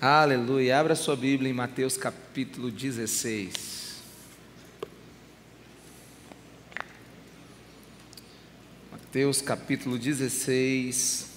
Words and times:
Aleluia. 0.00 0.78
Abra 0.78 0.94
sua 0.94 1.16
Bíblia 1.16 1.50
em 1.50 1.52
Mateus 1.52 1.96
capítulo 1.96 2.70
16. 2.70 3.96
Mateus 8.92 9.42
capítulo 9.42 9.98
16. 9.98 11.30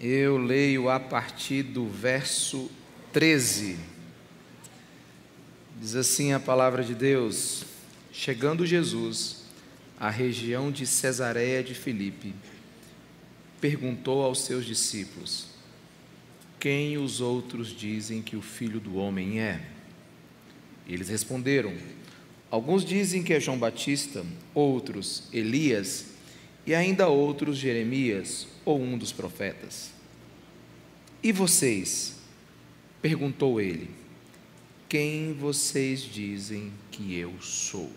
Eu 0.00 0.38
leio 0.38 0.88
a 0.88 1.00
partir 1.00 1.64
do 1.64 1.88
verso 1.88 2.70
13. 3.12 3.76
Diz 5.80 5.96
assim 5.96 6.32
a 6.32 6.38
palavra 6.38 6.84
de 6.84 6.94
Deus: 6.94 7.64
Chegando 8.12 8.64
Jesus 8.64 9.42
à 9.98 10.08
região 10.08 10.70
de 10.70 10.86
Cesareia 10.86 11.64
de 11.64 11.74
Filipe, 11.74 12.32
perguntou 13.60 14.22
aos 14.22 14.42
seus 14.42 14.64
discípulos: 14.64 15.51
quem 16.62 16.96
os 16.96 17.20
outros 17.20 17.76
dizem 17.76 18.22
que 18.22 18.36
o 18.36 18.40
filho 18.40 18.78
do 18.78 18.94
homem 18.94 19.40
é? 19.40 19.66
Eles 20.86 21.08
responderam: 21.08 21.74
Alguns 22.48 22.84
dizem 22.84 23.20
que 23.24 23.34
é 23.34 23.40
João 23.40 23.58
Batista, 23.58 24.24
outros 24.54 25.24
Elias, 25.32 26.12
e 26.64 26.72
ainda 26.72 27.08
outros 27.08 27.58
Jeremias 27.58 28.46
ou 28.64 28.80
um 28.80 28.96
dos 28.96 29.10
profetas. 29.10 29.90
E 31.20 31.32
vocês? 31.32 32.14
perguntou 33.02 33.60
ele: 33.60 33.90
Quem 34.88 35.32
vocês 35.32 36.00
dizem 36.02 36.72
que 36.92 37.16
eu 37.16 37.34
sou? 37.40 37.90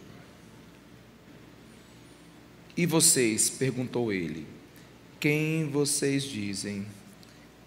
E 2.76 2.88
vocês? 2.88 3.48
perguntou 3.48 4.12
ele: 4.12 4.48
Quem 5.20 5.70
vocês 5.70 6.24
dizem 6.24 6.88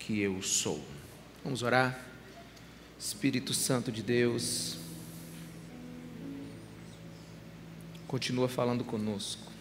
que 0.09 0.23
eu 0.23 0.41
sou. 0.41 0.83
Vamos 1.45 1.62
orar? 1.62 2.03
Espírito 2.99 3.53
Santo 3.53 3.93
de 3.93 4.02
Deus, 4.02 4.79
continua 8.07 8.49
falando 8.49 8.82
conosco, 8.85 9.52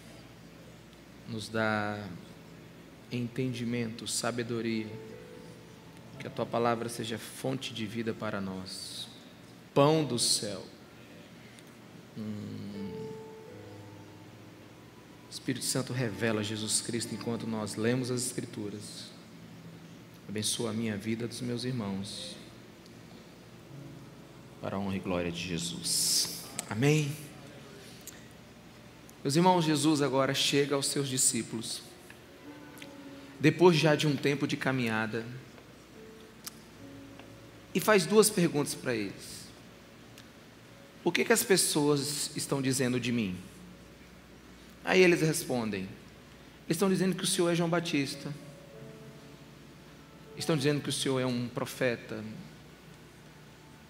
nos 1.27 1.49
dá 1.49 2.01
entendimento, 3.11 4.07
sabedoria, 4.07 4.87
que 6.17 6.27
a 6.27 6.29
tua 6.29 6.45
palavra 6.45 6.87
seja 6.87 7.17
fonte 7.17 7.73
de 7.73 7.85
vida 7.85 8.13
para 8.13 8.39
nós, 8.39 9.09
pão 9.73 10.05
do 10.05 10.17
céu. 10.17 10.65
Hum. 12.17 13.09
Espírito 15.29 15.65
Santo 15.65 15.91
revela 15.91 16.41
Jesus 16.41 16.79
Cristo 16.79 17.13
enquanto 17.13 17.45
nós 17.45 17.75
lemos 17.75 18.09
as 18.09 18.25
Escrituras 18.25 19.16
Abençoa 20.29 20.71
a 20.71 20.73
minha 20.73 20.97
vida 20.97 21.25
dos 21.25 21.39
meus 21.39 21.63
irmãos. 21.63 22.35
Para 24.61 24.75
a 24.75 24.79
honra 24.79 24.97
e 24.97 24.99
glória 24.99 25.31
de 25.31 25.39
Jesus. 25.39 26.43
Amém. 26.69 27.15
Meus 29.23 29.37
irmãos, 29.37 29.63
Jesus 29.63 30.01
agora 30.01 30.33
chega 30.33 30.75
aos 30.75 30.87
seus 30.87 31.07
discípulos. 31.07 31.81
Depois 33.39 33.77
já 33.77 33.95
de 33.95 34.05
um 34.05 34.17
tempo 34.17 34.45
de 34.45 34.57
caminhada. 34.57 35.25
E 37.73 37.79
faz 37.79 38.05
duas 38.05 38.29
perguntas 38.29 38.75
para 38.75 38.93
eles. 38.93 39.47
O 41.05 41.11
que, 41.11 41.23
que 41.23 41.31
as 41.31 41.43
pessoas 41.43 42.31
estão 42.35 42.61
dizendo 42.61 42.99
de 42.99 43.13
mim? 43.13 43.37
Aí 44.83 45.01
eles 45.01 45.21
respondem: 45.21 45.83
Eles 46.65 46.75
estão 46.75 46.89
dizendo 46.89 47.15
que 47.15 47.23
o 47.23 47.27
Senhor 47.27 47.49
é 47.49 47.55
João 47.55 47.69
Batista 47.69 48.29
estão 50.37 50.55
dizendo 50.55 50.81
que 50.81 50.89
o 50.89 50.93
Senhor 50.93 51.19
é 51.19 51.25
um 51.25 51.47
profeta. 51.47 52.23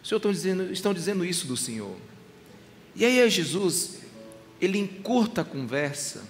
O 0.03 0.07
Senhor 0.07 0.17
estão 0.17 0.31
dizendo, 0.31 0.71
estão 0.71 0.93
dizendo 0.93 1.25
isso 1.25 1.47
do 1.47 1.57
Senhor. 1.57 1.95
E 2.95 3.05
aí 3.05 3.29
Jesus, 3.29 3.99
ele 4.59 4.77
encurta 4.77 5.41
a 5.41 5.45
conversa 5.45 6.23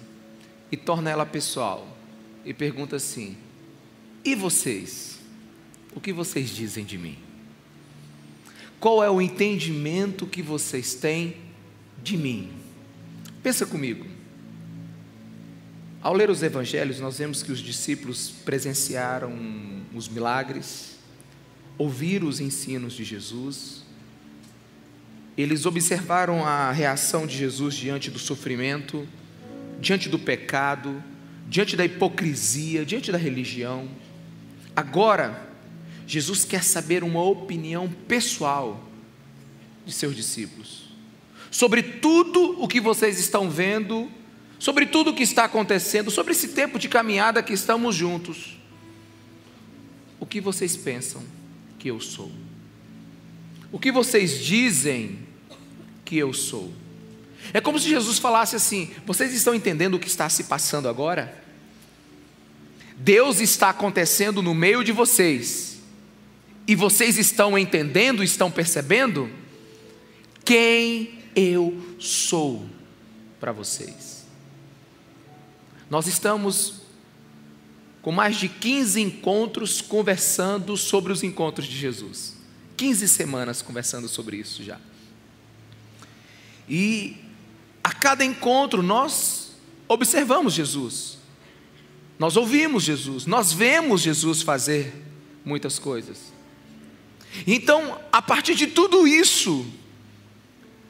e 0.70 0.76
torna 0.76 1.10
ela 1.10 1.24
pessoal. 1.24 1.86
E 2.44 2.52
pergunta 2.52 2.96
assim: 2.96 3.36
E 4.24 4.34
vocês? 4.34 5.18
O 5.94 6.00
que 6.00 6.12
vocês 6.12 6.50
dizem 6.50 6.84
de 6.84 6.98
mim? 6.98 7.18
Qual 8.78 9.02
é 9.02 9.10
o 9.10 9.20
entendimento 9.20 10.26
que 10.26 10.42
vocês 10.42 10.94
têm 10.94 11.36
de 12.02 12.16
mim? 12.16 12.52
Pensa 13.42 13.66
comigo. 13.66 14.06
Ao 16.00 16.14
ler 16.14 16.30
os 16.30 16.42
evangelhos, 16.42 17.00
nós 17.00 17.18
vemos 17.18 17.42
que 17.42 17.50
os 17.50 17.58
discípulos 17.58 18.30
presenciaram 18.44 19.77
os 19.98 20.08
milagres, 20.08 20.96
ouviram 21.76 22.28
os 22.28 22.40
ensinos 22.40 22.94
de 22.94 23.04
Jesus, 23.04 23.82
eles 25.36 25.66
observaram 25.66 26.44
a 26.44 26.72
reação 26.72 27.26
de 27.26 27.36
Jesus 27.36 27.74
diante 27.74 28.10
do 28.10 28.18
sofrimento, 28.18 29.06
diante 29.80 30.08
do 30.08 30.18
pecado, 30.18 31.02
diante 31.48 31.76
da 31.76 31.84
hipocrisia, 31.84 32.84
diante 32.84 33.12
da 33.12 33.18
religião. 33.18 33.88
Agora, 34.74 35.48
Jesus 36.06 36.44
quer 36.44 36.64
saber 36.64 37.04
uma 37.04 37.22
opinião 37.22 37.88
pessoal 38.08 38.88
de 39.84 39.92
seus 39.92 40.16
discípulos 40.16 40.88
sobre 41.50 41.82
tudo 41.82 42.62
o 42.62 42.68
que 42.68 42.80
vocês 42.80 43.18
estão 43.18 43.48
vendo, 43.48 44.10
sobre 44.58 44.84
tudo 44.84 45.10
o 45.10 45.14
que 45.14 45.22
está 45.22 45.44
acontecendo, 45.44 46.10
sobre 46.10 46.32
esse 46.32 46.48
tempo 46.48 46.78
de 46.78 46.88
caminhada 46.88 47.42
que 47.42 47.54
estamos 47.54 47.94
juntos 47.94 48.57
o 50.20 50.26
que 50.26 50.40
vocês 50.40 50.76
pensam 50.76 51.22
que 51.78 51.88
eu 51.88 52.00
sou? 52.00 52.30
O 53.70 53.78
que 53.78 53.92
vocês 53.92 54.42
dizem 54.42 55.18
que 56.04 56.16
eu 56.16 56.32
sou? 56.32 56.72
É 57.52 57.60
como 57.60 57.78
se 57.78 57.88
Jesus 57.88 58.18
falasse 58.18 58.56
assim: 58.56 58.90
vocês 59.06 59.32
estão 59.32 59.54
entendendo 59.54 59.94
o 59.94 59.98
que 59.98 60.08
está 60.08 60.28
se 60.28 60.44
passando 60.44 60.88
agora? 60.88 61.44
Deus 62.96 63.40
está 63.40 63.70
acontecendo 63.70 64.42
no 64.42 64.54
meio 64.54 64.82
de 64.82 64.90
vocês, 64.90 65.78
e 66.66 66.74
vocês 66.74 67.16
estão 67.16 67.56
entendendo, 67.56 68.24
estão 68.24 68.50
percebendo 68.50 69.30
quem 70.44 71.20
eu 71.36 71.80
sou 71.98 72.66
para 73.38 73.52
vocês. 73.52 74.26
Nós 75.88 76.06
estamos 76.06 76.82
com 78.02 78.12
mais 78.12 78.36
de 78.36 78.48
15 78.48 79.00
encontros 79.00 79.80
conversando 79.80 80.76
sobre 80.76 81.12
os 81.12 81.22
encontros 81.22 81.66
de 81.66 81.76
Jesus. 81.76 82.36
15 82.76 83.08
semanas 83.08 83.60
conversando 83.60 84.08
sobre 84.08 84.36
isso 84.36 84.62
já. 84.62 84.78
E 86.68 87.16
a 87.82 87.92
cada 87.92 88.24
encontro 88.24 88.82
nós 88.82 89.52
observamos 89.88 90.52
Jesus, 90.52 91.18
nós 92.18 92.36
ouvimos 92.36 92.84
Jesus, 92.84 93.26
nós 93.26 93.52
vemos 93.52 94.02
Jesus 94.02 94.42
fazer 94.42 94.92
muitas 95.44 95.78
coisas. 95.78 96.32
Então, 97.46 97.98
a 98.12 98.20
partir 98.20 98.54
de 98.54 98.66
tudo 98.66 99.06
isso, 99.06 99.66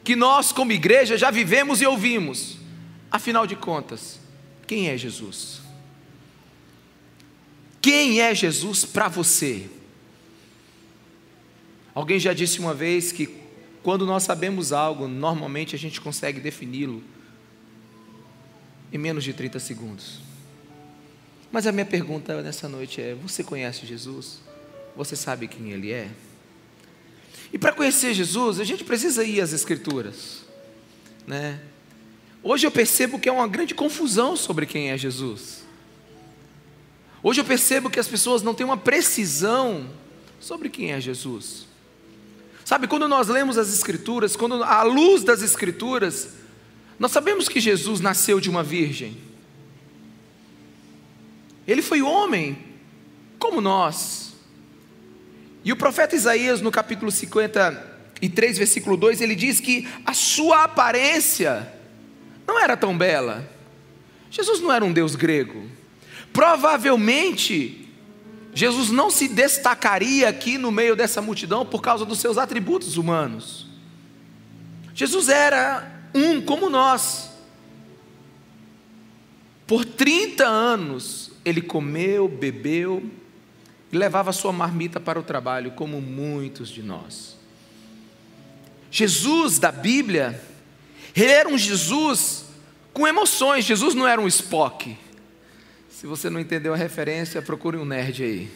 que 0.03 0.15
nós, 0.15 0.51
como 0.51 0.71
igreja, 0.71 1.17
já 1.17 1.31
vivemos 1.31 1.81
e 1.81 1.85
ouvimos, 1.85 2.57
afinal 3.11 3.45
de 3.45 3.55
contas, 3.55 4.19
quem 4.67 4.89
é 4.89 4.97
Jesus? 4.97 5.58
Quem 7.81 8.21
é 8.21 8.33
Jesus 8.35 8.85
para 8.85 9.07
você? 9.07 9.69
Alguém 11.93 12.19
já 12.19 12.33
disse 12.33 12.59
uma 12.59 12.73
vez 12.73 13.11
que 13.11 13.29
quando 13.81 14.05
nós 14.05 14.23
sabemos 14.23 14.71
algo, 14.71 15.07
normalmente 15.07 15.75
a 15.75 15.79
gente 15.79 15.99
consegue 16.01 16.39
defini-lo 16.39 17.03
em 18.91 18.97
menos 18.97 19.23
de 19.23 19.33
30 19.33 19.59
segundos. 19.59 20.19
Mas 21.51 21.65
a 21.65 21.71
minha 21.71 21.85
pergunta 21.85 22.41
nessa 22.41 22.67
noite 22.67 23.01
é: 23.01 23.15
você 23.15 23.43
conhece 23.43 23.85
Jesus? 23.85 24.41
Você 24.95 25.15
sabe 25.15 25.47
quem 25.47 25.71
Ele 25.71 25.91
é? 25.91 26.09
E 27.51 27.57
para 27.57 27.71
conhecer 27.71 28.13
Jesus, 28.13 28.59
a 28.59 28.63
gente 28.63 28.83
precisa 28.83 29.23
ir 29.23 29.41
às 29.41 29.53
Escrituras, 29.53 30.45
né? 31.25 31.59
Hoje 32.43 32.67
eu 32.67 32.71
percebo 32.71 33.19
que 33.19 33.27
é 33.27 33.31
uma 33.31 33.47
grande 33.47 33.73
confusão 33.73 34.35
sobre 34.35 34.65
quem 34.65 34.91
é 34.91 34.97
Jesus. 34.97 35.63
Hoje 37.21 37.41
eu 37.41 37.45
percebo 37.45 37.89
que 37.89 37.99
as 37.99 38.07
pessoas 38.07 38.41
não 38.41 38.53
têm 38.53 38.65
uma 38.65 38.77
precisão 38.77 39.89
sobre 40.39 40.69
quem 40.69 40.91
é 40.91 41.01
Jesus. 41.01 41.67
Sabe, 42.63 42.87
quando 42.87 43.07
nós 43.07 43.27
lemos 43.27 43.57
as 43.57 43.73
Escrituras, 43.73 44.35
quando 44.35 44.63
à 44.63 44.83
luz 44.83 45.23
das 45.23 45.41
Escrituras, 45.41 46.35
nós 46.97 47.11
sabemos 47.11 47.49
que 47.49 47.59
Jesus 47.59 47.99
nasceu 47.99 48.39
de 48.39 48.49
uma 48.49 48.63
virgem. 48.63 49.17
Ele 51.67 51.81
foi 51.81 52.01
homem, 52.01 52.57
como 53.37 53.59
nós. 53.59 54.33
E 55.63 55.71
o 55.71 55.75
profeta 55.75 56.15
Isaías, 56.15 56.61
no 56.61 56.71
capítulo 56.71 57.11
53, 57.11 58.57
versículo 58.57 58.95
2, 58.95 59.21
ele 59.21 59.35
diz 59.35 59.59
que 59.59 59.87
a 60.05 60.13
sua 60.13 60.63
aparência 60.63 61.73
não 62.47 62.59
era 62.59 62.77
tão 62.77 62.97
bela. 62.97 63.49
Jesus 64.31 64.61
não 64.61 64.71
era 64.71 64.85
um 64.85 64.93
Deus 64.93 65.15
grego. 65.15 65.78
Provavelmente, 66.31 67.87
Jesus 68.53 68.89
não 68.89 69.09
se 69.09 69.27
destacaria 69.27 70.27
aqui 70.27 70.57
no 70.57 70.71
meio 70.71 70.95
dessa 70.95 71.21
multidão 71.21 71.65
por 71.65 71.81
causa 71.81 72.05
dos 72.05 72.19
seus 72.19 72.37
atributos 72.37 72.97
humanos. 72.97 73.67
Jesus 74.93 75.29
era 75.29 76.09
um 76.13 76.41
como 76.41 76.69
nós. 76.69 77.29
Por 79.65 79.85
30 79.85 80.45
anos 80.45 81.31
ele 81.45 81.61
comeu, 81.61 82.27
bebeu 82.27 83.09
e 83.91 83.97
levava 83.97 84.31
sua 84.33 84.51
marmita 84.51 84.99
para 84.99 85.19
o 85.19 85.23
trabalho, 85.23 85.71
como 85.71 86.01
muitos 86.01 86.69
de 86.69 86.83
nós. 86.83 87.37
Jesus 88.91 89.59
da 89.59 89.71
Bíblia, 89.71 90.41
ele 91.15 91.31
era 91.31 91.49
um 91.49 91.57
Jesus 91.57 92.45
com 92.93 93.07
emoções. 93.07 93.65
Jesus 93.65 93.93
não 93.93 94.07
era 94.07 94.19
um 94.19 94.27
Spock. 94.27 94.97
Se 95.99 96.07
você 96.07 96.29
não 96.29 96.39
entendeu 96.39 96.73
a 96.73 96.77
referência, 96.77 97.41
procure 97.41 97.75
um 97.75 97.83
nerd 97.83 98.23
aí. 98.23 98.49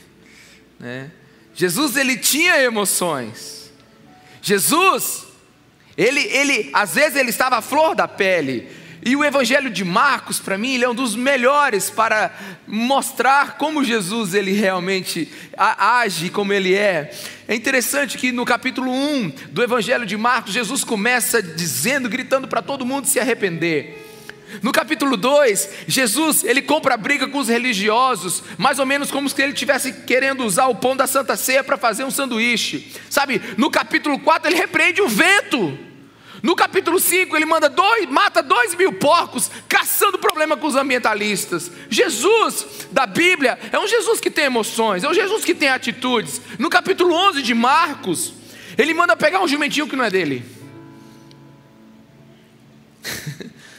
Né? 0.80 1.12
Jesus 1.54 1.98
ele 1.98 2.16
tinha 2.16 2.64
emoções. 2.64 3.70
Jesus, 4.42 5.26
ele, 5.98 6.22
ele, 6.22 6.70
às 6.72 6.96
vezes 6.96 7.18
ele 7.18 7.32
estava 7.32 7.58
à 7.58 7.62
flor 7.62 7.96
da 7.96 8.08
pele. 8.08 8.70
E 9.06 9.14
o 9.18 9.26
Evangelho 9.26 9.70
de 9.70 9.84
Marcos, 9.84 10.40
para 10.40 10.58
mim, 10.58 10.76
ele 10.76 10.86
é 10.86 10.90
um 10.90 10.96
dos 10.96 11.18
melhores 11.18 11.90
para 11.90 12.34
mostrar 12.66 13.58
como 13.58 13.84
Jesus 13.84 14.34
ele 14.34 14.54
realmente 14.54 15.30
age, 15.58 16.30
como 16.30 16.54
ele 16.54 16.74
é. 16.74 17.14
É 17.46 17.54
interessante 17.54 18.18
que 18.18 18.32
no 18.32 18.46
capítulo 18.46 18.90
1 18.90 19.34
do 19.50 19.62
Evangelho 19.62 20.06
de 20.06 20.16
Marcos, 20.16 20.54
Jesus 20.54 20.86
começa 20.86 21.44
dizendo, 21.44 22.08
gritando 22.08 22.48
para 22.48 22.62
todo 22.62 22.86
mundo 22.86 23.06
se 23.06 23.20
arrepender. 23.20 24.03
No 24.62 24.72
capítulo 24.72 25.18
2, 25.18 25.70
Jesus, 25.88 26.44
ele 26.44 26.62
compra 26.62 26.98
briga 26.98 27.28
com 27.28 27.40
os 27.40 27.48
religiosos, 27.48 28.44
mais 28.58 28.80
ou 28.80 28.86
menos 28.86 29.12
como 29.12 29.30
se 29.30 29.42
ele 29.42 29.54
estivesse 29.54 29.94
querendo 30.06 30.46
usar 30.46 30.68
o 30.68 30.76
pão 30.76 30.96
da 30.96 31.08
Santa 31.08 31.36
Ceia 31.36 31.64
para 31.64 31.78
fazer 31.78 32.04
um 32.04 32.12
sanduíche. 32.12 32.92
Sabe? 33.10 33.42
No 33.58 33.70
capítulo 33.70 34.20
4, 34.20 34.50
ele 34.50 34.58
repreende 34.58 35.02
o 35.02 35.08
vento. 35.08 35.78
No 36.44 36.58
capítulo 36.58 37.00
5, 37.00 37.38
ele 37.38 37.46
manda 37.46 37.70
dois, 37.70 38.06
mata 38.10 38.44
dois 38.44 38.76
mil 38.76 38.92
porcos, 38.92 39.50
caçando 39.70 40.20
problema 40.20 40.58
com 40.58 40.68
os 40.68 40.76
ambientalistas. 40.76 41.72
Jesus 41.90 42.88
da 42.92 43.06
Bíblia 43.06 43.58
é 43.72 43.80
um 43.80 43.88
Jesus 43.88 44.20
que 44.20 44.30
tem 44.30 44.44
emoções, 44.44 45.06
é 45.06 45.10
um 45.10 45.14
Jesus 45.14 45.46
que 45.46 45.56
tem 45.56 45.70
atitudes. 45.70 46.42
No 46.60 46.70
capítulo 46.70 47.16
11 47.16 47.42
de 47.42 47.54
Marcos, 47.54 48.34
ele 48.78 48.94
manda 48.94 49.16
pegar 49.16 49.42
um 49.42 49.48
jumentinho 49.48 49.88
que 49.88 49.96
não 49.96 50.04
é 50.04 50.10
dele. 50.10 50.44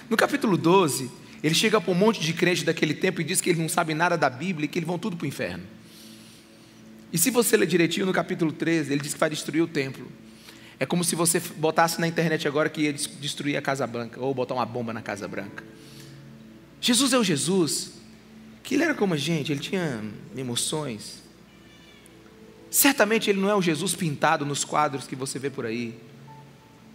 No 0.09 0.17
capítulo 0.17 0.57
12, 0.57 1.11
ele 1.43 1.55
chega 1.55 1.81
para 1.81 1.93
um 1.93 1.95
monte 1.95 2.21
de 2.21 2.33
crente 2.33 2.65
daquele 2.65 2.95
tempo 2.95 3.21
e 3.21 3.25
diz 3.25 3.41
que 3.41 3.51
eles 3.51 3.61
não 3.61 3.69
sabem 3.69 3.95
nada 3.95 4.17
da 4.17 4.29
Bíblia 4.29 4.65
e 4.65 4.69
que 4.69 4.79
eles 4.79 4.87
vão 4.87 4.99
tudo 4.99 5.17
para 5.17 5.25
o 5.25 5.29
inferno. 5.29 5.65
E 7.13 7.19
se 7.19 7.31
você 7.31 7.57
ler 7.57 7.67
direitinho 7.67 8.07
no 8.07 8.13
capítulo 8.13 8.53
13, 8.53 8.93
ele 8.93 9.03
diz 9.03 9.15
que 9.15 9.21
vai 9.21 9.31
destruir 9.31 9.63
o 9.63 9.69
templo. 9.69 10.11
É 10.81 10.85
como 10.85 11.05
se 11.05 11.15
você 11.15 11.41
botasse 11.57 12.01
na 12.01 12.09
internet 12.09 12.49
agora 12.49 12.69
que 12.69 12.83
ia 12.83 12.93
destruir 12.93 13.57
a 13.57 13.63
Casa 13.63 13.87
Branca, 13.87 14.21
ou 14.21 14.35
botar 14.35 14.55
uma 14.55 14.67
bomba 14.67 14.93
na 14.93 15.01
Casa 15.01 15.29
Branca. 15.29 15.63
Jesus 16.81 17.13
é 17.13 17.19
o 17.19 17.25
Jesus, 17.25 17.93
que 18.63 18.75
ele 18.75 18.83
era 18.83 18.95
como 18.95 19.15
a 19.15 19.17
gente, 19.17 19.53
ele 19.53 19.61
tinha 19.61 20.03
emoções. 20.37 21.23
Certamente 22.71 23.31
ele 23.31 23.41
não 23.41 23.49
é 23.49 23.55
o 23.55 23.63
Jesus 23.63 23.95
pintado 23.95 24.45
nos 24.45 24.65
quadros 24.65 25.07
que 25.07 25.15
você 25.15 25.39
vê 25.39 25.49
por 25.49 25.65
aí, 25.65 25.97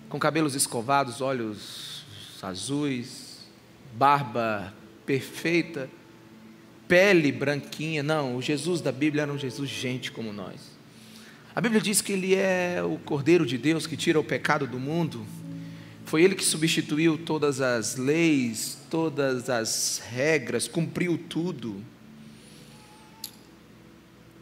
com 0.09 0.19
cabelos 0.19 0.53
escovados, 0.53 1.21
olhos 1.21 1.88
azuis, 2.45 3.47
barba 3.93 4.73
perfeita, 5.05 5.89
pele 6.87 7.31
branquinha. 7.31 8.03
Não, 8.03 8.35
o 8.35 8.41
Jesus 8.41 8.81
da 8.81 8.91
Bíblia 8.91 9.23
era 9.23 9.31
um 9.31 9.37
Jesus 9.37 9.69
gente 9.69 10.11
como 10.11 10.33
nós. 10.33 10.77
A 11.55 11.61
Bíblia 11.61 11.81
diz 11.81 12.01
que 12.01 12.13
ele 12.13 12.35
é 12.35 12.81
o 12.83 12.97
Cordeiro 12.97 13.45
de 13.45 13.57
Deus 13.57 13.85
que 13.85 13.97
tira 13.97 14.19
o 14.19 14.23
pecado 14.23 14.67
do 14.67 14.79
mundo. 14.79 15.25
Foi 16.05 16.23
ele 16.23 16.33
que 16.33 16.43
substituiu 16.43 17.17
todas 17.17 17.61
as 17.61 17.95
leis, 17.95 18.77
todas 18.89 19.49
as 19.49 20.01
regras, 20.09 20.67
cumpriu 20.67 21.17
tudo. 21.17 21.83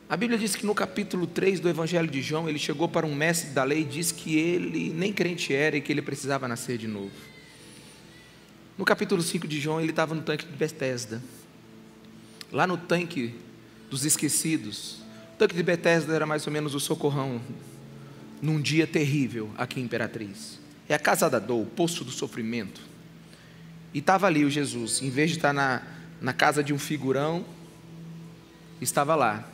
A 0.09 0.15
Bíblia 0.15 0.39
diz 0.39 0.55
que 0.55 0.65
no 0.65 0.73
capítulo 0.73 1.27
3 1.27 1.59
do 1.59 1.67
Evangelho 1.67 2.07
de 2.09 2.21
João, 2.21 2.47
ele 2.47 2.59
chegou 2.59 2.87
para 2.87 3.05
um 3.05 3.13
mestre 3.13 3.49
da 3.49 3.65
lei 3.65 3.81
e 3.81 3.83
disse 3.83 4.13
que 4.13 4.37
ele 4.37 4.89
nem 4.89 5.11
crente 5.11 5.53
era 5.53 5.75
e 5.75 5.81
que 5.81 5.91
ele 5.91 6.01
precisava 6.01 6.47
nascer 6.47 6.77
de 6.77 6.87
novo. 6.87 7.11
No 8.77 8.85
capítulo 8.85 9.21
5 9.23 9.47
de 9.47 9.59
João, 9.59 9.81
ele 9.81 9.89
estava 9.89 10.13
no 10.13 10.21
tanque 10.21 10.45
de 10.45 10.55
Bethesda. 10.55 11.21
Lá 12.51 12.67
no 12.67 12.77
tanque 12.77 13.33
dos 13.89 14.05
esquecidos. 14.05 14.99
O 15.33 15.37
tanque 15.37 15.55
de 15.55 15.63
Bethesda 15.63 16.13
era 16.13 16.25
mais 16.25 16.45
ou 16.45 16.53
menos 16.53 16.75
o 16.75 16.79
socorrão 16.79 17.41
num 18.39 18.61
dia 18.61 18.85
terrível 18.85 19.51
aqui 19.57 19.79
em 19.79 19.83
Imperatriz. 19.83 20.59
É 20.87 20.93
a 20.93 20.99
casa 20.99 21.27
da 21.27 21.39
dor, 21.39 21.63
o 21.63 21.65
poço 21.65 22.03
do 22.03 22.11
sofrimento. 22.11 22.81
E 23.93 23.99
estava 23.99 24.27
ali 24.27 24.45
o 24.45 24.49
Jesus, 24.49 25.01
em 25.01 25.09
vez 25.09 25.31
de 25.31 25.37
estar 25.37 25.53
na, 25.53 25.81
na 26.21 26.33
casa 26.33 26.63
de 26.63 26.71
um 26.71 26.77
figurão, 26.77 27.43
estava 28.79 29.15
lá, 29.15 29.49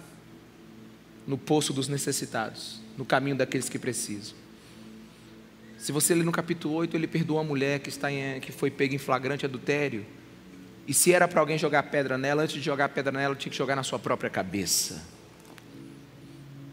no 1.26 1.38
poço 1.38 1.72
dos 1.72 1.88
necessitados, 1.88 2.82
no 2.98 3.06
caminho 3.06 3.38
daqueles 3.38 3.70
que 3.70 3.80
precisam. 3.80 4.43
Se 5.84 5.92
você 5.92 6.16
ler 6.16 6.24
no 6.24 6.32
capítulo 6.32 6.76
8, 6.76 6.96
ele 6.96 7.08
perdoa 7.08 7.42
a 7.42 7.44
mulher 7.44 7.78
que, 7.82 7.90
está 7.90 8.10
em, 8.10 8.40
que 8.40 8.54
foi 8.54 8.72
pega 8.72 8.96
em 8.96 8.98
flagrante 8.98 9.46
adultério. 9.46 10.06
E 10.88 10.94
se 10.94 11.12
era 11.12 11.28
para 11.28 11.42
alguém 11.42 11.58
jogar 11.58 11.84
pedra 11.84 12.18
nela, 12.18 12.44
antes 12.44 12.56
de 12.56 12.62
jogar 12.62 12.88
pedra 12.88 13.12
nela, 13.12 13.36
tinha 13.36 13.52
que 13.52 13.58
jogar 13.58 13.76
na 13.76 13.84
sua 13.84 14.00
própria 14.00 14.30
cabeça. 14.30 15.06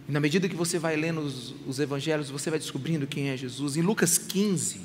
E 0.09 0.13
na 0.13 0.21
medida 0.21 0.49
que 0.49 0.55
você 0.55 0.79
vai 0.79 0.95
lendo 0.95 1.23
os, 1.23 1.53
os 1.67 1.81
evangelhos, 1.81 2.31
você 2.31 2.51
vai 2.51 2.61
descobrindo 2.61 3.05
quem 3.05 3.31
é 3.31 3.37
Jesus. 3.37 3.77
Em 3.77 3.83
Lucas 3.83 4.17
15, 4.17 4.81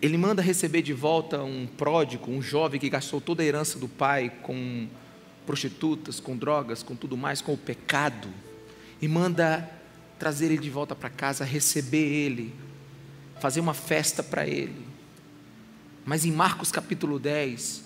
ele 0.00 0.16
manda 0.16 0.40
receber 0.40 0.80
de 0.80 0.94
volta 0.94 1.42
um 1.42 1.66
pródigo, 1.66 2.30
um 2.30 2.40
jovem 2.40 2.80
que 2.80 2.88
gastou 2.88 3.20
toda 3.20 3.42
a 3.42 3.44
herança 3.44 3.78
do 3.78 3.86
pai 3.86 4.32
com 4.40 4.88
prostitutas, 5.44 6.20
com 6.20 6.38
drogas, 6.38 6.82
com 6.82 6.96
tudo 6.96 7.18
mais, 7.18 7.42
com 7.42 7.52
o 7.52 7.58
pecado. 7.58 8.30
E 8.98 9.06
manda 9.06 9.81
trazer 10.22 10.46
ele 10.46 10.58
de 10.58 10.70
volta 10.70 10.94
para 10.94 11.10
casa, 11.10 11.44
receber 11.44 12.06
ele, 12.06 12.54
fazer 13.40 13.58
uma 13.58 13.74
festa 13.74 14.22
para 14.22 14.46
ele. 14.46 14.86
Mas 16.06 16.24
em 16.24 16.30
Marcos 16.30 16.70
capítulo 16.70 17.18
10, 17.18 17.82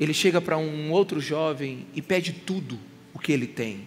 ele 0.00 0.12
chega 0.12 0.40
para 0.40 0.58
um 0.58 0.90
outro 0.90 1.20
jovem 1.20 1.86
e 1.94 2.02
pede 2.02 2.32
tudo 2.32 2.76
o 3.14 3.20
que 3.20 3.30
ele 3.30 3.46
tem. 3.46 3.84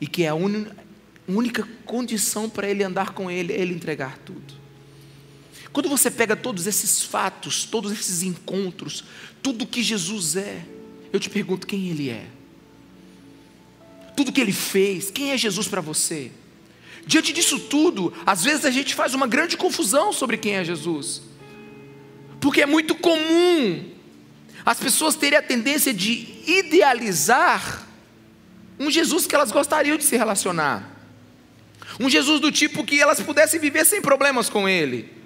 E 0.00 0.06
que 0.08 0.24
é 0.24 0.28
a 0.30 0.34
única 0.34 1.68
condição 1.84 2.50
para 2.50 2.68
ele 2.68 2.82
andar 2.82 3.12
com 3.12 3.30
ele 3.30 3.52
é 3.52 3.60
ele 3.60 3.72
entregar 3.72 4.18
tudo. 4.18 4.54
Quando 5.72 5.88
você 5.88 6.10
pega 6.10 6.34
todos 6.34 6.66
esses 6.66 7.04
fatos, 7.04 7.64
todos 7.64 7.92
esses 7.92 8.24
encontros, 8.24 9.04
tudo 9.40 9.64
que 9.64 9.80
Jesus 9.80 10.34
é, 10.34 10.66
eu 11.12 11.20
te 11.20 11.30
pergunto 11.30 11.68
quem 11.68 11.88
ele 11.88 12.10
é 12.10 12.39
tudo 14.16 14.32
que 14.32 14.40
ele 14.40 14.52
fez, 14.52 15.10
quem 15.10 15.32
é 15.32 15.36
Jesus 15.36 15.68
para 15.68 15.80
você? 15.80 16.30
Diante 17.06 17.32
disso 17.32 17.58
tudo, 17.58 18.12
às 18.26 18.44
vezes 18.44 18.64
a 18.64 18.70
gente 18.70 18.94
faz 18.94 19.14
uma 19.14 19.26
grande 19.26 19.56
confusão 19.56 20.12
sobre 20.12 20.36
quem 20.36 20.56
é 20.56 20.64
Jesus, 20.64 21.22
porque 22.40 22.62
é 22.62 22.66
muito 22.66 22.94
comum 22.94 23.90
as 24.64 24.78
pessoas 24.78 25.16
terem 25.16 25.38
a 25.38 25.42
tendência 25.42 25.92
de 25.92 26.28
idealizar 26.46 27.86
um 28.78 28.90
Jesus 28.90 29.26
que 29.26 29.34
elas 29.34 29.50
gostariam 29.50 29.96
de 29.96 30.04
se 30.04 30.16
relacionar, 30.16 30.88
um 31.98 32.08
Jesus 32.08 32.40
do 32.40 32.52
tipo 32.52 32.84
que 32.84 33.00
elas 33.00 33.20
pudessem 33.20 33.60
viver 33.60 33.84
sem 33.84 34.00
problemas 34.00 34.48
com 34.48 34.68
ele 34.68 35.19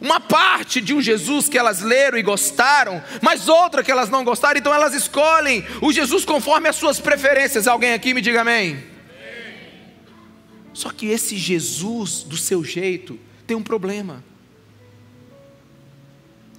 uma 0.00 0.20
parte 0.20 0.80
de 0.80 0.94
um 0.94 1.00
Jesus 1.00 1.48
que 1.48 1.58
elas 1.58 1.80
leram 1.80 2.18
e 2.18 2.22
gostaram, 2.22 3.02
mas 3.22 3.48
outra 3.48 3.82
que 3.82 3.90
elas 3.90 4.10
não 4.10 4.24
gostaram, 4.24 4.58
então 4.58 4.72
elas 4.72 4.94
escolhem 4.94 5.64
o 5.80 5.92
Jesus 5.92 6.24
conforme 6.24 6.68
as 6.68 6.76
suas 6.76 7.00
preferências. 7.00 7.66
Alguém 7.66 7.92
aqui 7.92 8.12
me 8.12 8.20
diga 8.20 8.42
amém. 8.42 8.84
Só 10.72 10.90
que 10.90 11.06
esse 11.06 11.36
Jesus, 11.36 12.22
do 12.22 12.36
seu 12.36 12.62
jeito, 12.62 13.18
tem 13.46 13.56
um 13.56 13.62
problema. 13.62 14.22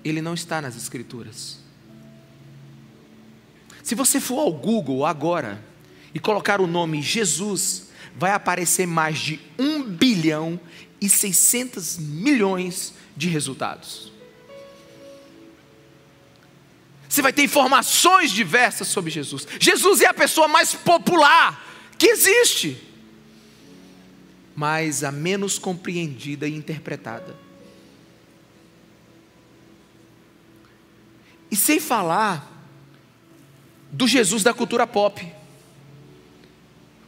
Ele 0.04 0.22
não 0.22 0.34
está 0.34 0.62
nas 0.62 0.76
Escrituras. 0.76 1.60
Se 3.84 3.96
você 3.96 4.20
for 4.20 4.40
ao 4.40 4.52
Google 4.52 5.06
agora 5.06 5.64
e 6.14 6.20
colocar 6.20 6.60
o 6.60 6.68
nome 6.68 7.02
Jesus, 7.02 7.90
vai 8.16 8.32
aparecer 8.32 8.86
mais 8.86 9.20
de 9.20 9.40
um 9.58 9.84
bilhão 9.84 10.60
e 11.00 11.08
600 11.08 11.98
milhões 11.98 12.94
de 13.20 13.28
resultados. 13.28 14.10
Você 17.10 17.22
vai 17.22 17.34
ter 17.34 17.44
informações 17.44 18.32
diversas 18.32 18.88
sobre 18.88 19.12
Jesus. 19.12 19.46
Jesus 19.60 20.00
é 20.00 20.06
a 20.06 20.14
pessoa 20.14 20.48
mais 20.48 20.74
popular 20.74 21.68
que 21.98 22.08
existe, 22.08 22.82
mas 24.56 25.04
a 25.04 25.12
menos 25.12 25.60
compreendida 25.60 26.48
e 26.48 26.56
interpretada. 26.56 27.36
E 31.52 31.58
sem 31.58 31.78
falar 31.78 32.50
do 33.92 34.08
Jesus 34.08 34.44
da 34.44 34.54
cultura 34.54 34.88
pop, 34.88 35.30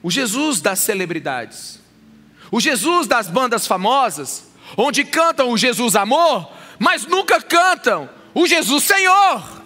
o 0.03 0.11
Jesus 0.11 0.59
das 0.59 0.79
celebridades, 0.79 1.79
o 2.51 2.59
Jesus 2.59 3.07
das 3.07 3.29
bandas 3.29 3.65
famosas, 3.65 4.50
onde 4.77 5.03
cantam 5.03 5.51
o 5.51 5.57
Jesus 5.57 5.95
amor, 5.95 6.49
mas 6.79 7.05
nunca 7.05 7.41
cantam 7.41 8.09
o 8.33 8.47
Jesus 8.47 8.83
Senhor. 8.83 9.61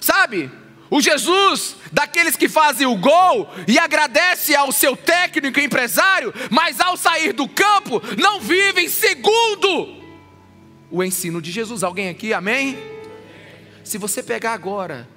Sabe? 0.00 0.50
O 0.88 1.00
Jesus 1.00 1.76
daqueles 1.90 2.36
que 2.36 2.48
fazem 2.48 2.86
o 2.86 2.96
gol 2.96 3.48
e 3.66 3.76
agradece 3.78 4.54
ao 4.54 4.70
seu 4.70 4.96
técnico 4.96 5.58
e 5.58 5.64
empresário, 5.64 6.32
mas 6.50 6.80
ao 6.80 6.96
sair 6.96 7.32
do 7.32 7.48
campo 7.48 8.00
não 8.16 8.40
vivem 8.40 8.88
segundo 8.88 9.96
o 10.90 11.02
ensino 11.02 11.42
de 11.42 11.50
Jesus. 11.50 11.82
Alguém 11.82 12.08
aqui, 12.08 12.32
amém? 12.32 12.78
Se 13.82 13.98
você 13.98 14.22
pegar 14.22 14.52
agora 14.52 15.08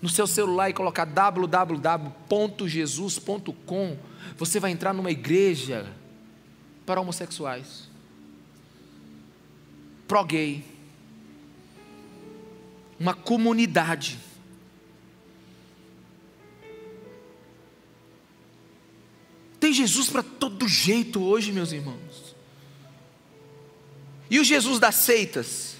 no 0.00 0.08
seu 0.08 0.26
celular 0.26 0.70
e 0.70 0.72
colocar 0.72 1.04
www.jesus.com, 1.04 3.96
você 4.36 4.58
vai 4.58 4.72
entrar 4.72 4.92
numa 4.92 5.10
igreja 5.10 5.86
para 6.84 7.00
homossexuais, 7.00 7.88
pró-gay, 10.08 10.64
uma 12.98 13.14
comunidade. 13.14 14.18
Tem 19.58 19.72
Jesus 19.72 20.10
para 20.10 20.22
todo 20.22 20.66
jeito 20.66 21.22
hoje, 21.22 21.52
meus 21.52 21.72
irmãos. 21.72 22.34
E 24.28 24.40
o 24.40 24.44
Jesus 24.44 24.78
das 24.78 24.96
seitas? 24.96 25.76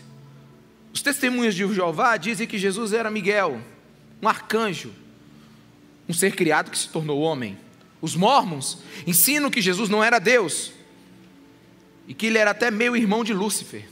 Os 0.93 1.01
testemunhos 1.01 1.55
de 1.55 1.67
Jeová 1.75 2.17
dizem 2.17 2.47
que 2.47 2.59
Jesus 2.59 2.93
era 2.93 3.11
Miguel, 3.11 3.61
um 4.21 4.29
arcanjo, 4.29 4.93
um 6.09 6.13
ser 6.13 6.37
criado 6.37 6.71
que 6.71 6.79
se 6.79 6.89
tornou 6.89 7.21
homem. 7.21 7.59
Os 8.01 8.15
mormons 8.15 8.79
ensinam 9.07 9.51
que 9.51 9.63
Jesus 9.63 9.89
não 9.89 10.03
era 10.03 10.19
Deus 10.19 10.73
e 12.13 12.15
que 12.15 12.27
ele 12.27 12.37
era 12.37 12.51
até 12.51 12.71
meio 12.71 12.95
irmão 12.95 13.25
de 13.25 13.33
Lúcifer. 13.33 13.89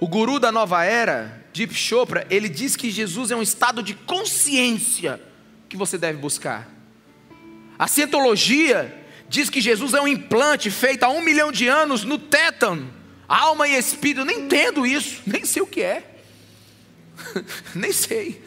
O 0.00 0.08
guru 0.08 0.40
da 0.40 0.50
nova 0.50 0.84
era, 0.84 1.46
Deep 1.54 1.72
Chopra, 1.72 2.26
ele 2.28 2.48
diz 2.48 2.74
que 2.74 2.90
Jesus 2.90 3.30
é 3.30 3.36
um 3.36 3.42
estado 3.42 3.84
de 3.84 3.94
consciência 3.94 5.22
que 5.68 5.76
você 5.76 5.96
deve 5.96 6.18
buscar. 6.18 6.68
A 7.78 7.86
cientologia 7.86 8.92
diz 9.28 9.48
que 9.48 9.60
Jesus 9.60 9.94
é 9.94 10.00
um 10.00 10.08
implante 10.08 10.72
feito 10.72 11.04
há 11.04 11.08
um 11.08 11.22
milhão 11.22 11.52
de 11.52 11.68
anos 11.68 12.02
no 12.02 12.18
tétano, 12.18 12.92
alma 13.28 13.68
e 13.68 13.78
espírito. 13.78 14.22
Eu 14.22 14.24
nem 14.24 14.40
entendo 14.40 14.84
isso, 14.84 15.22
nem 15.30 15.44
sei 15.44 15.62
o 15.62 15.68
que 15.68 15.82
é. 15.82 16.16
nem 17.76 17.92
sei. 17.92 18.42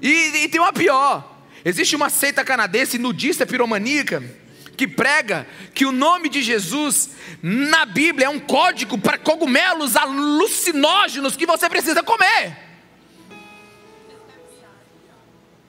E, 0.00 0.44
e 0.44 0.48
tem 0.48 0.58
uma 0.58 0.72
pior: 0.72 1.44
existe 1.62 1.94
uma 1.94 2.08
seita 2.08 2.42
canadense 2.42 2.96
nudista 2.96 3.44
piromaníaca 3.44 4.42
que 4.76 4.86
prega 4.88 5.46
que 5.72 5.86
o 5.86 5.92
nome 5.92 6.28
de 6.28 6.42
Jesus 6.42 7.10
na 7.42 7.84
Bíblia 7.84 8.26
é 8.26 8.30
um 8.30 8.40
código 8.40 8.98
para 8.98 9.18
cogumelos 9.18 9.96
alucinógenos 9.96 11.36
que 11.36 11.46
você 11.46 11.68
precisa 11.68 12.02
comer. 12.02 12.56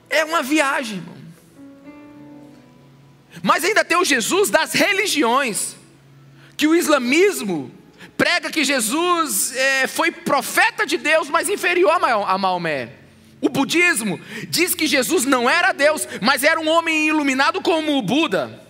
É 0.09 0.23
uma 0.23 0.41
viagem, 0.41 0.97
irmão. 0.97 1.15
Mas 3.43 3.63
ainda 3.63 3.83
tem 3.83 3.97
o 3.97 4.05
Jesus 4.05 4.49
das 4.49 4.73
religiões, 4.73 5.75
que 6.55 6.67
o 6.67 6.75
islamismo 6.75 7.71
prega 8.17 8.49
que 8.49 8.63
Jesus 8.63 9.55
é, 9.55 9.87
foi 9.87 10.11
profeta 10.11 10.85
de 10.85 10.97
Deus, 10.97 11.29
mas 11.29 11.49
inferior 11.49 11.91
a 11.91 12.37
Maomé. 12.37 12.93
O 13.41 13.49
budismo 13.49 14.19
diz 14.47 14.73
que 14.73 14.87
Jesus 14.87 15.25
não 15.25 15.49
era 15.49 15.73
Deus, 15.73 16.07
mas 16.21 16.43
era 16.43 16.59
um 16.59 16.67
homem 16.67 17.07
iluminado 17.07 17.61
como 17.61 17.97
o 17.97 18.01
Buda. 18.01 18.64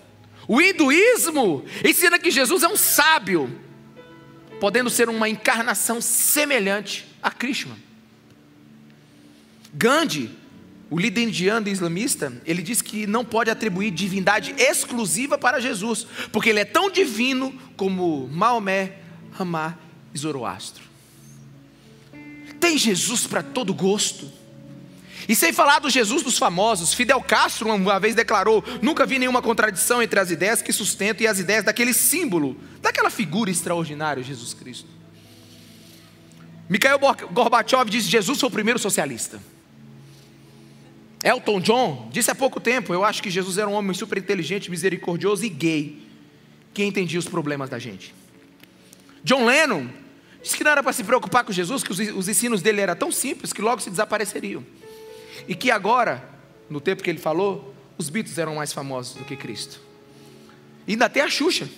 O 0.48 0.62
hinduísmo 0.62 1.66
ensina 1.84 2.20
que 2.20 2.30
Jesus 2.32 2.64
é 2.64 2.68
um 2.68 2.76
sábio, 2.76 3.50
podendo 4.60 4.90
ser 4.90 5.10
uma 5.10 5.28
encarnação 5.28 6.00
semelhante 6.02 7.06
a 7.22 7.32
Krishna. 7.32 7.76
Gandhi 9.74 10.32
o 10.90 11.00
líder 11.00 11.24
indiano 11.24 11.68
e 11.68 11.72
islamista, 11.72 12.32
ele 12.46 12.62
diz 12.62 12.82
que 12.82 13.08
não 13.08 13.26
pode 13.26 13.50
atribuir 13.50 13.92
divindade 13.92 14.54
exclusiva 14.58 15.38
para 15.38 15.60
Jesus, 15.60 16.06
porque 16.32 16.50
ele 16.50 16.60
é 16.60 16.66
tão 16.66 16.92
divino 16.92 17.54
como 17.76 18.28
Maomé, 18.28 19.00
Ramá 19.32 19.78
e 20.14 20.18
Zoroastro. 20.18 20.84
Tem 22.60 22.78
Jesus 22.78 23.26
para 23.28 23.42
todo 23.44 23.74
gosto. 23.74 24.32
E 25.28 25.36
sem 25.36 25.52
falar 25.52 25.80
do 25.80 25.90
Jesus 25.90 26.22
dos 26.22 26.38
famosos, 26.38 26.94
Fidel 26.94 27.22
Castro 27.22 27.74
uma 27.74 28.00
vez 28.00 28.14
declarou: 28.14 28.64
nunca 28.82 29.06
vi 29.06 29.18
nenhuma 29.18 29.42
contradição 29.42 30.02
entre 30.02 30.20
as 30.20 30.30
ideias 30.30 30.62
que 30.62 30.72
sustentam 30.72 31.24
e 31.24 31.28
as 31.28 31.40
ideias 31.40 31.64
daquele 31.64 31.94
símbolo, 31.94 32.58
daquela 32.82 33.10
figura 33.10 33.50
extraordinária, 33.50 34.22
Jesus 34.22 34.54
Cristo. 34.54 34.90
Mikhail 36.70 37.00
Gorbachev 37.32 37.90
disse: 37.90 38.08
Jesus 38.08 38.40
foi 38.40 38.50
o 38.50 38.52
primeiro 38.52 38.80
socialista. 38.80 39.42
Elton 41.24 41.60
John 41.60 42.10
disse 42.12 42.30
há 42.30 42.36
pouco 42.36 42.60
tempo: 42.60 42.94
Eu 42.94 43.04
acho 43.04 43.24
que 43.24 43.32
Jesus 43.32 43.58
era 43.58 43.68
um 43.68 43.74
homem 43.74 43.96
super 43.96 44.20
inteligente, 44.20 44.70
misericordioso 44.70 45.44
e 45.44 45.50
gay, 45.50 46.08
que 46.72 46.84
entendia 46.84 47.18
os 47.18 47.28
problemas 47.28 47.68
da 47.68 47.80
gente. 47.80 48.14
John 49.24 49.44
Lennon 49.44 49.88
disse 50.44 50.56
que 50.56 50.64
não 50.64 50.72
era 50.72 50.84
para 50.84 50.94
se 50.94 51.04
preocupar 51.04 51.44
com 51.44 51.52
Jesus, 51.52 51.84
que 51.84 51.92
os, 51.92 51.98
os 51.98 52.28
ensinos 52.28 52.62
dele 52.62 52.82
eram 52.82 52.96
tão 52.96 53.12
simples 53.12 53.52
que 53.52 53.60
logo 53.60 53.82
se 53.82 53.90
desapareceriam. 53.90 54.64
E 55.48 55.56
que 55.56 55.70
agora, 55.70 56.24
no 56.70 56.82
tempo 56.82 57.04
que 57.04 57.10
ele 57.10 57.20
falou, 57.20 57.74
os 57.98 58.10
Beatles 58.10 58.38
eram 58.38 58.56
mais 58.56 58.74
famosos 58.74 59.16
do 59.16 59.24
que 59.24 59.36
Cristo. 59.36 59.80
E 60.88 60.92
ainda 60.92 61.10
tem 61.10 61.24
a 61.24 61.30
Xuxa, 61.30 61.70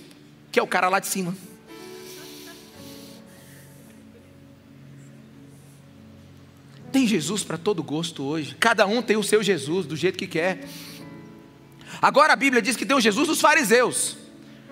que 0.52 0.60
é 0.60 0.64
o 0.64 0.68
cara 0.68 0.90
lá 0.90 1.00
de 1.00 1.08
cima. 1.08 1.36
Tem 6.92 7.06
Jesus 7.06 7.44
para 7.44 7.58
todo 7.58 7.84
gosto 7.84 8.24
hoje. 8.24 8.56
Cada 8.60 8.86
um 8.86 9.02
tem 9.02 9.18
o 9.18 9.24
seu 9.24 9.44
Jesus, 9.44 9.86
do 9.86 9.96
jeito 9.96 10.18
que 10.18 10.28
quer. 10.28 10.66
Agora 12.02 12.34
a 12.34 12.36
Bíblia 12.36 12.62
diz 12.62 12.76
que 12.76 12.86
tem 12.86 12.96
o 12.96 13.02
Jesus 13.02 13.28
dos 13.28 13.42
fariseus. 13.42 14.18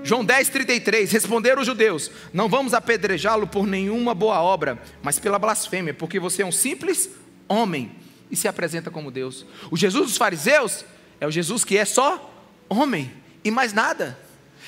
João 0.03 0.23
10, 0.23 0.49
33. 0.49 1.11
Responderam 1.11 1.61
os 1.61 1.67
judeus: 1.67 2.09
Não 2.33 2.47
vamos 2.47 2.73
apedrejá-lo 2.73 3.47
por 3.47 3.67
nenhuma 3.67 4.13
boa 4.13 4.41
obra, 4.41 4.81
mas 5.03 5.19
pela 5.19 5.39
blasfêmia, 5.39 5.93
porque 5.93 6.19
você 6.19 6.41
é 6.41 6.45
um 6.45 6.51
simples 6.51 7.09
homem 7.47 7.91
e 8.29 8.35
se 8.35 8.47
apresenta 8.47 8.91
como 8.91 9.11
Deus. 9.11 9.45
O 9.71 9.77
Jesus 9.77 10.07
dos 10.07 10.17
fariseus 10.17 10.85
é 11.19 11.27
o 11.27 11.31
Jesus 11.31 11.63
que 11.63 11.77
é 11.77 11.85
só 11.85 12.31
homem 12.69 13.11
e 13.43 13.51
mais 13.51 13.73
nada. 13.73 14.17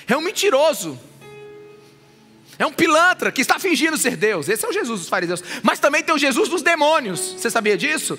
É 0.08 0.16
um 0.16 0.22
mentiroso. 0.22 0.98
É 2.60 2.66
um 2.66 2.72
pilantra 2.72 3.32
que 3.32 3.42
está 3.42 3.60
fingindo 3.60 3.98
ser 3.98 4.16
Deus. 4.16 4.50
Esse 4.50 4.66
é 4.66 4.70
o 4.70 4.74
Jesus 4.74 5.02
dos 5.02 5.10
fariseus. 5.10 5.44
Mas 5.62 5.80
também 5.80 6.04
tem 6.04 6.14
o 6.14 6.18
Jesus 6.18 6.50
dos 6.50 6.62
demônios. 6.62 7.36
Você 7.38 7.50
sabia 7.50 7.78
disso? 7.78 8.18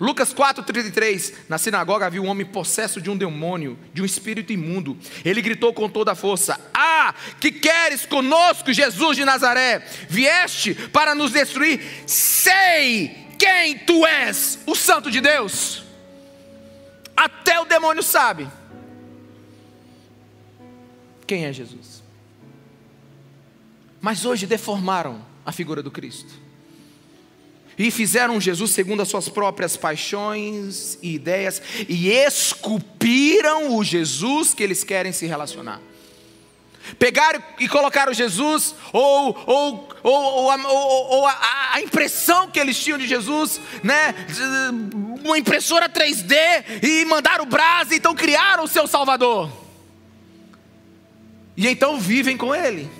Lucas 0.00 0.34
4,33: 0.34 1.34
Na 1.48 1.58
sinagoga 1.58 2.06
havia 2.06 2.22
um 2.22 2.26
homem 2.26 2.46
possesso 2.46 3.00
de 3.00 3.10
um 3.10 3.16
demônio, 3.16 3.78
de 3.92 4.02
um 4.02 4.04
espírito 4.04 4.52
imundo. 4.52 4.96
Ele 5.24 5.42
gritou 5.42 5.72
com 5.72 5.88
toda 5.88 6.12
a 6.12 6.16
força: 6.16 6.58
Ah, 6.72 7.14
que 7.38 7.52
queres 7.52 8.06
conosco, 8.06 8.72
Jesus 8.72 9.16
de 9.16 9.24
Nazaré? 9.24 9.86
Vieste 10.08 10.74
para 10.74 11.14
nos 11.14 11.32
destruir? 11.32 11.80
Sei 12.06 13.21
quem 13.42 13.76
tu 13.76 14.06
és, 14.06 14.60
o 14.64 14.76
Santo 14.76 15.10
de 15.10 15.20
Deus. 15.20 15.82
Até 17.16 17.60
o 17.60 17.64
demônio 17.64 18.00
sabe 18.00 18.48
quem 21.26 21.44
é 21.44 21.52
Jesus. 21.52 22.04
Mas 24.00 24.24
hoje 24.24 24.46
deformaram 24.46 25.24
a 25.44 25.50
figura 25.50 25.82
do 25.82 25.90
Cristo. 25.90 26.32
E 27.76 27.90
fizeram 27.90 28.40
Jesus 28.40 28.70
segundo 28.70 29.02
as 29.02 29.08
suas 29.08 29.28
próprias 29.28 29.76
paixões 29.76 30.96
e 31.02 31.14
ideias, 31.14 31.60
e 31.88 32.10
esculpiram 32.10 33.76
o 33.76 33.82
Jesus 33.82 34.54
que 34.54 34.62
eles 34.62 34.84
querem 34.84 35.10
se 35.10 35.26
relacionar. 35.26 35.80
Pegaram 36.98 37.42
e 37.58 37.68
colocaram 37.68 38.12
Jesus, 38.12 38.74
ou, 38.92 39.38
ou, 39.46 39.88
ou, 40.02 41.26
a, 41.26 41.80
impressão 41.80 42.50
que 42.50 42.58
eles 42.58 42.78
tinham 42.78 42.98
de 42.98 43.06
Jesus, 43.06 43.60
né? 43.82 44.14
uma 45.24 45.38
impressora 45.38 45.88
3D, 45.88 46.34
e 46.82 47.04
mandaram 47.04 47.44
o 47.44 47.48
brasa, 47.48 47.94
então 47.94 48.14
criaram 48.14 48.64
o 48.64 48.68
seu 48.68 48.86
Salvador. 48.86 49.50
E 51.56 51.68
então 51.68 51.98
vivem 52.00 52.36
com 52.36 52.54
ele. 52.54 52.90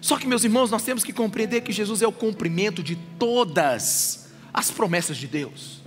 Só 0.00 0.16
que, 0.16 0.26
meus 0.26 0.44
irmãos, 0.44 0.70
nós 0.70 0.82
temos 0.82 1.02
que 1.02 1.12
compreender 1.12 1.62
que 1.62 1.72
Jesus 1.72 2.02
é 2.02 2.06
o 2.06 2.12
cumprimento 2.12 2.82
de 2.82 2.96
todas 3.18 4.28
as 4.52 4.70
promessas 4.70 5.16
de 5.16 5.26
Deus. 5.26 5.80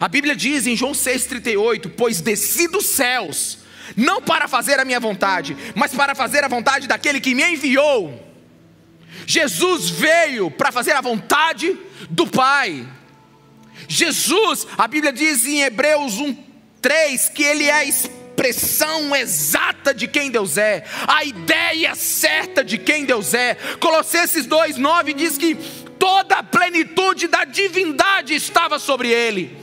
A 0.00 0.08
Bíblia 0.08 0.34
diz 0.34 0.66
em 0.66 0.76
João 0.76 0.92
6,38: 0.92 1.92
Pois 1.96 2.20
desci 2.20 2.66
dos 2.66 2.86
céus, 2.86 3.58
não 3.96 4.20
para 4.22 4.48
fazer 4.48 4.78
a 4.78 4.84
minha 4.84 5.00
vontade, 5.00 5.56
mas 5.74 5.94
para 5.94 6.14
fazer 6.14 6.44
a 6.44 6.48
vontade 6.48 6.86
daquele 6.86 7.20
que 7.20 7.34
me 7.34 7.42
enviou. 7.42 8.32
Jesus 9.26 9.90
veio 9.90 10.50
para 10.50 10.72
fazer 10.72 10.92
a 10.92 11.00
vontade 11.00 11.76
do 12.10 12.26
Pai. 12.26 12.86
Jesus, 13.88 14.66
a 14.76 14.88
Bíblia 14.88 15.12
diz 15.12 15.44
em 15.44 15.62
Hebreus 15.62 16.14
1, 16.14 16.36
3 16.80 17.28
que 17.28 17.42
Ele 17.42 17.64
é 17.64 17.72
a 17.72 17.84
expressão 17.84 19.14
exata 19.14 19.94
de 19.94 20.08
quem 20.08 20.30
Deus 20.30 20.56
é, 20.56 20.84
a 21.06 21.24
ideia 21.24 21.94
certa 21.94 22.64
de 22.64 22.78
quem 22.78 23.04
Deus 23.04 23.34
é. 23.34 23.54
Colossenses 23.80 24.46
2, 24.46 24.78
9 24.78 25.12
diz 25.12 25.36
que 25.38 25.54
toda 25.98 26.36
a 26.36 26.42
plenitude 26.42 27.28
da 27.28 27.44
divindade 27.44 28.34
estava 28.34 28.78
sobre 28.78 29.08
Ele. 29.08 29.56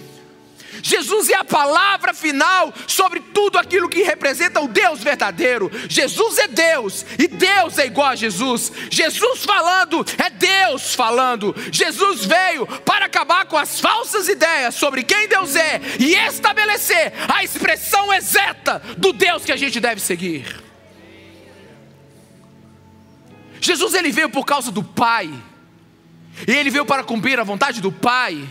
Jesus 0.82 1.30
é 1.30 1.36
a 1.36 1.44
palavra 1.44 2.14
final 2.14 2.74
sobre 2.88 3.20
tudo 3.20 3.58
aquilo 3.58 3.90
que 3.90 4.04
representa 4.04 4.60
o 4.60 4.68
Deus 4.68 5.02
verdadeiro. 5.02 5.72
Jesus 5.88 6.38
é 6.38 6.48
Deus 6.48 7.06
e 7.18 7.28
Deus 7.28 7.78
é 7.78 7.86
igual 7.86 8.10
a 8.10 8.16
Jesus. 8.16 8.72
Jesus 8.90 9.44
falando 9.44 10.06
é 10.18 10.30
Deus 10.30 10.96
falando. 10.96 11.56
Jesus 11.72 12.26
veio 12.26 12.66
para 12.86 13.06
acabar 13.06 13.46
com 13.46 13.58
as 13.58 13.80
falsas 13.80 14.28
ideias 14.28 14.76
sobre 14.76 15.04
quem 15.04 15.28
Deus 15.28 15.56
é 15.56 15.82
e 16.00 16.16
estabelecer 16.16 17.14
a 17.28 17.44
expressão 17.44 18.14
exata 18.14 18.82
do 18.98 19.14
Deus 19.14 19.46
que 19.46 19.52
a 19.52 19.58
gente 19.58 19.80
deve 19.80 20.02
seguir. 20.02 20.70
Jesus 23.62 23.94
ele 23.94 24.12
veio 24.12 24.30
por 24.30 24.46
causa 24.46 24.72
do 24.72 24.84
Pai. 24.84 25.30
E 26.48 26.52
ele 26.52 26.70
veio 26.70 26.86
para 26.86 27.04
cumprir 27.04 27.40
a 27.40 27.44
vontade 27.44 27.82
do 27.82 27.92
Pai. 27.92 28.48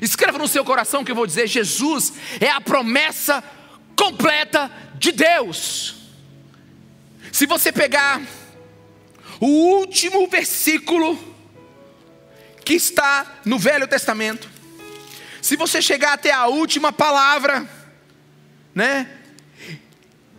Escreva 0.00 0.38
no 0.38 0.48
seu 0.48 0.64
coração 0.64 1.04
que 1.04 1.10
eu 1.10 1.16
vou 1.16 1.26
dizer: 1.26 1.46
Jesus 1.46 2.12
é 2.40 2.50
a 2.50 2.60
promessa 2.60 3.42
completa 3.96 4.70
de 4.94 5.12
Deus. 5.12 5.96
Se 7.32 7.46
você 7.46 7.72
pegar 7.72 8.20
o 9.40 9.46
último 9.46 10.26
versículo 10.28 11.18
que 12.64 12.74
está 12.74 13.40
no 13.44 13.58
Velho 13.58 13.86
Testamento, 13.86 14.48
se 15.40 15.56
você 15.56 15.80
chegar 15.80 16.14
até 16.14 16.32
a 16.32 16.46
última 16.46 16.92
palavra, 16.92 17.68
né? 18.74 19.08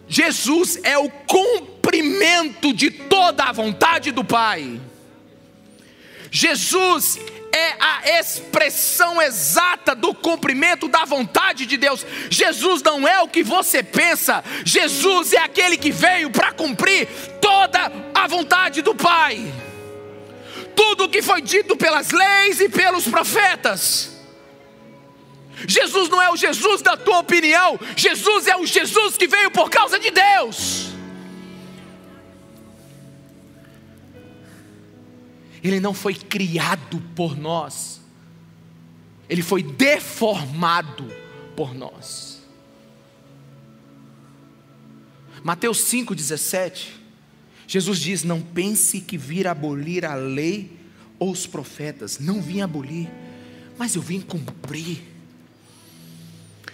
Jesus 0.07 0.79
é 0.83 0.97
o 0.97 1.09
cumprimento 1.09 2.73
de 2.73 2.89
toda 2.89 3.43
a 3.43 3.51
vontade 3.51 4.11
do 4.11 4.23
Pai. 4.23 4.81
Jesus 6.31 7.19
é 7.51 7.75
a 7.79 8.19
expressão 8.19 9.21
exata 9.21 9.95
do 9.95 10.13
cumprimento 10.13 10.87
da 10.87 11.05
vontade 11.05 11.65
de 11.65 11.77
Deus. 11.77 12.05
Jesus 12.29 12.81
não 12.81 13.07
é 13.07 13.21
o 13.21 13.27
que 13.27 13.43
você 13.43 13.83
pensa, 13.83 14.43
Jesus 14.63 15.33
é 15.33 15.39
aquele 15.39 15.77
que 15.77 15.91
veio 15.91 16.29
para 16.29 16.51
cumprir 16.51 17.07
toda 17.41 17.91
a 18.13 18.27
vontade 18.27 18.81
do 18.81 18.95
Pai. 18.95 19.51
Tudo 20.75 21.05
o 21.05 21.09
que 21.09 21.21
foi 21.21 21.41
dito 21.41 21.75
pelas 21.75 22.11
leis 22.11 22.59
e 22.61 22.69
pelos 22.69 23.07
profetas. 23.07 24.17
Jesus 25.67 26.07
não 26.07 26.21
é 26.21 26.31
o 26.31 26.37
Jesus 26.37 26.81
da 26.81 26.95
tua 26.95 27.19
opinião, 27.19 27.77
Jesus 27.95 28.47
é 28.47 28.55
o 28.55 28.65
Jesus 28.65 29.17
que 29.17 29.27
veio 29.27 29.51
por 29.51 29.69
causa 29.69 29.99
de 29.99 30.09
Deus. 30.09 30.88
Ele 35.63 35.79
não 35.79 35.93
foi 35.93 36.13
criado 36.13 37.01
por 37.15 37.37
nós, 37.37 38.01
ele 39.27 39.41
foi 39.41 39.61
deformado 39.61 41.05
por 41.55 41.73
nós. 41.73 42.41
Mateus 45.43 45.79
5,17, 45.85 46.87
Jesus 47.67 47.99
diz: 47.99 48.23
Não 48.23 48.41
pense 48.41 48.99
que 49.01 49.17
vir 49.17 49.47
abolir 49.47 50.05
a 50.05 50.15
lei 50.15 50.77
ou 51.17 51.31
os 51.31 51.45
profetas, 51.45 52.19
não 52.19 52.41
vim 52.41 52.61
abolir, 52.61 53.09
mas 53.77 53.95
eu 53.95 54.01
vim 54.01 54.21
cumprir. 54.21 55.01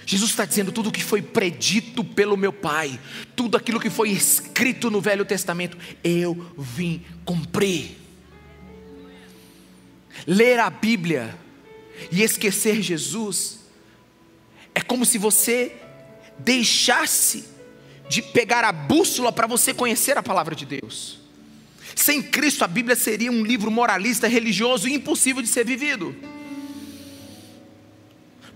Jesus 0.05 0.29
está 0.29 0.45
dizendo 0.45 0.71
tudo 0.71 0.89
o 0.89 0.91
que 0.91 1.03
foi 1.03 1.21
predito 1.21 2.03
pelo 2.03 2.37
meu 2.37 2.53
Pai, 2.53 2.99
tudo 3.35 3.57
aquilo 3.57 3.79
que 3.79 3.89
foi 3.89 4.11
escrito 4.11 4.91
no 4.91 5.01
Velho 5.01 5.25
Testamento, 5.25 5.77
eu 6.03 6.53
vim 6.57 7.03
cumprir. 7.25 8.04
Ler 10.25 10.59
a 10.59 10.69
Bíblia 10.69 11.37
e 12.11 12.23
esquecer 12.23 12.81
Jesus 12.81 13.59
é 14.73 14.81
como 14.81 15.05
se 15.05 15.17
você 15.17 15.75
deixasse 16.37 17.45
de 18.09 18.21
pegar 18.21 18.63
a 18.63 18.71
bússola 18.71 19.31
para 19.31 19.47
você 19.47 19.73
conhecer 19.73 20.17
a 20.17 20.23
palavra 20.23 20.55
de 20.55 20.65
Deus. 20.65 21.19
Sem 21.95 22.21
Cristo, 22.21 22.63
a 22.63 22.67
Bíblia 22.67 22.95
seria 22.95 23.31
um 23.31 23.43
livro 23.43 23.71
moralista, 23.71 24.27
religioso 24.27 24.87
e 24.87 24.93
impossível 24.93 25.41
de 25.41 25.47
ser 25.47 25.65
vivido. 25.65 26.15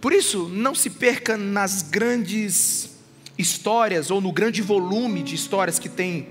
Por 0.01 0.13
isso, 0.13 0.47
não 0.49 0.75
se 0.75 0.89
perca 0.89 1.37
nas 1.37 1.81
grandes 1.81 2.89
histórias 3.37 4.11
ou 4.11 4.19
no 4.19 4.31
grande 4.31 4.61
volume 4.61 5.23
de 5.23 5.35
histórias 5.35 5.79
que 5.79 5.89
tem 5.89 6.27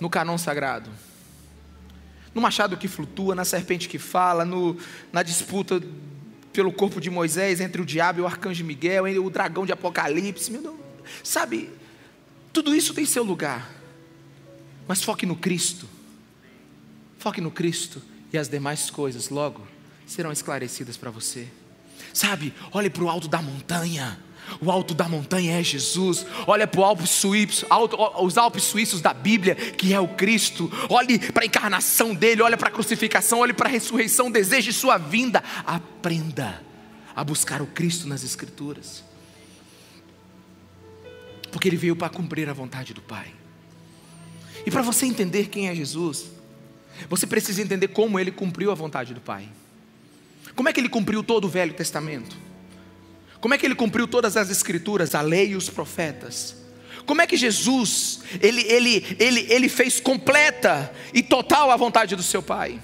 no 0.00 0.10
canon 0.10 0.36
sagrado 0.36 0.90
no 2.34 2.40
machado 2.40 2.76
que 2.76 2.88
flutua, 2.88 3.34
na 3.34 3.44
serpente 3.44 3.88
que 3.88 3.98
fala, 3.98 4.44
no, 4.44 4.76
na 5.12 5.22
disputa 5.22 5.80
pelo 6.52 6.72
corpo 6.72 7.00
de 7.00 7.10
Moisés 7.10 7.60
entre 7.60 7.80
o 7.80 7.84
diabo 7.84 8.20
e 8.20 8.22
o 8.22 8.26
arcanjo 8.26 8.64
Miguel, 8.64 9.04
o 9.24 9.30
dragão 9.30 9.64
de 9.64 9.72
Apocalipse. 9.72 10.50
Deus, 10.50 10.74
sabe, 11.22 11.70
tudo 12.52 12.74
isso 12.74 12.94
tem 12.94 13.04
seu 13.04 13.24
lugar. 13.24 13.70
Mas 14.86 15.02
foque 15.02 15.26
no 15.26 15.36
Cristo. 15.36 15.88
Foque 17.18 17.40
no 17.40 17.50
Cristo 17.50 18.02
e 18.32 18.38
as 18.38 18.48
demais 18.48 18.90
coisas 18.90 19.30
logo 19.30 19.66
serão 20.06 20.30
esclarecidas 20.30 20.96
para 20.96 21.10
você. 21.10 21.48
Sabe, 22.12 22.52
olhe 22.72 22.90
para 22.90 23.04
o 23.04 23.08
alto 23.08 23.28
da 23.28 23.40
montanha. 23.40 24.18
O 24.60 24.70
alto 24.70 24.94
da 24.94 25.08
montanha 25.08 25.58
é 25.58 25.62
Jesus. 25.62 26.26
Olha 26.46 26.66
para 26.66 26.84
Alpes 26.84 27.10
suíço, 27.10 27.66
os 28.20 28.36
Alpes 28.36 28.64
suíços 28.64 29.00
da 29.00 29.14
Bíblia, 29.14 29.54
que 29.54 29.92
é 29.92 30.00
o 30.00 30.08
Cristo. 30.08 30.70
Olhe 30.88 31.18
para 31.18 31.44
a 31.44 31.46
encarnação 31.46 32.14
dele, 32.14 32.42
olha 32.42 32.56
para 32.56 32.68
a 32.68 32.72
crucificação, 32.72 33.38
olhe 33.40 33.52
para 33.52 33.68
a 33.68 33.72
ressurreição, 33.72 34.30
deseje 34.30 34.72
sua 34.72 34.98
vinda. 34.98 35.42
Aprenda 35.66 36.62
a 37.16 37.24
buscar 37.24 37.62
o 37.62 37.66
Cristo 37.66 38.06
nas 38.06 38.22
Escrituras. 38.22 39.02
Porque 41.50 41.68
ele 41.68 41.76
veio 41.76 41.96
para 41.96 42.08
cumprir 42.08 42.48
a 42.48 42.52
vontade 42.52 42.92
do 42.92 43.00
Pai. 43.00 43.32
E 44.66 44.70
para 44.70 44.82
você 44.82 45.06
entender 45.06 45.48
quem 45.48 45.68
é 45.68 45.74
Jesus, 45.74 46.26
você 47.08 47.26
precisa 47.26 47.62
entender 47.62 47.88
como 47.88 48.18
ele 48.18 48.30
cumpriu 48.30 48.70
a 48.70 48.74
vontade 48.74 49.14
do 49.14 49.20
Pai. 49.20 49.48
Como 50.54 50.68
é 50.68 50.72
que 50.72 50.80
ele 50.80 50.88
cumpriu 50.88 51.22
todo 51.22 51.46
o 51.46 51.48
Velho 51.48 51.74
Testamento? 51.74 52.36
Como 53.40 53.52
é 53.52 53.58
que 53.58 53.66
ele 53.66 53.74
cumpriu 53.74 54.06
todas 54.06 54.36
as 54.36 54.50
escrituras, 54.50 55.14
a 55.14 55.20
lei 55.20 55.50
e 55.50 55.56
os 55.56 55.68
profetas? 55.68 56.56
Como 57.04 57.20
é 57.20 57.26
que 57.26 57.36
Jesus, 57.36 58.20
ele, 58.40 58.62
ele, 58.62 59.16
ele, 59.18 59.46
ele 59.50 59.68
fez 59.68 60.00
completa 60.00 60.90
e 61.12 61.22
total 61.22 61.70
a 61.70 61.76
vontade 61.76 62.16
do 62.16 62.22
seu 62.22 62.42
Pai? 62.42 62.80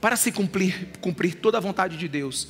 Para 0.00 0.16
se 0.16 0.32
cumprir, 0.32 0.88
cumprir 1.00 1.34
toda 1.36 1.58
a 1.58 1.60
vontade 1.60 1.96
de 1.96 2.08
Deus, 2.08 2.48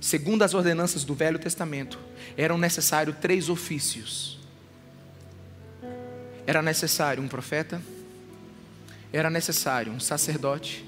segundo 0.00 0.42
as 0.42 0.54
ordenanças 0.54 1.02
do 1.02 1.14
Velho 1.14 1.38
Testamento, 1.38 1.98
eram 2.36 2.58
necessários 2.58 3.16
três 3.20 3.48
ofícios. 3.48 4.38
Era 6.46 6.60
necessário 6.60 7.22
um 7.22 7.26
profeta, 7.26 7.82
era 9.12 9.30
necessário 9.30 9.90
um 9.90 9.98
sacerdote 9.98 10.84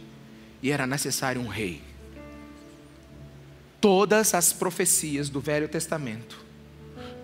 e 0.62 0.70
era 0.70 0.86
necessário 0.86 1.40
um 1.40 1.48
rei 1.48 1.85
todas 3.80 4.34
as 4.34 4.52
profecias 4.52 5.28
do 5.28 5.40
Velho 5.40 5.68
Testamento, 5.68 6.44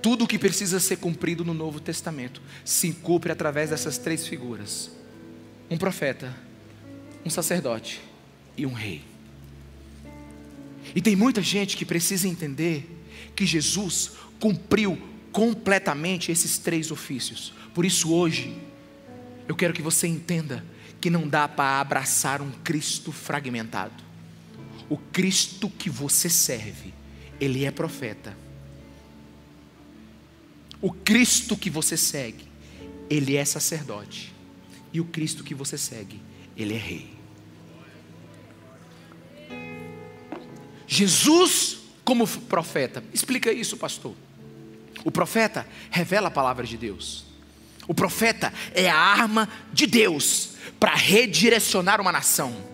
tudo 0.00 0.24
o 0.24 0.28
que 0.28 0.38
precisa 0.38 0.80
ser 0.80 0.96
cumprido 0.96 1.44
no 1.44 1.54
Novo 1.54 1.80
Testamento, 1.80 2.42
se 2.64 2.92
cumpre 2.92 3.30
através 3.30 3.70
dessas 3.70 3.98
três 3.98 4.26
figuras: 4.26 4.90
um 5.70 5.78
profeta, 5.78 6.34
um 7.24 7.30
sacerdote 7.30 8.00
e 8.56 8.66
um 8.66 8.72
rei. 8.72 9.02
E 10.94 11.00
tem 11.00 11.14
muita 11.14 11.40
gente 11.40 11.76
que 11.76 11.84
precisa 11.84 12.26
entender 12.26 12.88
que 13.36 13.46
Jesus 13.46 14.12
cumpriu 14.40 15.00
completamente 15.30 16.32
esses 16.32 16.58
três 16.58 16.90
ofícios. 16.90 17.54
Por 17.72 17.84
isso, 17.84 18.12
hoje, 18.12 18.56
eu 19.48 19.54
quero 19.54 19.72
que 19.72 19.80
você 19.80 20.06
entenda 20.06 20.64
que 21.00 21.08
não 21.08 21.26
dá 21.26 21.48
para 21.48 21.80
abraçar 21.80 22.42
um 22.42 22.50
Cristo 22.50 23.12
fragmentado 23.12 24.11
o 24.92 24.98
Cristo 25.10 25.70
que 25.70 25.88
você 25.88 26.28
serve, 26.28 26.92
ele 27.40 27.64
é 27.64 27.70
profeta. 27.70 28.36
O 30.82 30.92
Cristo 30.92 31.56
que 31.56 31.70
você 31.70 31.96
segue, 31.96 32.44
ele 33.08 33.34
é 33.34 33.42
sacerdote. 33.42 34.34
E 34.92 35.00
o 35.00 35.06
Cristo 35.06 35.42
que 35.42 35.54
você 35.54 35.78
segue, 35.78 36.20
ele 36.54 36.74
é 36.74 36.76
rei. 36.76 37.10
Jesus 40.86 41.78
como 42.04 42.28
profeta, 42.28 43.02
explica 43.14 43.50
isso, 43.50 43.78
pastor. 43.78 44.14
O 45.06 45.10
profeta 45.10 45.66
revela 45.90 46.28
a 46.28 46.30
palavra 46.30 46.66
de 46.66 46.76
Deus. 46.76 47.24
O 47.88 47.94
profeta 47.94 48.52
é 48.74 48.90
a 48.90 48.98
arma 48.98 49.48
de 49.72 49.86
Deus 49.86 50.50
para 50.78 50.94
redirecionar 50.94 51.98
uma 51.98 52.12
nação, 52.12 52.71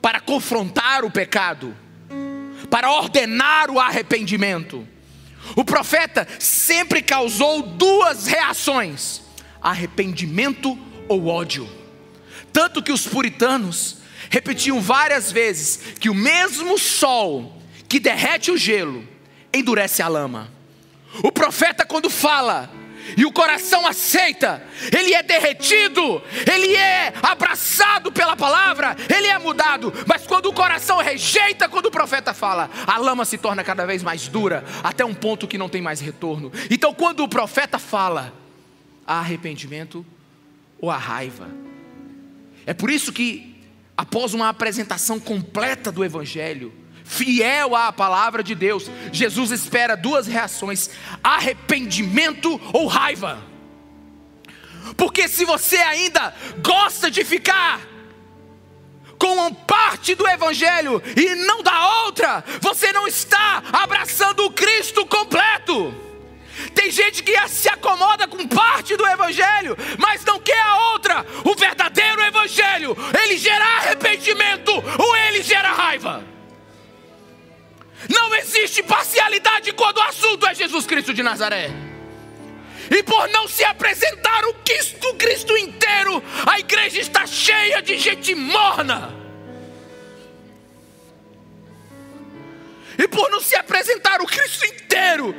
para 0.00 0.20
confrontar 0.20 1.04
o 1.04 1.10
pecado, 1.10 1.76
para 2.70 2.90
ordenar 2.90 3.70
o 3.70 3.78
arrependimento. 3.78 4.86
O 5.56 5.64
profeta 5.64 6.26
sempre 6.38 7.02
causou 7.02 7.62
duas 7.62 8.26
reações: 8.26 9.22
arrependimento 9.60 10.78
ou 11.08 11.26
ódio. 11.26 11.68
Tanto 12.52 12.82
que 12.82 12.92
os 12.92 13.06
puritanos 13.06 13.98
repetiam 14.28 14.80
várias 14.80 15.30
vezes 15.30 15.80
que 15.98 16.10
o 16.10 16.14
mesmo 16.14 16.78
sol 16.78 17.60
que 17.88 17.98
derrete 17.98 18.50
o 18.50 18.56
gelo 18.56 19.06
endurece 19.52 20.02
a 20.02 20.08
lama. 20.08 20.50
O 21.22 21.32
profeta, 21.32 21.84
quando 21.84 22.08
fala, 22.08 22.70
e 23.16 23.24
o 23.24 23.32
coração 23.32 23.86
aceita, 23.86 24.62
ele 24.96 25.14
é 25.14 25.22
derretido, 25.22 26.22
ele 26.50 26.74
é 26.76 27.12
abraçado 27.22 28.12
pela 28.12 28.36
palavra, 28.36 28.96
ele 29.14 29.26
é 29.26 29.38
mudado. 29.38 29.92
Mas 30.06 30.26
quando 30.26 30.46
o 30.46 30.52
coração 30.52 30.98
rejeita, 30.98 31.68
quando 31.68 31.86
o 31.86 31.90
profeta 31.90 32.32
fala, 32.34 32.70
a 32.86 32.98
lama 32.98 33.24
se 33.24 33.38
torna 33.38 33.64
cada 33.64 33.86
vez 33.86 34.02
mais 34.02 34.28
dura, 34.28 34.64
até 34.82 35.04
um 35.04 35.14
ponto 35.14 35.48
que 35.48 35.58
não 35.58 35.68
tem 35.68 35.82
mais 35.82 36.00
retorno. 36.00 36.52
Então, 36.70 36.94
quando 36.94 37.22
o 37.22 37.28
profeta 37.28 37.78
fala, 37.78 38.32
há 39.06 39.18
arrependimento 39.18 40.04
ou 40.78 40.90
a 40.90 40.96
raiva. 40.96 41.48
É 42.66 42.72
por 42.72 42.90
isso 42.90 43.12
que, 43.12 43.56
após 43.96 44.34
uma 44.34 44.48
apresentação 44.48 45.18
completa 45.18 45.90
do 45.90 46.04
Evangelho, 46.04 46.72
fiel 47.10 47.74
à 47.74 47.92
palavra 47.92 48.40
de 48.40 48.54
Deus, 48.54 48.88
Jesus 49.12 49.50
espera 49.50 49.96
duas 49.96 50.28
reações: 50.28 50.90
arrependimento 51.22 52.60
ou 52.72 52.86
raiva. 52.86 53.42
Porque 54.96 55.26
se 55.28 55.44
você 55.44 55.76
ainda 55.76 56.32
gosta 56.62 57.10
de 57.10 57.24
ficar 57.24 57.80
com 59.18 59.34
uma 59.34 59.52
parte 59.52 60.14
do 60.14 60.26
Evangelho 60.26 61.02
e 61.16 61.34
não 61.34 61.62
da 61.62 62.04
outra, 62.04 62.44
você 62.60 62.92
não 62.92 63.06
está 63.06 63.62
abraçando 63.72 64.46
o 64.46 64.52
Cristo 64.52 65.04
completo. 65.04 65.92
Tem 66.74 66.90
gente 66.90 67.22
que 67.22 67.36
se 67.48 67.68
acomoda 67.68 68.28
com 68.28 68.46
parte 68.46 68.96
do 68.96 69.06
Evangelho, 69.06 69.76
mas 69.98 70.24
não 70.24 70.38
quer 70.38 70.60
a 70.60 70.92
outra. 70.92 71.26
O 71.44 71.54
verdadeiro 71.54 72.22
Evangelho, 72.22 72.96
ele 73.22 73.36
gera 73.36 73.64
arrependimento 73.78 74.72
ou 74.98 75.16
ele 75.16 75.42
gera 75.42 75.72
raiva. 75.72 76.39
Não 78.08 78.34
existe 78.34 78.82
parcialidade 78.82 79.72
quando 79.72 79.98
o 79.98 80.02
assunto 80.02 80.46
é 80.46 80.54
Jesus 80.54 80.86
Cristo 80.86 81.12
de 81.12 81.22
Nazaré. 81.22 81.70
E 82.90 83.02
por 83.02 83.28
não 83.28 83.46
se 83.46 83.62
apresentar 83.64 84.44
o 84.46 84.54
Cristo, 84.54 85.14
Cristo 85.14 85.56
inteiro, 85.56 86.22
a 86.46 86.58
igreja 86.58 87.00
está 87.00 87.26
cheia 87.26 87.80
de 87.80 87.98
gente 87.98 88.34
morna. 88.34 89.14
E 92.98 93.06
por 93.06 93.30
não 93.30 93.40
se 93.40 93.54
apresentar 93.54 94.20
o 94.20 94.26
Cristo 94.26 94.66
inteiro, 94.66 95.34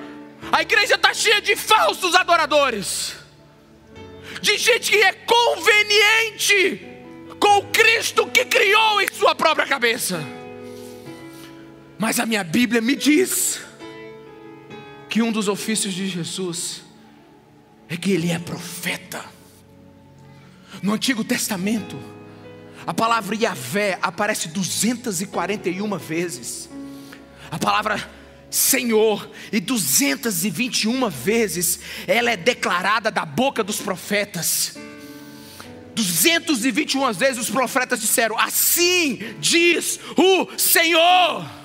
a 0.51 0.61
igreja 0.61 0.95
está 0.95 1.13
cheia 1.13 1.41
de 1.41 1.55
falsos 1.55 2.15
adoradores, 2.15 3.15
de 4.41 4.57
gente 4.57 4.91
que 4.91 4.97
é 5.03 5.13
conveniente 5.13 6.87
com 7.39 7.57
o 7.57 7.67
Cristo 7.67 8.27
que 8.27 8.45
criou 8.45 9.01
em 9.01 9.07
sua 9.11 9.35
própria 9.35 9.67
cabeça. 9.67 10.40
Mas 12.01 12.19
a 12.19 12.25
minha 12.25 12.43
Bíblia 12.43 12.81
me 12.81 12.95
diz 12.95 13.61
que 15.07 15.21
um 15.21 15.31
dos 15.31 15.47
ofícios 15.47 15.93
de 15.93 16.07
Jesus 16.07 16.81
é 17.87 17.95
que 17.95 18.09
ele 18.11 18.31
é 18.31 18.39
profeta. 18.39 19.23
No 20.81 20.93
Antigo 20.93 21.23
Testamento, 21.23 21.95
a 22.87 22.91
palavra 22.91 23.35
Yahvé 23.35 23.99
aparece 24.01 24.47
241 24.47 25.95
vezes. 25.99 26.67
A 27.51 27.59
palavra 27.59 28.09
Senhor, 28.49 29.29
e 29.51 29.59
221 29.59 31.07
vezes 31.07 31.81
ela 32.07 32.31
é 32.31 32.35
declarada 32.35 33.11
da 33.11 33.25
boca 33.25 33.63
dos 33.63 33.79
profetas. 33.79 34.75
221 35.93 37.13
vezes 37.13 37.37
os 37.37 37.51
profetas 37.51 38.01
disseram: 38.01 38.39
Assim 38.39 39.35
diz 39.39 39.99
o 40.17 40.57
Senhor. 40.57 41.60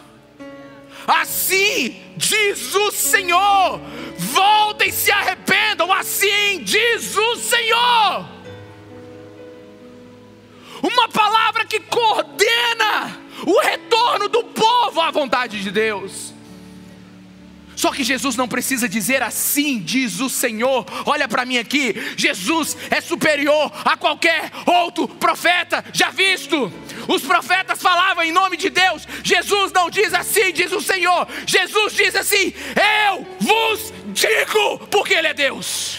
Assim 1.06 2.02
diz 2.16 2.74
o 2.74 2.90
Senhor: 2.90 3.80
voltem 4.18 4.88
e 4.88 4.92
se 4.92 5.12
arrependam, 5.12 5.92
assim 5.92 6.62
diz 6.62 7.16
o 7.16 7.36
Senhor. 7.36 8.26
Uma 10.82 11.08
palavra 11.08 11.64
que 11.64 11.80
coordena 11.80 13.20
o 13.46 13.60
retorno 13.60 14.28
do 14.28 14.44
povo 14.44 15.00
à 15.00 15.10
vontade 15.10 15.62
de 15.62 15.70
Deus. 15.70 16.35
Só 17.76 17.92
que 17.92 18.02
Jesus 18.02 18.34
não 18.36 18.48
precisa 18.48 18.88
dizer 18.88 19.22
assim, 19.22 19.78
diz 19.78 20.18
o 20.18 20.30
Senhor. 20.30 20.86
Olha 21.04 21.28
para 21.28 21.44
mim 21.44 21.58
aqui, 21.58 21.94
Jesus 22.16 22.76
é 22.90 23.02
superior 23.02 23.70
a 23.84 23.96
qualquer 23.98 24.50
outro 24.64 25.06
profeta 25.06 25.84
já 25.92 26.08
visto. 26.10 26.72
Os 27.06 27.22
profetas 27.22 27.82
falavam 27.82 28.24
em 28.24 28.32
nome 28.32 28.56
de 28.56 28.70
Deus. 28.70 29.06
Jesus 29.22 29.72
não 29.72 29.90
diz 29.90 30.14
assim, 30.14 30.52
diz 30.52 30.72
o 30.72 30.80
Senhor. 30.80 31.28
Jesus 31.46 31.92
diz 31.92 32.16
assim: 32.16 32.54
Eu 33.10 33.26
vos 33.38 33.92
digo, 34.06 34.78
porque 34.90 35.12
Ele 35.12 35.28
é 35.28 35.34
Deus. 35.34 35.98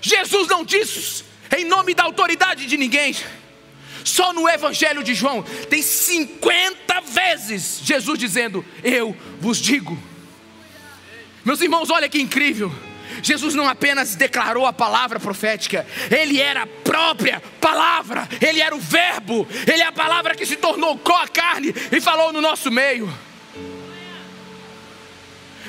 Jesus 0.00 0.48
não 0.48 0.64
diz 0.64 1.24
em 1.56 1.64
nome 1.64 1.94
da 1.94 2.04
autoridade 2.04 2.66
de 2.66 2.76
ninguém. 2.76 3.14
Só 4.04 4.34
no 4.34 4.46
Evangelho 4.46 5.02
de 5.02 5.14
João 5.14 5.42
tem 5.42 5.80
50 5.80 7.00
vezes 7.00 7.80
Jesus 7.82 8.18
dizendo: 8.18 8.64
Eu 8.82 9.16
vos 9.40 9.58
digo. 9.58 9.98
Meus 11.44 11.60
irmãos, 11.60 11.90
olha 11.90 12.08
que 12.08 12.20
incrível. 12.20 12.72
Jesus 13.22 13.54
não 13.54 13.68
apenas 13.68 14.14
declarou 14.14 14.66
a 14.66 14.72
palavra 14.72 15.18
profética, 15.18 15.86
ele 16.10 16.40
era 16.40 16.62
a 16.62 16.66
própria 16.66 17.42
palavra, 17.60 18.28
ele 18.40 18.60
era 18.60 18.74
o 18.74 18.80
Verbo, 18.80 19.46
ele 19.66 19.82
é 19.82 19.86
a 19.86 19.92
palavra 19.92 20.34
que 20.34 20.44
se 20.44 20.56
tornou 20.56 20.98
com 20.98 21.14
a 21.14 21.28
carne 21.28 21.74
e 21.92 22.00
falou 22.00 22.32
no 22.32 22.40
nosso 22.40 22.70
meio. 22.70 23.12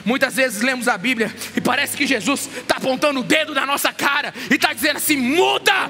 Muitas 0.05 0.35
vezes 0.35 0.61
lemos 0.61 0.87
a 0.87 0.97
Bíblia 0.97 1.33
e 1.55 1.59
parece 1.59 1.97
que 1.97 2.05
Jesus 2.05 2.47
está 2.57 2.77
apontando 2.77 3.21
o 3.21 3.23
dedo 3.23 3.55
na 3.55 3.65
nossa 3.65 3.91
cara 3.91 4.31
e 4.51 4.53
está 4.53 4.71
dizendo 4.71 4.97
assim: 4.97 5.17
muda, 5.17 5.89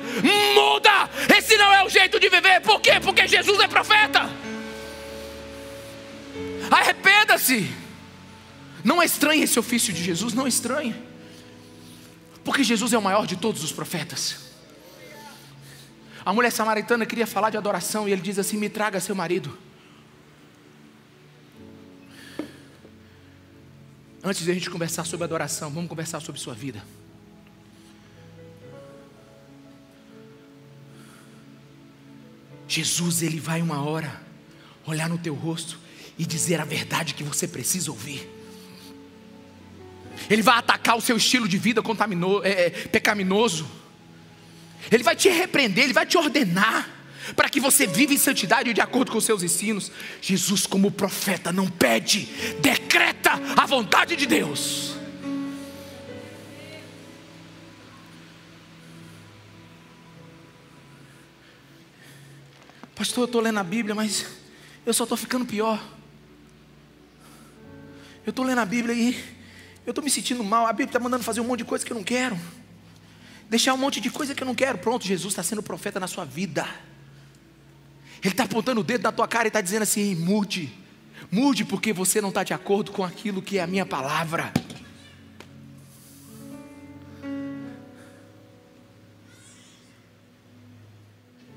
muda, 0.53 1.09
esse 1.37 1.57
não 1.57 1.73
é 1.73 1.83
o 1.83 1.89
jeito 1.89 2.17
de 2.17 2.29
viver. 2.29 2.61
Por 2.61 2.79
quê? 2.79 2.93
Porque 3.01 3.27
Jesus 3.27 3.59
é 3.59 3.67
profeta. 3.67 4.29
Arrependa-se. 6.71 7.69
Não 8.85 9.03
estranhe 9.03 9.43
esse 9.43 9.59
ofício 9.59 9.91
de 9.91 10.01
Jesus, 10.01 10.33
não 10.33 10.47
estranhe. 10.47 10.95
Porque 12.43 12.63
Jesus 12.63 12.93
é 12.93 12.97
o 12.97 13.01
maior 13.01 13.25
de 13.25 13.35
todos 13.35 13.63
os 13.63 13.71
profetas. 13.71 14.45
A 16.23 16.31
mulher 16.31 16.51
samaritana 16.51 17.05
queria 17.05 17.27
falar 17.27 17.49
de 17.49 17.57
adoração 17.57 18.07
e 18.07 18.13
ele 18.13 18.21
diz 18.21 18.39
assim: 18.39 18.57
Me 18.57 18.69
traga 18.69 18.99
seu 19.01 19.15
marido. 19.15 19.57
Antes 24.27 24.43
de 24.43 24.49
a 24.49 24.53
gente 24.55 24.71
conversar 24.71 25.05
sobre 25.05 25.23
adoração, 25.23 25.69
vamos 25.69 25.87
conversar 25.87 26.19
sobre 26.19 26.41
sua 26.41 26.55
vida. 26.55 26.83
Jesus, 32.67 33.21
ele 33.21 33.39
vai 33.39 33.61
uma 33.61 33.83
hora 33.83 34.19
olhar 34.83 35.07
no 35.07 35.19
teu 35.19 35.35
rosto 35.35 35.77
e 36.17 36.25
dizer 36.25 36.59
a 36.59 36.65
verdade 36.65 37.13
que 37.13 37.23
você 37.23 37.47
precisa 37.47 37.91
ouvir. 37.91 38.27
Ele 40.27 40.41
vai 40.41 40.57
atacar 40.57 40.97
o 40.97 41.01
seu 41.01 41.17
estilo 41.17 41.47
de 41.47 41.59
vida 41.59 41.83
é, 42.43 42.49
é, 42.49 42.69
pecaminoso. 42.71 43.69
Ele 44.91 45.03
vai 45.03 45.15
te 45.15 45.29
repreender, 45.29 45.83
ele 45.83 45.93
vai 45.93 46.07
te 46.07 46.17
ordenar 46.17 46.94
para 47.35 47.49
que 47.49 47.59
você 47.59 47.87
viva 47.87 48.13
em 48.13 48.17
santidade 48.17 48.73
de 48.73 48.81
acordo 48.81 49.11
com 49.11 49.17
os 49.17 49.25
seus 49.25 49.43
ensinos. 49.43 49.91
Jesus, 50.21 50.65
como 50.65 50.91
profeta, 50.91 51.51
não 51.51 51.67
pede, 51.67 52.25
decreta 52.59 53.31
a 53.55 53.65
vontade 53.65 54.15
de 54.15 54.25
Deus. 54.25 54.95
Pastor, 62.95 63.23
eu 63.23 63.25
estou 63.25 63.41
lendo 63.41 63.59
a 63.59 63.63
Bíblia, 63.63 63.93
mas 63.93 64.25
eu 64.85 64.93
só 64.93 65.03
estou 65.03 65.17
ficando 65.17 65.45
pior. 65.45 65.83
Eu 68.25 68.29
estou 68.29 68.45
lendo 68.45 68.59
a 68.59 68.65
Bíblia 68.65 68.95
e 68.95 69.13
eu 69.85 69.91
estou 69.91 70.03
me 70.03 70.09
sentindo 70.09 70.43
mal. 70.43 70.65
A 70.65 70.71
Bíblia 70.71 70.87
está 70.87 70.99
mandando 70.99 71.23
fazer 71.23 71.41
um 71.41 71.43
monte 71.43 71.59
de 71.59 71.65
coisa 71.65 71.85
que 71.85 71.91
eu 71.91 71.97
não 71.97 72.03
quero. 72.03 72.39
Deixar 73.49 73.73
um 73.73 73.77
monte 73.77 73.99
de 73.99 74.09
coisa 74.09 74.33
que 74.33 74.41
eu 74.41 74.47
não 74.47 74.55
quero. 74.55 74.77
Pronto, 74.77 75.05
Jesus 75.05 75.33
está 75.33 75.43
sendo 75.43 75.61
profeta 75.61 75.99
na 75.99 76.07
sua 76.07 76.25
vida. 76.25 76.67
Ele 78.25 78.33
está 78.33 78.45
apontando 78.45 78.81
o 78.81 78.83
dedo 78.83 79.03
na 79.03 79.11
tua 79.11 79.27
cara 79.27 79.45
e 79.45 79.49
está 79.49 79.61
dizendo 79.61 79.83
assim: 79.83 80.15
mude, 80.15 80.73
mude, 81.31 81.63
porque 81.63 81.93
você 81.93 82.19
não 82.19 82.29
está 82.29 82.43
de 82.43 82.55
acordo 82.55 82.91
com 82.91 83.03
aquilo 83.03 83.39
que 83.39 83.59
é 83.59 83.61
a 83.61 83.67
minha 83.67 83.85
palavra. 83.85 84.51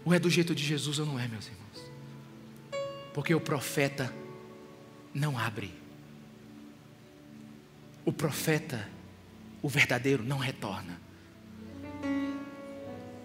Ou 0.04 0.12
é 0.12 0.18
do 0.18 0.28
jeito 0.28 0.54
de 0.54 0.62
Jesus 0.62 0.98
ou 0.98 1.06
não 1.06 1.18
é, 1.18 1.26
meus 1.26 1.46
irmãos? 1.46 1.90
Porque 3.14 3.34
o 3.34 3.40
profeta 3.40 4.12
não 5.14 5.38
abre. 5.38 5.72
O 8.04 8.12
profeta, 8.12 8.86
o 9.62 9.70
verdadeiro, 9.70 10.22
não 10.22 10.36
retorna. 10.36 11.00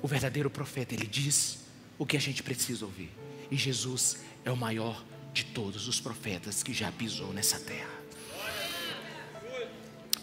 O 0.02 0.08
verdadeiro 0.08 0.50
profeta, 0.50 0.94
ele 0.94 1.06
diz 1.06 1.60
o 1.98 2.06
que 2.06 2.16
a 2.16 2.22
gente 2.22 2.42
precisa 2.42 2.86
ouvir. 2.86 3.23
E 3.54 3.56
Jesus 3.56 4.18
é 4.44 4.52
o 4.52 4.58
maior 4.58 5.06
de 5.32 5.46
todos 5.46 5.88
os 5.88 6.02
profetas 6.02 6.64
que 6.64 6.74
já 6.74 6.92
pisou 6.92 7.32
nessa 7.32 7.60
terra. 7.60 7.94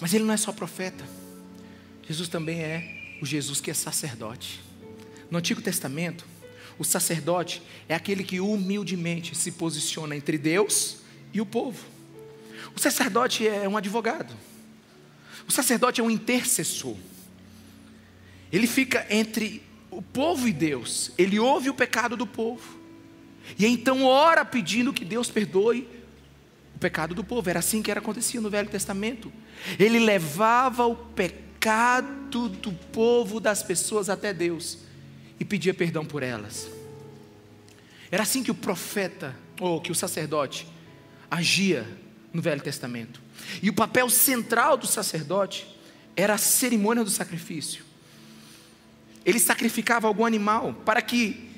Mas 0.01 0.13
ele 0.13 0.25
não 0.25 0.35
é 0.35 0.37
só 0.37 0.51
profeta. 0.51 1.05
Jesus 2.09 2.29
também 2.29 2.61
é 2.61 3.19
o 3.23 3.25
Jesus 3.25 3.61
que 3.61 3.71
é 3.71 3.75
sacerdote. 3.75 4.61
No 5.31 5.39
Antigo 5.39 5.63
Testamento, 5.63 6.27
o 6.77 6.85
sacerdote 6.85 7.63
é 7.89 7.95
aquele 7.95 8.25
que 8.25 8.41
humildemente 8.41 9.37
se 9.37 9.53
posiciona 9.53 10.17
entre 10.17 10.37
Deus 10.37 10.97
e 11.33 11.41
o 11.41 11.47
povo. 11.47 11.87
O 12.75 12.81
sacerdote 12.81 13.47
é 13.47 13.69
um 13.69 13.77
advogado. 13.77 14.35
O 15.47 15.53
sacerdote 15.53 16.01
é 16.01 16.05
um 16.05 16.11
intercessor. 16.11 16.97
Ele 18.51 18.67
fica 18.67 19.07
entre 19.09 19.63
o 19.89 20.03
povo 20.03 20.49
e 20.49 20.53
Deus. 20.53 21.13
Ele 21.17 21.39
ouve 21.39 21.71
o 21.71 21.75
pecado 21.75 22.17
do 22.17 22.27
povo. 22.27 22.80
E 23.59 23.67
então 23.67 24.05
ora 24.05 24.45
pedindo 24.45 24.93
que 24.93 25.05
Deus 25.05 25.31
perdoe 25.31 25.89
o 26.75 26.79
pecado 26.79 27.15
do 27.15 27.25
povo. 27.25 27.49
Era 27.49 27.59
assim 27.59 27.83
que 27.83 27.91
era 27.91 28.01
acontecia 28.01 28.41
no 28.41 28.51
Velho 28.51 28.69
Testamento. 28.69 29.33
Ele 29.79 29.99
levava 29.99 30.87
o 30.87 30.97
pecado 30.97 32.49
do 32.49 32.73
povo, 32.73 33.41
das 33.41 33.63
pessoas 33.63 34.09
até 34.09 34.33
Deus 34.33 34.79
e 35.41 35.45
pedia 35.45 35.73
perdão 35.73 36.05
por 36.05 36.23
elas. 36.23 36.71
Era 38.11 38.23
assim 38.23 38.43
que 38.43 38.51
o 38.51 38.55
profeta, 38.55 39.35
ou 39.59 39.81
que 39.81 39.91
o 39.91 39.95
sacerdote, 39.95 40.69
agia 41.31 41.87
no 42.33 42.43
Velho 42.43 42.61
Testamento. 42.61 43.23
E 43.63 43.71
o 43.71 43.73
papel 43.73 44.11
central 44.11 44.77
do 44.77 44.87
sacerdote 44.87 45.67
era 46.15 46.35
a 46.35 46.39
cerimônia 46.39 47.03
do 47.03 47.11
sacrifício. 47.11 47.85
Ele 49.25 49.39
sacrificava 49.39 50.07
algum 50.07 50.27
animal 50.27 50.75
para 50.85 51.01
que 51.01 51.50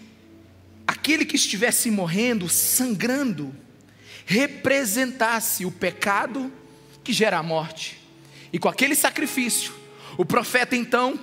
aquele 1.03 1.25
que 1.25 1.35
estivesse 1.35 1.91
morrendo, 1.91 2.49
sangrando, 2.49 3.53
representasse 4.25 5.67
o 5.67 5.71
pecado 5.73 6.53
que 7.03 7.13
gera 7.13 7.39
a 7.39 7.43
morte. 7.43 8.01
E 8.53 8.59
com 8.59 8.69
aquele 8.69 8.95
sacrifício, 8.95 9.73
o 10.17 10.25
profeta 10.25 10.77
então 10.77 11.19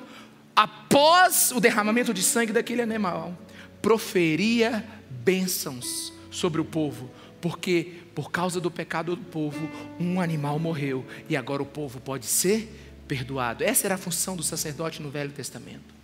após 0.53 1.53
o 1.53 1.61
derramamento 1.61 2.13
de 2.13 2.21
sangue 2.21 2.51
daquele 2.51 2.81
animal, 2.81 3.33
proferia 3.81 4.85
bênçãos 5.09 6.11
sobre 6.29 6.59
o 6.59 6.65
povo, 6.65 7.09
porque 7.39 7.93
por 8.13 8.29
causa 8.29 8.59
do 8.59 8.69
pecado 8.69 9.15
do 9.15 9.23
povo, 9.23 9.71
um 9.97 10.19
animal 10.19 10.59
morreu 10.59 11.05
e 11.29 11.37
agora 11.37 11.63
o 11.63 11.65
povo 11.65 12.01
pode 12.01 12.25
ser 12.25 13.01
perdoado. 13.07 13.63
Essa 13.63 13.87
era 13.87 13.95
a 13.95 13.97
função 13.97 14.35
do 14.35 14.43
sacerdote 14.43 15.01
no 15.01 15.09
Velho 15.09 15.31
Testamento. 15.31 15.95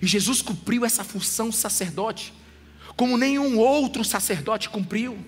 E 0.00 0.06
Jesus 0.06 0.40
cumpriu 0.40 0.84
essa 0.84 1.02
função 1.02 1.50
sacerdote, 1.50 2.32
como 2.96 3.16
nenhum 3.16 3.58
outro 3.58 4.04
sacerdote 4.04 4.68
cumpriu. 4.68 5.18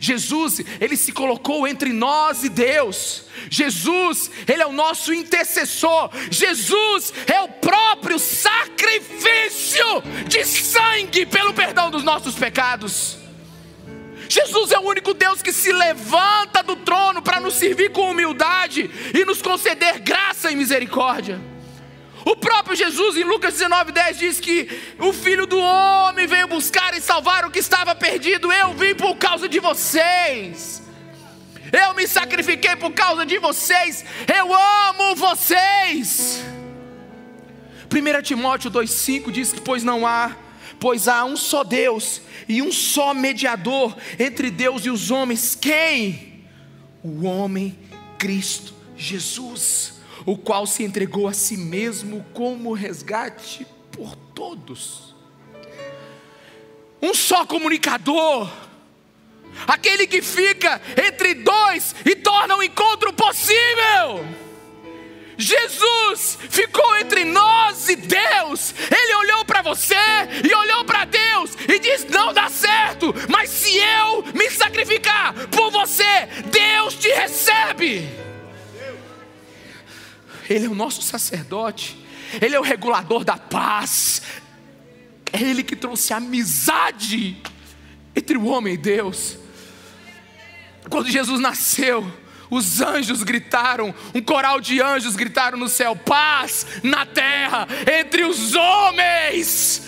Jesus, 0.00 0.60
ele 0.80 0.96
se 0.96 1.12
colocou 1.12 1.66
entre 1.66 1.92
nós 1.92 2.44
e 2.44 2.50
Deus. 2.50 3.24
Jesus, 3.48 4.30
ele 4.46 4.62
é 4.62 4.66
o 4.66 4.72
nosso 4.72 5.14
intercessor. 5.14 6.10
Jesus 6.30 7.12
é 7.26 7.40
o 7.40 7.48
próprio 7.48 8.18
sacrifício 8.18 9.86
de 10.26 10.44
sangue 10.44 11.24
pelo 11.24 11.54
perdão 11.54 11.90
dos 11.90 12.04
nossos 12.04 12.34
pecados. 12.34 13.16
Jesus 14.28 14.72
é 14.72 14.78
o 14.78 14.82
único 14.82 15.14
Deus 15.14 15.40
que 15.40 15.52
se 15.52 15.72
levanta 15.72 16.62
do 16.62 16.76
trono 16.76 17.22
para 17.22 17.40
nos 17.40 17.54
servir 17.54 17.90
com 17.90 18.10
humildade 18.10 18.90
e 19.14 19.24
nos 19.24 19.40
conceder 19.40 20.00
graça 20.00 20.50
e 20.50 20.56
misericórdia. 20.56 21.40
O 22.24 22.36
próprio 22.36 22.76
Jesus, 22.76 23.16
em 23.16 23.24
Lucas 23.24 23.54
19, 23.54 23.92
10, 23.92 24.18
diz 24.18 24.40
que 24.40 24.68
o 24.98 25.12
filho 25.12 25.46
do 25.46 25.58
homem 25.58 26.26
veio 26.26 26.48
buscar 26.48 26.94
e 26.94 27.00
salvar 27.00 27.44
o 27.44 27.50
que 27.50 27.58
estava 27.58 27.94
perdido. 27.94 28.52
Eu 28.52 28.74
vim 28.74 28.94
por 28.94 29.16
causa 29.16 29.48
de 29.48 29.60
vocês. 29.60 30.82
Eu 31.72 31.94
me 31.94 32.06
sacrifiquei 32.06 32.76
por 32.76 32.92
causa 32.92 33.24
de 33.24 33.38
vocês. 33.38 34.04
Eu 34.26 34.52
amo 34.54 35.14
vocês. 35.14 36.42
1 37.90 38.22
Timóteo 38.22 38.70
2,5 38.70 39.30
diz 39.30 39.52
que, 39.52 39.60
pois 39.60 39.82
não 39.84 40.06
há, 40.06 40.36
pois 40.80 41.08
há 41.08 41.24
um 41.24 41.36
só 41.36 41.64
Deus 41.64 42.20
e 42.48 42.60
um 42.60 42.72
só 42.72 43.14
mediador 43.14 43.96
entre 44.18 44.50
Deus 44.50 44.84
e 44.84 44.90
os 44.90 45.10
homens. 45.10 45.54
Quem? 45.54 46.44
O 47.02 47.24
homem 47.24 47.78
Cristo 48.18 48.74
Jesus 48.96 49.97
o 50.28 50.36
qual 50.36 50.66
se 50.66 50.84
entregou 50.84 51.26
a 51.26 51.32
si 51.32 51.56
mesmo 51.56 52.22
como 52.34 52.74
resgate 52.74 53.66
por 53.90 54.14
todos. 54.34 55.14
Um 57.00 57.14
só 57.14 57.46
comunicador, 57.46 58.46
aquele 59.66 60.06
que 60.06 60.20
fica 60.20 60.82
entre 61.02 61.32
dois 61.32 61.94
e 62.04 62.14
torna 62.14 62.58
o 62.58 62.62
encontro 62.62 63.10
possível. 63.14 64.22
Jesus 65.38 66.36
ficou 66.50 66.98
entre 66.98 67.24
nós 67.24 67.88
e 67.88 67.96
Deus. 67.96 68.74
Ele 68.94 69.14
olhou 69.14 69.46
para 69.46 69.62
você 69.62 69.94
e 70.44 70.54
olhou 70.54 70.84
para 70.84 71.06
Deus 71.06 71.56
e 71.66 71.78
disse: 71.78 72.06
Não 72.10 72.34
dá 72.34 72.50
certo, 72.50 73.14
mas 73.30 73.48
se 73.48 73.78
eu 73.78 74.24
me 74.34 74.50
sacrificar 74.50 75.32
por 75.48 75.70
você, 75.70 76.28
Deus 76.50 76.96
te 76.96 77.08
recebe. 77.08 78.27
Ele 80.48 80.66
é 80.66 80.68
o 80.68 80.74
nosso 80.74 81.02
sacerdote, 81.02 81.96
Ele 82.40 82.54
é 82.54 82.60
o 82.60 82.62
regulador 82.62 83.24
da 83.24 83.36
paz, 83.36 84.22
é 85.32 85.40
Ele 85.42 85.62
que 85.62 85.76
trouxe 85.76 86.12
amizade 86.12 87.36
entre 88.14 88.36
o 88.36 88.46
homem 88.46 88.74
e 88.74 88.78
Deus. 88.78 89.38
Quando 90.88 91.10
Jesus 91.10 91.40
nasceu, 91.40 92.10
os 92.50 92.80
anjos 92.80 93.22
gritaram, 93.22 93.94
um 94.14 94.22
coral 94.22 94.60
de 94.60 94.80
anjos 94.80 95.16
gritaram 95.16 95.58
no 95.58 95.68
céu: 95.68 95.94
paz 95.94 96.66
na 96.82 97.04
terra 97.04 97.66
entre 98.00 98.24
os 98.24 98.54
homens 98.54 99.87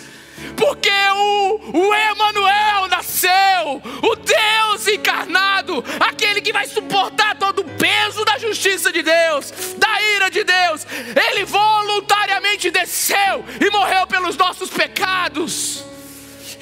porque 0.56 0.90
o, 0.90 1.60
o 1.72 1.94
Emanuel 1.94 2.88
nasceu, 2.88 3.82
o 4.02 4.16
Deus 4.16 4.88
encarnado, 4.88 5.84
aquele 5.98 6.40
que 6.40 6.52
vai 6.52 6.66
suportar 6.66 7.36
todo 7.38 7.60
o 7.60 7.64
peso 7.64 8.24
da 8.24 8.38
justiça 8.38 8.92
de 8.92 9.02
Deus, 9.02 9.52
da 9.76 10.02
ira 10.16 10.30
de 10.30 10.44
Deus, 10.44 10.86
ele 11.30 11.44
voluntariamente 11.44 12.70
desceu 12.70 13.44
e 13.60 13.70
morreu 13.70 14.06
pelos 14.06 14.36
nossos 14.36 14.70
pecados. 14.70 15.84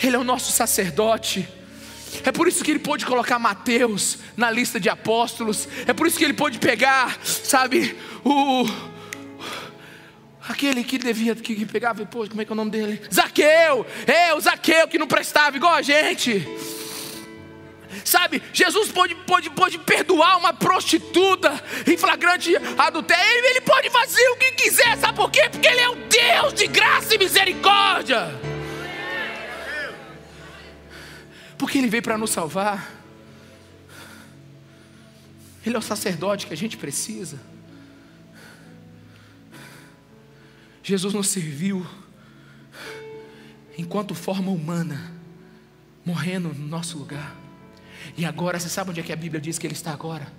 Ele 0.02 0.16
é 0.16 0.18
o 0.18 0.24
nosso 0.24 0.52
sacerdote. 0.52 1.48
É 2.24 2.32
por 2.32 2.48
isso 2.48 2.64
que 2.64 2.70
ele 2.70 2.78
pôde 2.78 3.04
colocar 3.04 3.38
Mateus 3.38 4.18
na 4.36 4.50
lista 4.50 4.80
de 4.80 4.88
apóstolos. 4.88 5.68
É 5.86 5.92
por 5.92 6.06
isso 6.06 6.18
que 6.18 6.24
ele 6.24 6.32
pôde 6.32 6.58
pegar, 6.58 7.18
sabe, 7.24 7.96
o 8.24 8.66
Aquele 10.48 10.82
que 10.82 10.96
devia, 10.96 11.34
que 11.34 11.66
pegava, 11.66 12.06
pô, 12.06 12.26
como 12.26 12.40
é 12.40 12.44
que 12.44 12.50
é 12.50 12.54
o 12.54 12.56
nome 12.56 12.70
dele? 12.70 13.02
Zaqueu! 13.12 13.86
É, 14.06 14.32
o 14.32 14.40
Zaqueu 14.40 14.88
que 14.88 14.98
não 14.98 15.06
prestava, 15.06 15.56
igual 15.56 15.74
a 15.74 15.82
gente. 15.82 16.46
Sabe, 18.04 18.42
Jesus 18.52 18.90
pode, 18.90 19.14
pode, 19.14 19.50
pode 19.50 19.78
perdoar 19.78 20.38
uma 20.38 20.52
prostituta 20.52 21.62
em 21.86 21.96
flagrante 21.96 22.54
adultério, 22.78 23.44
ele 23.44 23.60
pode 23.60 23.90
fazer 23.90 24.26
o 24.30 24.36
que 24.36 24.52
quiser, 24.52 24.96
sabe 24.96 25.16
por 25.16 25.30
quê? 25.30 25.48
Porque 25.50 25.68
Ele 25.68 25.80
é 25.80 25.88
o 25.90 25.96
Deus 25.96 26.54
de 26.54 26.66
graça 26.66 27.14
e 27.14 27.18
misericórdia. 27.18 28.28
Porque 31.58 31.78
Ele 31.78 31.88
veio 31.88 32.02
para 32.02 32.16
nos 32.16 32.30
salvar. 32.30 32.94
Ele 35.66 35.76
é 35.76 35.78
o 35.78 35.82
sacerdote 35.82 36.46
que 36.46 36.54
a 36.54 36.56
gente 36.56 36.76
precisa. 36.76 37.38
Jesus 40.88 41.12
nos 41.12 41.28
serviu 41.28 41.86
enquanto 43.76 44.14
forma 44.14 44.50
humana, 44.50 45.12
morrendo 46.02 46.48
no 46.48 46.66
nosso 46.66 46.96
lugar. 46.96 47.36
E 48.16 48.24
agora, 48.24 48.58
você 48.58 48.70
sabe 48.70 48.90
onde 48.90 49.00
é 49.00 49.02
que 49.02 49.12
a 49.12 49.16
Bíblia 49.16 49.38
diz 49.38 49.58
que 49.58 49.66
Ele 49.66 49.74
está 49.74 49.92
agora? 49.92 50.32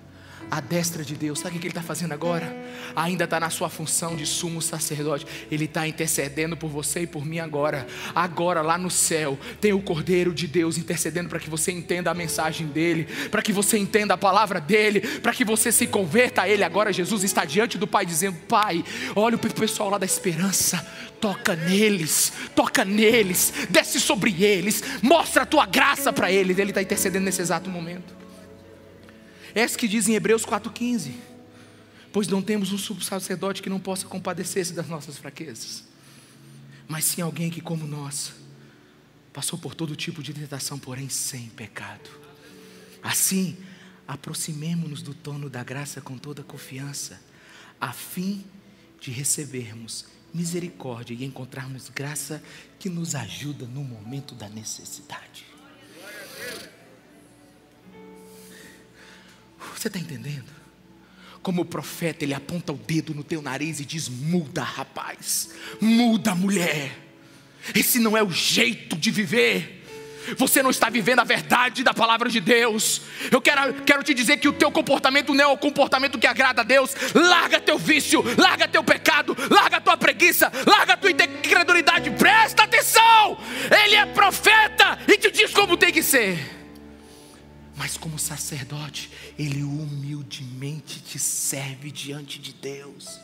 À 0.50 0.60
destra 0.60 1.04
de 1.04 1.14
Deus. 1.14 1.38
Sabe 1.38 1.56
o 1.56 1.60
que 1.60 1.66
ele 1.66 1.70
está 1.70 1.82
fazendo 1.82 2.12
agora? 2.12 2.54
Ainda 2.96 3.24
está 3.24 3.38
na 3.38 3.50
sua 3.50 3.68
função 3.68 4.16
de 4.16 4.26
sumo 4.26 4.60
sacerdote. 4.60 5.26
Ele 5.50 5.66
está 5.66 5.86
intercedendo 5.86 6.56
por 6.56 6.68
você 6.68 7.00
e 7.02 7.06
por 7.06 7.24
mim 7.24 7.38
agora. 7.38 7.86
Agora, 8.14 8.62
lá 8.62 8.76
no 8.76 8.90
céu, 8.90 9.38
tem 9.60 9.72
o 9.72 9.80
Cordeiro 9.80 10.34
de 10.34 10.46
Deus 10.46 10.76
intercedendo 10.76 11.28
para 11.28 11.38
que 11.38 11.48
você 11.48 11.70
entenda 11.70 12.10
a 12.10 12.14
mensagem 12.14 12.66
dele, 12.66 13.06
para 13.30 13.42
que 13.42 13.52
você 13.52 13.78
entenda 13.78 14.14
a 14.14 14.18
palavra 14.18 14.60
dele, 14.60 15.00
para 15.00 15.32
que 15.32 15.44
você 15.44 15.70
se 15.70 15.86
converta 15.86 16.42
a 16.42 16.48
ele. 16.48 16.64
Agora, 16.64 16.92
Jesus 16.92 17.22
está 17.22 17.44
diante 17.44 17.78
do 17.78 17.86
Pai 17.86 18.04
dizendo: 18.04 18.38
Pai, 18.48 18.84
olha 19.14 19.36
o 19.36 19.38
pessoal 19.38 19.90
lá 19.90 19.98
da 19.98 20.06
esperança, 20.06 20.84
toca 21.20 21.54
neles, 21.54 22.32
toca 22.54 22.84
neles, 22.84 23.52
desce 23.68 24.00
sobre 24.00 24.42
eles, 24.42 24.82
mostra 25.02 25.42
a 25.42 25.46
tua 25.46 25.66
graça 25.66 26.12
para 26.12 26.32
eles. 26.32 26.58
Ele 26.58 26.70
está 26.70 26.82
intercedendo 26.82 27.24
nesse 27.24 27.42
exato 27.42 27.70
momento. 27.70 28.20
É 29.54 29.64
isso 29.64 29.78
que 29.78 29.88
diz 29.88 30.08
em 30.08 30.14
Hebreus 30.14 30.44
4,15. 30.44 31.12
Pois 32.12 32.26
não 32.26 32.42
temos 32.42 32.72
um 32.72 33.00
sacerdote 33.00 33.62
que 33.62 33.70
não 33.70 33.78
possa 33.78 34.06
compadecer-se 34.06 34.72
das 34.72 34.88
nossas 34.88 35.16
fraquezas, 35.16 35.84
mas 36.88 37.04
sim 37.04 37.22
alguém 37.22 37.50
que, 37.50 37.60
como 37.60 37.86
nós, 37.86 38.32
passou 39.32 39.58
por 39.58 39.74
todo 39.74 39.94
tipo 39.94 40.22
de 40.22 40.34
tentação, 40.34 40.76
porém 40.78 41.08
sem 41.08 41.48
pecado. 41.50 42.10
Assim, 43.00 43.56
aproximemo-nos 44.08 45.02
do 45.02 45.14
trono 45.14 45.48
da 45.48 45.62
graça 45.62 46.00
com 46.00 46.18
toda 46.18 46.42
confiança, 46.42 47.20
a 47.80 47.92
fim 47.92 48.44
de 49.00 49.12
recebermos 49.12 50.04
misericórdia 50.34 51.14
e 51.14 51.24
encontrarmos 51.24 51.88
graça 51.88 52.42
que 52.78 52.88
nos 52.88 53.14
ajuda 53.14 53.66
no 53.66 53.84
momento 53.84 54.34
da 54.34 54.48
necessidade. 54.48 55.46
Você 59.80 59.88
está 59.88 59.98
entendendo? 59.98 60.44
Como 61.42 61.64
profeta, 61.64 62.22
ele 62.22 62.34
aponta 62.34 62.70
o 62.70 62.76
dedo 62.76 63.14
no 63.14 63.24
teu 63.24 63.40
nariz 63.40 63.80
e 63.80 63.84
diz: 63.86 64.10
muda, 64.10 64.62
rapaz, 64.62 65.48
muda, 65.80 66.34
mulher. 66.34 66.94
Esse 67.74 67.98
não 67.98 68.14
é 68.14 68.22
o 68.22 68.30
jeito 68.30 68.94
de 68.94 69.10
viver. 69.10 69.82
Você 70.36 70.62
não 70.62 70.68
está 70.68 70.90
vivendo 70.90 71.20
a 71.20 71.24
verdade 71.24 71.82
da 71.82 71.94
palavra 71.94 72.28
de 72.28 72.42
Deus. 72.42 73.00
Eu 73.32 73.40
quero, 73.40 73.72
quero 73.84 74.02
te 74.02 74.12
dizer 74.12 74.36
que 74.36 74.48
o 74.48 74.52
teu 74.52 74.70
comportamento 74.70 75.32
não 75.32 75.44
é 75.44 75.46
o 75.46 75.56
comportamento 75.56 76.18
que 76.18 76.26
agrada 76.26 76.60
a 76.60 76.64
Deus. 76.64 76.94
Larga 77.14 77.58
teu 77.58 77.78
vício, 77.78 78.22
larga 78.36 78.68
teu 78.68 78.84
pecado, 78.84 79.34
larga 79.50 79.80
tua 79.80 79.96
preguiça, 79.96 80.52
larga 80.66 80.94
tua 80.94 81.10
incredulidade. 81.10 82.10
Presta 82.10 82.64
atenção! 82.64 83.38
Ele 83.82 83.94
é 83.94 84.04
profeta 84.04 84.98
e 85.08 85.16
te 85.16 85.30
diz 85.30 85.54
como 85.54 85.74
tem 85.78 85.90
que 85.90 86.02
ser. 86.02 86.59
Mas 87.80 87.96
como 87.96 88.18
sacerdote, 88.18 89.10
ele 89.38 89.62
humildemente 89.62 91.00
te 91.00 91.18
serve 91.18 91.90
diante 91.90 92.38
de 92.38 92.52
Deus. 92.52 93.18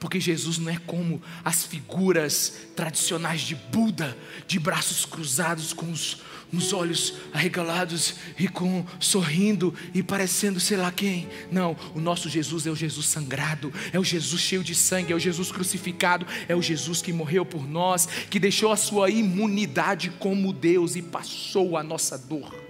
Porque 0.00 0.18
Jesus 0.18 0.58
não 0.58 0.68
é 0.72 0.78
como 0.78 1.22
as 1.44 1.62
figuras 1.62 2.52
tradicionais 2.74 3.42
de 3.42 3.54
Buda, 3.54 4.18
de 4.48 4.58
braços 4.58 5.06
cruzados, 5.06 5.72
com 5.72 5.92
os, 5.92 6.22
os 6.52 6.72
olhos 6.72 7.14
arregalados 7.32 8.16
e 8.36 8.48
com 8.48 8.84
sorrindo 8.98 9.72
e 9.94 10.02
parecendo 10.02 10.58
sei 10.58 10.76
lá 10.76 10.90
quem. 10.90 11.28
Não, 11.52 11.76
o 11.94 12.00
nosso 12.00 12.28
Jesus 12.28 12.66
é 12.66 12.70
o 12.72 12.76
Jesus 12.76 13.06
sangrado, 13.06 13.72
é 13.92 13.98
o 14.00 14.04
Jesus 14.04 14.42
cheio 14.42 14.64
de 14.64 14.74
sangue, 14.74 15.12
é 15.12 15.16
o 15.16 15.20
Jesus 15.20 15.52
crucificado, 15.52 16.26
é 16.48 16.56
o 16.56 16.60
Jesus 16.60 17.00
que 17.00 17.12
morreu 17.12 17.46
por 17.46 17.64
nós, 17.64 18.06
que 18.28 18.40
deixou 18.40 18.72
a 18.72 18.76
sua 18.76 19.08
imunidade 19.08 20.10
como 20.18 20.52
Deus 20.52 20.96
e 20.96 21.02
passou 21.02 21.76
a 21.76 21.82
nossa 21.84 22.18
dor. 22.18 22.63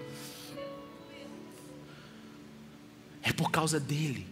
É 3.24 3.32
por 3.32 3.50
causa 3.50 3.80
dele. 3.80 4.26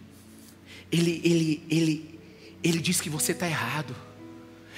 Ele, 0.91 1.19
ele, 1.23 1.63
ele, 1.69 2.19
ele 2.63 2.79
diz 2.79 3.01
que 3.01 3.09
você 3.09 3.31
está 3.31 3.47
errado. 3.47 3.95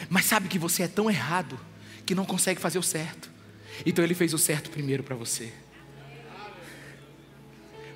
Mas 0.09 0.25
sabe 0.25 0.47
que 0.47 0.57
você 0.57 0.83
é 0.83 0.87
tão 0.87 1.11
errado 1.11 1.59
que 2.05 2.15
não 2.15 2.25
consegue 2.25 2.59
fazer 2.59 2.79
o 2.79 2.83
certo. 2.83 3.29
Então 3.85 4.03
ele 4.03 4.15
fez 4.15 4.33
o 4.33 4.37
certo 4.37 4.69
primeiro 4.69 5.03
para 5.03 5.15
você. 5.15 5.51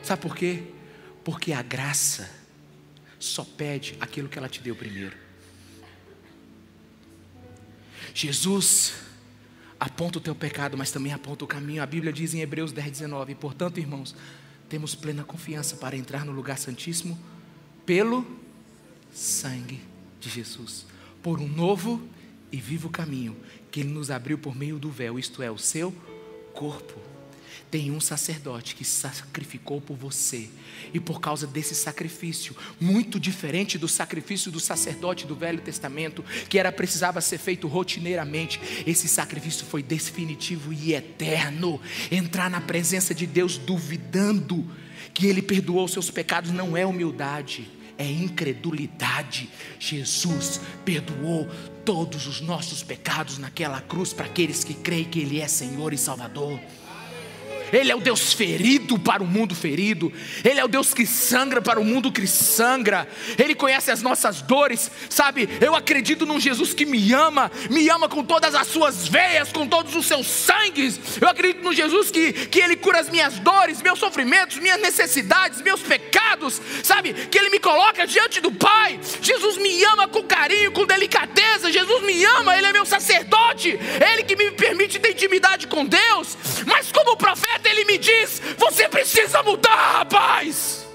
Sabe 0.04 0.22
por 0.22 0.36
quê? 0.36 0.64
Porque 1.24 1.54
a 1.54 1.62
graça 1.62 2.30
só 3.18 3.44
pede 3.44 3.96
aquilo 4.00 4.28
que 4.28 4.38
ela 4.38 4.50
te 4.50 4.62
deu 4.62 4.76
primeiro. 4.76 5.16
Jesus 8.14 8.94
aponta 9.80 10.18
o 10.18 10.22
teu 10.22 10.36
pecado, 10.36 10.78
mas 10.78 10.92
também 10.92 11.14
aponta 11.14 11.46
o 11.46 11.48
caminho. 11.48 11.82
A 11.82 11.86
Bíblia 11.86 12.12
diz 12.12 12.34
em 12.34 12.42
Hebreus 12.42 12.72
10, 12.72 12.92
19: 12.92 13.36
Portanto, 13.36 13.80
irmãos, 13.80 14.16
temos 14.70 14.96
plena 14.96 15.24
confiança 15.24 15.76
para 15.76 15.98
entrar 15.98 16.24
no 16.24 16.32
lugar 16.32 16.58
santíssimo 16.58 17.18
pelo 17.86 18.26
sangue 19.12 19.82
de 20.20 20.30
Jesus, 20.30 20.86
por 21.24 21.40
um 21.40 21.48
novo 21.48 22.02
e 22.52 22.58
vivo 22.58 22.90
caminho 22.90 23.36
que 23.72 23.80
Ele 23.80 23.90
nos 23.90 24.12
abriu 24.12 24.38
por 24.38 24.56
meio 24.56 24.80
do 24.80 24.90
véu, 24.90 25.18
isto 25.18 25.42
é, 25.42 25.50
o 25.50 25.58
seu 25.58 25.92
corpo 26.54 27.09
tem 27.72 27.92
um 27.92 28.00
sacerdote 28.00 28.76
que 28.76 28.84
sacrificou 28.84 29.80
por 29.80 29.96
você. 29.96 30.50
E 30.94 31.00
por 31.00 31.22
causa 31.22 31.46
desse 31.46 31.76
sacrifício, 31.76 32.56
muito 32.80 33.20
diferente 33.20 33.78
do 33.78 33.88
sacrifício 33.88 34.52
do 34.52 34.60
sacerdote 34.60 35.28
do 35.28 35.36
Velho 35.36 35.62
Testamento, 35.62 36.24
que 36.48 36.58
era 36.58 36.72
precisava 36.72 37.22
ser 37.22 37.38
feito 37.38 37.68
rotineiramente, 37.68 38.60
esse 38.88 39.08
sacrifício 39.08 39.66
foi 39.66 39.84
definitivo 39.84 40.74
e 40.74 40.94
eterno. 40.94 41.80
Entrar 42.12 42.50
na 42.50 42.62
presença 42.62 43.14
de 43.14 43.28
Deus 43.28 43.58
duvidando 43.58 44.66
que 45.14 45.28
ele 45.28 45.42
perdoou 45.42 45.88
seus 45.88 46.10
pecados 46.10 46.52
não 46.52 46.76
é 46.76 46.86
humildade, 46.86 47.70
é 47.98 48.10
incredulidade. 48.10 49.50
Jesus 49.78 50.62
perdoou 50.86 51.48
todos 51.86 52.28
os 52.28 52.40
nossos 52.40 52.82
pecados 52.82 53.38
naquela 53.38 53.82
cruz 53.82 54.14
para 54.14 54.26
aqueles 54.26 54.64
que 54.64 54.74
creem 54.74 55.06
que 55.06 55.20
ele 55.20 55.40
é 55.40 55.48
Senhor 55.48 55.94
e 55.94 55.98
Salvador. 55.98 56.60
Ele 57.72 57.92
é 57.92 57.96
o 57.96 58.00
Deus 58.00 58.34
ferido 58.34 58.98
para 58.98 59.24
o 59.24 59.28
mundo 59.28 59.56
ferido, 59.56 60.12
Ele 60.44 60.60
é 60.60 60.66
o 60.66 60.68
Deus 60.68 60.94
que 60.94 61.06
sangra 61.06 61.62
para 61.62 61.80
o 61.80 61.86
mundo 61.86 62.12
que 62.12 62.26
sangra, 62.28 63.08
Ele 63.38 63.56
conhece 63.56 63.92
as 63.92 64.02
nossas 64.02 64.42
dores, 64.42 64.92
sabe? 65.10 65.50
Eu 65.62 65.76
acredito 65.76 66.26
num 66.26 66.40
Jesus 66.40 66.74
que 66.74 66.86
me 66.86 67.14
ama, 67.14 67.52
me 67.70 67.90
ama 67.90 68.08
com 68.08 68.24
todas 68.24 68.56
as 68.56 68.68
suas 68.68 69.08
veias, 69.08 69.52
com 69.52 69.68
todos 69.68 69.96
os 69.96 70.06
seus 70.06 70.28
sangues. 70.28 71.00
Eu 71.22 71.28
acredito 71.28 71.64
num 71.64 71.74
Jesus 71.74 72.12
que, 72.12 72.34
que 72.34 72.60
Ele 72.60 72.76
cura 72.76 73.00
as 73.00 73.10
minhas 73.10 73.40
dores, 73.40 73.82
meus 73.82 74.00
sofrimentos, 74.00 74.58
minhas 74.58 74.80
necessidades, 74.82 75.62
meus 75.62 75.82
pecados, 75.82 76.62
sabe? 76.84 77.14
Que 77.14 77.38
Ele 77.38 77.50
me 77.50 77.60
coloca 77.60 78.06
diante 78.08 78.40
do 78.40 78.52
Pai. 78.52 79.00
Jesus 79.22 79.58
me 79.58 79.84
ama 79.84 80.08
com 80.08 80.24
carinho, 80.24 80.72
com 80.72 80.86
delicadeza. 80.86 81.72
Jesus 81.72 82.04
me 82.04 82.24
ama, 82.24 82.58
Ele 82.58 82.68
é 82.68 82.74
meu 82.74 82.86
sacerdote, 82.86 83.70
Ele 84.12 84.24
que 84.24 84.36
me 84.36 84.52
permite 84.52 85.00
ter 85.00 85.12
intimidade 85.12 85.68
com 85.68 85.86
Deus. 85.86 86.38
Mas 86.66 86.92
como 86.92 87.18
profeta, 87.18 87.59
profeta 87.60 87.70
ele 87.70 87.86
me 87.86 87.98
diz: 87.98 88.42
você 88.58 88.88
precisa 88.88 89.44
mudar, 89.44 90.00
rapaz. 90.00 90.88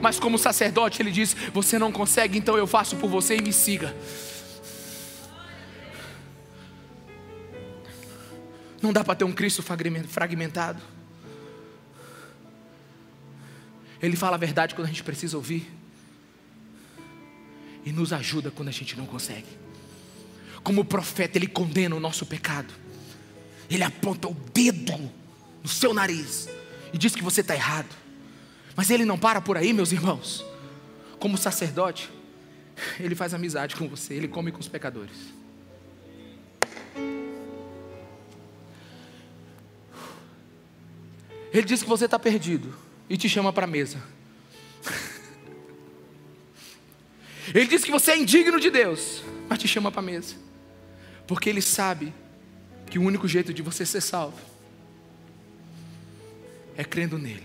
Mas 0.00 0.18
como 0.18 0.38
sacerdote 0.38 1.02
ele 1.02 1.10
diz: 1.10 1.36
você 1.52 1.78
não 1.78 1.92
consegue, 1.92 2.38
então 2.38 2.56
eu 2.56 2.66
faço 2.66 2.96
por 2.96 3.08
você 3.08 3.36
e 3.36 3.42
me 3.42 3.52
siga. 3.52 3.94
Não 8.82 8.92
dá 8.92 9.04
para 9.04 9.14
ter 9.14 9.24
um 9.24 9.32
Cristo 9.32 9.62
fragmentado. 9.62 10.82
Ele 14.02 14.16
fala 14.16 14.36
a 14.36 14.38
verdade 14.38 14.74
quando 14.74 14.86
a 14.86 14.90
gente 14.90 15.04
precisa 15.04 15.36
ouvir. 15.36 15.70
E 17.84 17.92
nos 17.92 18.12
ajuda 18.12 18.50
quando 18.50 18.68
a 18.68 18.72
gente 18.72 18.96
não 18.96 19.04
consegue. 19.04 19.46
Como 20.62 20.84
profeta, 20.84 21.36
ele 21.36 21.46
condena 21.46 21.94
o 21.94 22.00
nosso 22.00 22.24
pecado. 22.24 22.72
Ele 23.70 23.82
aponta 23.82 24.28
o 24.28 24.34
dedo 24.34 25.19
no 25.62 25.68
seu 25.68 25.94
nariz 25.94 26.48
e 26.92 26.98
diz 26.98 27.14
que 27.14 27.22
você 27.22 27.40
está 27.40 27.54
errado. 27.54 27.88
Mas 28.76 28.90
ele 28.90 29.04
não 29.04 29.18
para 29.18 29.40
por 29.40 29.56
aí, 29.56 29.72
meus 29.72 29.92
irmãos. 29.92 30.44
Como 31.18 31.36
sacerdote, 31.36 32.10
ele 32.98 33.14
faz 33.14 33.34
amizade 33.34 33.76
com 33.76 33.88
você, 33.88 34.14
ele 34.14 34.28
come 34.28 34.50
com 34.50 34.58
os 34.58 34.68
pecadores. 34.68 35.16
Ele 41.52 41.66
diz 41.66 41.82
que 41.82 41.88
você 41.88 42.04
está 42.04 42.18
perdido 42.18 42.74
e 43.08 43.16
te 43.16 43.28
chama 43.28 43.52
para 43.52 43.64
a 43.64 43.66
mesa. 43.66 44.00
Ele 47.52 47.66
diz 47.66 47.82
que 47.82 47.90
você 47.90 48.12
é 48.12 48.16
indigno 48.16 48.60
de 48.60 48.70
Deus, 48.70 49.24
mas 49.48 49.58
te 49.58 49.66
chama 49.66 49.90
para 49.90 49.98
a 49.98 50.04
mesa. 50.04 50.36
Porque 51.26 51.50
ele 51.50 51.60
sabe 51.60 52.14
que 52.88 53.00
o 53.00 53.02
único 53.02 53.26
jeito 53.26 53.52
de 53.52 53.62
você 53.62 53.84
ser 53.84 54.00
salvo 54.00 54.38
é 56.80 56.84
crendo 56.84 57.18
nele. 57.18 57.44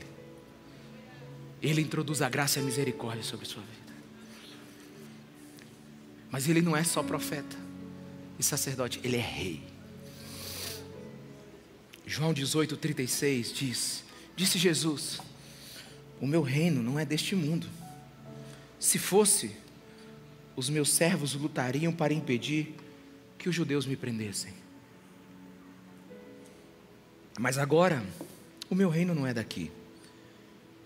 Ele 1.62 1.82
introduz 1.82 2.22
a 2.22 2.30
graça 2.30 2.58
e 2.58 2.62
a 2.62 2.66
misericórdia 2.66 3.22
sobre 3.22 3.46
a 3.46 3.50
sua 3.50 3.64
vida. 3.64 3.94
Mas 6.32 6.48
ele 6.48 6.62
não 6.62 6.76
é 6.76 6.86
só 6.86 7.04
profeta 7.04 7.58
e 8.40 8.44
sacerdote, 8.44 9.02
ele 9.04 9.18
é 9.18 9.22
rei. 9.22 9.62
João 12.08 12.34
18, 12.34 12.78
36 12.78 13.52
diz: 13.52 14.04
Disse 14.38 14.58
Jesus: 14.58 15.20
O 16.22 16.26
meu 16.26 16.42
reino 16.42 16.82
não 16.82 16.98
é 16.98 17.04
deste 17.04 17.36
mundo. 17.36 17.68
Se 18.80 18.98
fosse, 18.98 19.52
os 20.56 20.70
meus 20.70 20.90
servos 20.90 21.34
lutariam 21.34 21.92
para 21.92 22.14
impedir 22.14 22.74
que 23.38 23.50
os 23.50 23.56
judeus 23.56 23.86
me 23.86 23.98
prendessem. 23.98 24.54
Mas 27.38 27.58
agora, 27.58 28.02
o 28.70 28.76
meu 28.76 28.90
reino 28.90 29.14
não 29.14 29.28
é 29.28 29.34
daqui. 29.34 29.72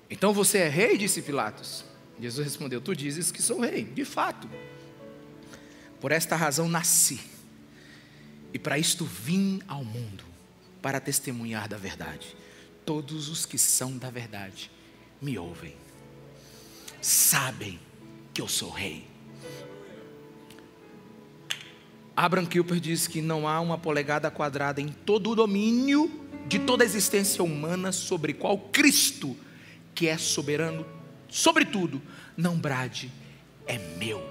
Então 0.10 0.34
você 0.34 0.60
é 0.60 0.70
rei? 0.70 0.98
disse 0.98 1.22
Pilatos. 1.22 1.86
Jesus 2.20 2.46
respondeu: 2.46 2.82
Tu 2.82 2.96
dizes 2.96 3.32
que 3.32 3.42
sou 3.42 3.62
rei, 3.62 3.84
de 3.84 4.04
fato. 4.04 4.50
Por 6.02 6.12
esta 6.12 6.36
razão 6.36 6.68
nasci, 6.68 7.20
e 8.54 8.60
para 8.60 8.78
isto 8.78 9.06
vim 9.06 9.62
ao 9.68 9.84
mundo, 9.84 10.24
para 10.82 11.00
testemunhar 11.00 11.68
da 11.68 11.78
verdade. 11.78 12.36
Todos 12.86 13.30
os 13.30 13.46
que 13.46 13.58
são 13.58 13.98
da 13.98 14.10
verdade 14.10 14.72
me 15.22 15.38
ouvem, 15.38 15.76
sabem 17.02 17.80
que 18.34 18.42
eu 18.42 18.48
sou 18.48 18.72
rei. 18.72 19.08
Abraham 22.16 22.46
Kuyper 22.46 22.80
diz 22.80 23.08
que 23.08 23.22
não 23.22 23.48
há 23.48 23.60
uma 23.62 23.78
polegada 23.78 24.30
quadrada 24.32 24.82
em 24.82 24.90
todo 24.90 25.30
o 25.30 25.36
domínio 25.36 26.29
de 26.50 26.60
toda 26.60 26.84
a 26.84 26.86
existência 26.86 27.44
humana 27.44 27.92
sobre 27.92 28.34
qual 28.34 28.58
Cristo, 28.58 29.38
que 29.94 30.08
é 30.08 30.18
soberano 30.18 30.86
sobre 31.30 31.64
tudo, 31.64 32.02
não 32.36 32.58
brade, 32.58 33.12
é 33.68 33.78
meu. 33.98 34.28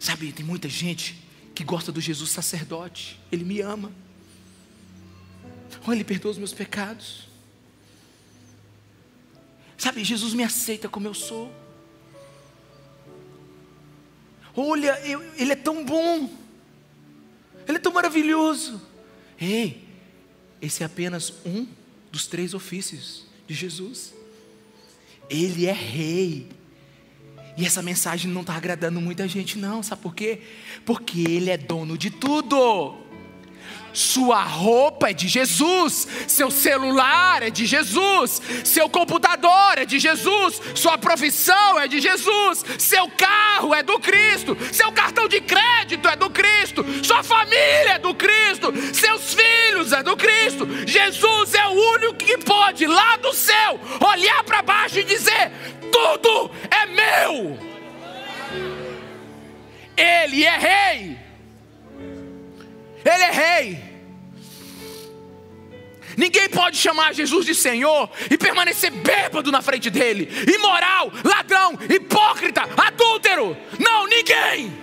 Sabe, 0.00 0.32
tem 0.32 0.44
muita 0.44 0.68
gente 0.68 1.24
que 1.54 1.62
gosta 1.62 1.92
do 1.92 2.00
Jesus 2.00 2.30
sacerdote, 2.30 3.18
ele 3.30 3.44
me 3.44 3.60
ama, 3.60 3.92
ele 5.86 6.04
perdoa 6.04 6.32
os 6.32 6.38
meus 6.38 6.52
pecados. 6.52 7.28
Sabe, 9.76 10.02
Jesus 10.02 10.34
me 10.34 10.42
aceita 10.42 10.88
como 10.88 11.06
eu 11.06 11.14
sou. 11.14 11.52
Olha, 14.56 14.98
eu, 15.06 15.22
Ele 15.36 15.52
é 15.52 15.56
tão 15.56 15.84
bom, 15.84 16.28
Ele 17.66 17.76
é 17.76 17.80
tão 17.80 17.92
maravilhoso. 17.92 18.82
Ei, 19.40 19.84
esse 20.60 20.82
é 20.82 20.86
apenas 20.86 21.32
um 21.44 21.66
dos 22.10 22.26
três 22.26 22.54
ofícios 22.54 23.24
de 23.46 23.54
Jesus. 23.54 24.14
Ele 25.30 25.66
é 25.66 25.72
rei. 25.72 26.48
E 27.56 27.66
essa 27.66 27.82
mensagem 27.82 28.30
não 28.30 28.42
está 28.42 28.54
agradando 28.54 29.00
muita 29.00 29.26
gente, 29.26 29.58
não. 29.58 29.82
Sabe 29.82 30.02
por 30.02 30.14
quê? 30.14 30.40
Porque 30.84 31.20
Ele 31.20 31.50
é 31.50 31.56
dono 31.56 31.98
de 31.98 32.10
tudo. 32.10 33.07
Sua 33.98 34.44
roupa 34.44 35.10
é 35.10 35.12
de 35.12 35.26
Jesus, 35.26 36.06
seu 36.28 36.52
celular 36.52 37.42
é 37.42 37.50
de 37.50 37.66
Jesus, 37.66 38.40
seu 38.62 38.88
computador 38.88 39.76
é 39.76 39.84
de 39.84 39.98
Jesus, 39.98 40.62
sua 40.76 40.96
profissão 40.96 41.80
é 41.80 41.88
de 41.88 42.00
Jesus, 42.00 42.64
seu 42.78 43.08
carro 43.08 43.74
é 43.74 43.82
do 43.82 43.98
Cristo, 43.98 44.56
seu 44.72 44.92
cartão 44.92 45.26
de 45.26 45.40
crédito 45.40 46.06
é 46.06 46.14
do 46.14 46.30
Cristo, 46.30 46.86
sua 47.02 47.24
família 47.24 47.94
é 47.94 47.98
do 47.98 48.14
Cristo, 48.14 48.72
seus 48.94 49.34
filhos 49.34 49.92
é 49.92 50.00
do 50.00 50.16
Cristo. 50.16 50.68
Jesus 50.86 51.54
é 51.54 51.66
o 51.66 51.72
único 51.94 52.14
que 52.14 52.38
pode, 52.38 52.86
lá 52.86 53.16
do 53.16 53.32
céu, 53.32 53.80
olhar 54.00 54.44
para 54.44 54.62
baixo 54.62 55.00
e 55.00 55.02
dizer: 55.02 55.50
tudo 55.90 56.52
é 56.70 56.86
meu. 56.86 57.58
Ele 59.96 60.44
é 60.44 60.56
rei. 60.56 61.18
Ele 63.04 63.24
é 63.24 63.30
rei. 63.32 63.87
Ninguém 66.18 66.48
pode 66.48 66.76
chamar 66.76 67.14
Jesus 67.14 67.46
de 67.46 67.54
Senhor 67.54 68.10
e 68.28 68.36
permanecer 68.36 68.90
bêbado 68.90 69.52
na 69.52 69.62
frente 69.62 69.88
dele, 69.88 70.28
imoral, 70.52 71.12
ladrão, 71.24 71.78
hipócrita, 71.88 72.62
adúltero. 72.76 73.56
Não, 73.78 74.04
ninguém. 74.08 74.76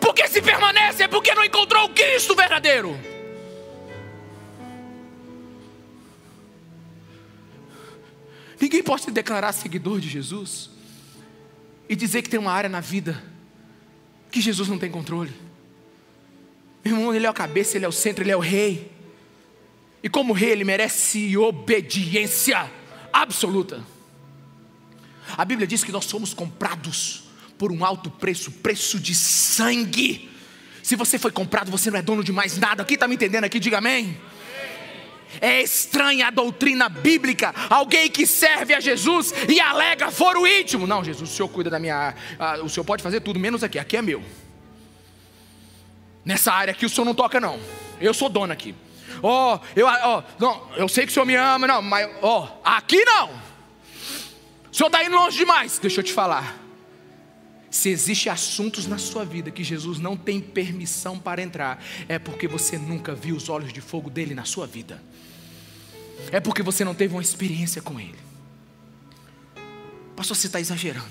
Porque 0.00 0.28
se 0.28 0.40
permanece 0.40 1.02
é 1.02 1.08
porque 1.08 1.34
não 1.34 1.44
encontrou 1.44 1.86
o 1.86 1.88
Cristo 1.88 2.36
verdadeiro. 2.36 2.96
Ninguém 8.60 8.84
pode 8.84 9.02
se 9.02 9.10
declarar 9.10 9.52
seguidor 9.52 9.98
de 9.98 10.08
Jesus 10.08 10.70
e 11.88 11.96
dizer 11.96 12.22
que 12.22 12.30
tem 12.30 12.38
uma 12.38 12.52
área 12.52 12.70
na 12.70 12.80
vida 12.80 13.20
que 14.30 14.40
Jesus 14.40 14.68
não 14.68 14.78
tem 14.78 14.92
controle. 14.92 15.32
Meu 16.84 16.94
irmão, 16.94 17.12
Ele 17.12 17.26
é 17.26 17.28
a 17.28 17.32
cabeça, 17.32 17.76
Ele 17.76 17.84
é 17.84 17.88
o 17.88 17.92
centro, 17.92 18.22
Ele 18.22 18.30
é 18.30 18.36
o 18.36 18.40
rei. 18.40 18.94
E 20.06 20.08
como 20.08 20.32
rei, 20.32 20.50
Ele 20.50 20.62
merece 20.62 21.36
obediência 21.36 22.70
absoluta. 23.12 23.82
A 25.36 25.44
Bíblia 25.44 25.66
diz 25.66 25.82
que 25.82 25.90
nós 25.90 26.04
somos 26.04 26.32
comprados 26.32 27.24
por 27.58 27.72
um 27.72 27.84
alto 27.84 28.08
preço 28.08 28.52
preço 28.52 29.00
de 29.00 29.12
sangue. 29.16 30.30
Se 30.80 30.94
você 30.94 31.18
foi 31.18 31.32
comprado, 31.32 31.72
você 31.72 31.90
não 31.90 31.98
é 31.98 32.02
dono 32.02 32.22
de 32.22 32.30
mais 32.30 32.56
nada. 32.56 32.84
Quem 32.84 32.94
está 32.94 33.08
me 33.08 33.16
entendendo 33.16 33.42
aqui, 33.42 33.58
diga 33.58 33.78
amém. 33.78 34.16
É 35.40 35.60
estranha 35.60 36.28
a 36.28 36.30
doutrina 36.30 36.88
bíblica. 36.88 37.52
Alguém 37.68 38.08
que 38.08 38.28
serve 38.28 38.74
a 38.74 38.78
Jesus 38.78 39.34
e 39.48 39.58
alega 39.58 40.12
foro 40.12 40.46
íntimo. 40.46 40.86
Não, 40.86 41.02
Jesus, 41.02 41.28
o 41.28 41.34
Senhor 41.34 41.48
cuida 41.48 41.68
da 41.68 41.80
minha. 41.80 42.14
Ah, 42.38 42.58
o 42.62 42.68
Senhor 42.68 42.84
pode 42.84 43.02
fazer 43.02 43.22
tudo, 43.22 43.40
menos 43.40 43.64
aqui. 43.64 43.76
Aqui 43.76 43.96
é 43.96 44.02
meu. 44.02 44.22
Nessa 46.24 46.52
área 46.52 46.70
aqui 46.70 46.86
o 46.86 46.88
Senhor 46.88 47.04
não 47.04 47.12
toca, 47.12 47.40
não. 47.40 47.58
Eu 48.00 48.14
sou 48.14 48.28
dono 48.28 48.52
aqui. 48.52 48.72
Ó, 49.22 49.56
oh, 49.56 49.60
eu, 49.74 49.86
oh, 49.86 50.22
não, 50.38 50.68
eu 50.76 50.88
sei 50.88 51.04
que 51.04 51.10
o 51.10 51.14
Senhor 51.14 51.26
me 51.26 51.34
ama, 51.34 51.66
não, 51.66 51.82
mas 51.82 52.08
ó, 52.22 52.44
oh, 52.44 52.60
aqui 52.64 53.04
não. 53.04 53.30
O 54.70 54.74
Senhor 54.74 54.88
está 54.88 55.04
indo 55.04 55.16
longe 55.16 55.38
demais. 55.38 55.78
Deixa 55.78 56.00
eu 56.00 56.04
te 56.04 56.12
falar. 56.12 56.56
Se 57.70 57.88
existem 57.88 58.32
assuntos 58.32 58.86
na 58.86 58.98
sua 58.98 59.24
vida 59.24 59.50
que 59.50 59.64
Jesus 59.64 59.98
não 59.98 60.16
tem 60.16 60.40
permissão 60.40 61.18
para 61.18 61.42
entrar, 61.42 61.82
é 62.08 62.18
porque 62.18 62.46
você 62.46 62.78
nunca 62.78 63.14
viu 63.14 63.36
os 63.36 63.48
olhos 63.48 63.72
de 63.72 63.80
fogo 63.80 64.08
dele 64.08 64.34
na 64.34 64.44
sua 64.44 64.66
vida. 64.66 65.02
É 66.30 66.40
porque 66.40 66.62
você 66.62 66.84
não 66.84 66.94
teve 66.94 67.14
uma 67.14 67.22
experiência 67.22 67.82
com 67.82 67.98
ele. 68.00 68.18
Pastor, 70.14 70.36
você 70.36 70.46
está 70.46 70.60
exagerando. 70.60 71.06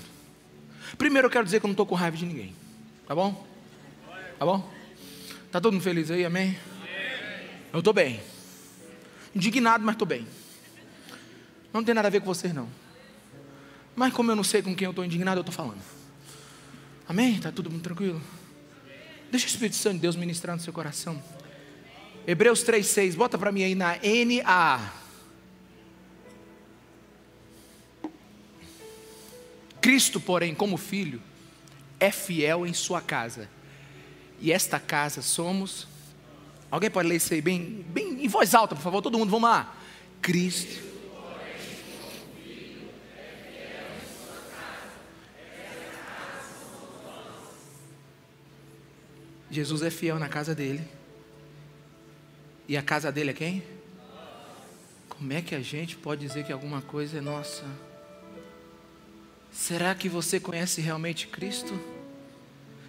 Primeiro 0.98 1.28
eu 1.28 1.32
quero 1.32 1.46
dizer 1.46 1.60
que 1.60 1.66
eu 1.66 1.70
não 1.70 1.74
estou 1.74 1.86
com 1.86 1.96
raiva 1.96 2.18
de 2.18 2.26
ninguém. 2.26 2.56
Tá 3.08 3.14
bom? 3.14 3.46
Tá 4.40 4.46
bom? 4.46 4.72
Está 5.46 5.62
todo 5.62 5.74
mundo 5.74 5.84
feliz 5.84 6.10
aí, 6.10 6.26
amém? 6.26 6.58
Eu 7.76 7.80
estou 7.80 7.94
bem. 7.94 8.22
Indignado, 9.36 9.84
mas 9.84 9.96
estou 9.96 10.08
bem. 10.08 10.26
Não 11.74 11.84
tem 11.84 11.94
nada 11.94 12.08
a 12.08 12.12
ver 12.12 12.22
com 12.22 12.26
vocês, 12.28 12.54
não. 12.54 12.70
Mas 13.94 14.14
como 14.14 14.32
eu 14.32 14.36
não 14.38 14.46
sei 14.46 14.62
com 14.62 14.74
quem 14.74 14.86
eu 14.86 14.92
estou 14.92 15.04
indignado, 15.04 15.40
eu 15.40 15.42
estou 15.42 15.54
falando. 15.54 15.82
Amém? 17.06 17.36
Está 17.36 17.52
tudo 17.52 17.70
muito 17.70 17.84
tranquilo? 17.84 18.22
Deixa 19.30 19.46
o 19.46 19.50
Espírito 19.50 19.76
Santo 19.76 19.96
de 19.96 20.04
Deus 20.04 20.16
ministrar 20.16 20.56
no 20.56 20.62
seu 20.62 20.72
coração. 20.72 21.22
Hebreus 22.26 22.64
3,6, 22.64 23.14
bota 23.18 23.38
para 23.38 23.52
mim 23.52 23.66
aí 23.66 23.76
na 23.76 23.98
NA. 23.98 24.94
Cristo, 29.82 30.22
porém, 30.22 30.56
como 30.56 30.78
filho, 30.78 31.22
é 32.00 32.10
fiel 32.10 32.66
em 32.66 32.74
sua 32.74 33.02
casa. 33.02 33.50
E 34.40 34.54
esta 34.54 34.80
casa 34.80 35.22
somos. 35.22 35.94
Alguém 36.76 36.92
pode 36.92 37.08
ler 37.08 37.16
isso 37.16 37.34
aí 37.34 37.40
bem, 37.40 37.86
bem 37.88 38.26
em 38.26 38.28
voz 38.28 38.54
alta, 38.54 38.76
por 38.76 38.82
favor, 38.82 39.02
todo 39.02 39.18
mundo, 39.18 39.30
vamos 39.30 39.50
lá. 39.50 39.74
Cristo. 40.22 40.84
Jesus 49.50 49.84
é 49.84 49.90
fiel 49.90 50.20
na 50.20 50.28
casa 50.28 50.54
dele. 50.54 50.86
E 52.68 52.76
a 52.76 52.82
casa 52.82 53.10
dele 53.10 53.30
é 53.30 53.34
quem? 53.34 53.64
Como 55.08 55.32
é 55.32 55.42
que 55.42 55.56
a 55.56 55.62
gente 55.62 55.96
pode 55.96 56.28
dizer 56.28 56.44
que 56.44 56.52
alguma 56.52 56.82
coisa 56.82 57.20
é 57.20 57.22
nossa? 57.22 57.64
Será 59.50 59.96
que 59.96 60.10
você 60.10 60.42
conhece 60.42 60.82
realmente 60.82 61.28
Cristo? 61.28 61.95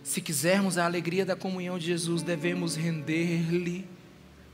Se 0.06 0.20
quisermos 0.20 0.78
a 0.78 0.84
alegria 0.84 1.26
da 1.26 1.34
comunhão 1.34 1.76
de 1.76 1.86
Jesus, 1.86 2.22
devemos 2.22 2.76
render-lhe 2.76 3.84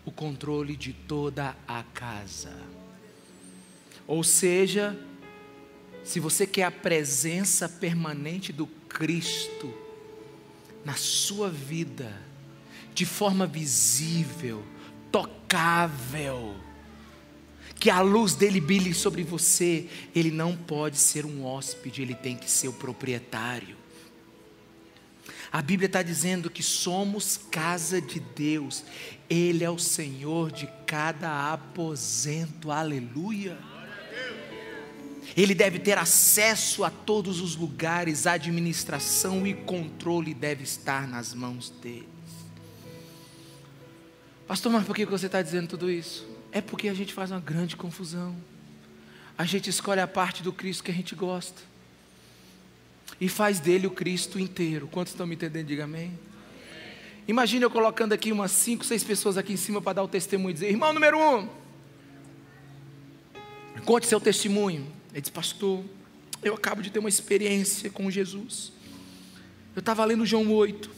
o 0.02 0.10
controle 0.10 0.74
de 0.74 0.94
toda 0.94 1.54
a 1.68 1.82
casa. 1.92 2.56
Ou 4.06 4.24
seja, 4.24 4.98
se 6.02 6.18
você 6.18 6.46
quer 6.46 6.62
a 6.64 6.70
presença 6.70 7.68
permanente 7.68 8.50
do 8.50 8.66
Cristo 8.66 9.70
na 10.86 10.94
sua 10.94 11.50
vida, 11.50 12.18
de 12.94 13.04
forma 13.04 13.46
visível, 13.46 14.64
tocável, 15.12 16.56
que 17.78 17.90
a 17.90 18.00
luz 18.00 18.34
dele 18.34 18.58
brilhe 18.58 18.94
sobre 18.94 19.22
você, 19.22 19.86
ele 20.14 20.30
não 20.30 20.56
pode 20.56 20.96
ser 20.96 21.26
um 21.26 21.44
hóspede, 21.44 22.00
ele 22.00 22.14
tem 22.14 22.38
que 22.38 22.50
ser 22.50 22.68
o 22.68 22.72
proprietário. 22.72 23.81
A 25.52 25.60
Bíblia 25.60 25.86
está 25.86 26.02
dizendo 26.02 26.48
que 26.48 26.62
somos 26.62 27.36
casa 27.36 28.00
de 28.00 28.18
Deus, 28.18 28.84
Ele 29.28 29.62
é 29.62 29.68
o 29.68 29.78
Senhor 29.78 30.50
de 30.50 30.66
cada 30.86 31.52
aposento, 31.52 32.70
aleluia. 32.70 33.58
Ele 35.36 35.54
deve 35.54 35.78
ter 35.78 35.98
acesso 35.98 36.84
a 36.84 36.90
todos 36.90 37.40
os 37.40 37.54
lugares, 37.54 38.26
administração 38.26 39.46
e 39.46 39.52
controle 39.52 40.32
deve 40.32 40.64
estar 40.64 41.06
nas 41.06 41.34
mãos 41.34 41.68
deles. 41.68 42.08
Pastor, 44.48 44.72
mas 44.72 44.86
por 44.86 44.96
que 44.96 45.04
você 45.04 45.26
está 45.26 45.42
dizendo 45.42 45.68
tudo 45.68 45.90
isso? 45.90 46.26
É 46.50 46.62
porque 46.62 46.88
a 46.88 46.94
gente 46.94 47.12
faz 47.12 47.30
uma 47.30 47.40
grande 47.40 47.76
confusão. 47.76 48.34
A 49.36 49.44
gente 49.44 49.68
escolhe 49.68 50.00
a 50.00 50.08
parte 50.08 50.42
do 50.42 50.52
Cristo 50.52 50.82
que 50.82 50.90
a 50.90 50.94
gente 50.94 51.14
gosta 51.14 51.71
e 53.20 53.28
faz 53.28 53.60
dele 53.60 53.86
o 53.86 53.90
Cristo 53.90 54.38
inteiro. 54.38 54.88
Quantos 54.88 55.12
estão 55.12 55.26
me 55.26 55.34
entendendo? 55.34 55.66
Diga 55.66 55.84
amém. 55.84 56.18
Imagine 57.26 57.64
eu 57.64 57.70
colocando 57.70 58.12
aqui 58.12 58.32
umas 58.32 58.50
cinco, 58.50 58.84
seis 58.84 59.04
pessoas 59.04 59.38
aqui 59.38 59.52
em 59.52 59.56
cima 59.56 59.80
para 59.80 59.94
dar 59.94 60.02
o 60.02 60.08
testemunho 60.08 60.50
e 60.50 60.54
dizer: 60.54 60.70
Irmão 60.70 60.92
número 60.92 61.18
um, 61.18 61.48
conte 63.84 64.06
seu 64.06 64.20
testemunho. 64.20 64.86
Ele 65.12 65.20
disse: 65.20 65.32
Pastor, 65.32 65.84
eu 66.42 66.54
acabo 66.54 66.82
de 66.82 66.90
ter 66.90 66.98
uma 66.98 67.08
experiência 67.08 67.90
com 67.90 68.10
Jesus. 68.10 68.72
Eu 69.74 69.80
estava 69.80 70.04
lendo 70.04 70.26
João 70.26 70.52
8 70.52 70.90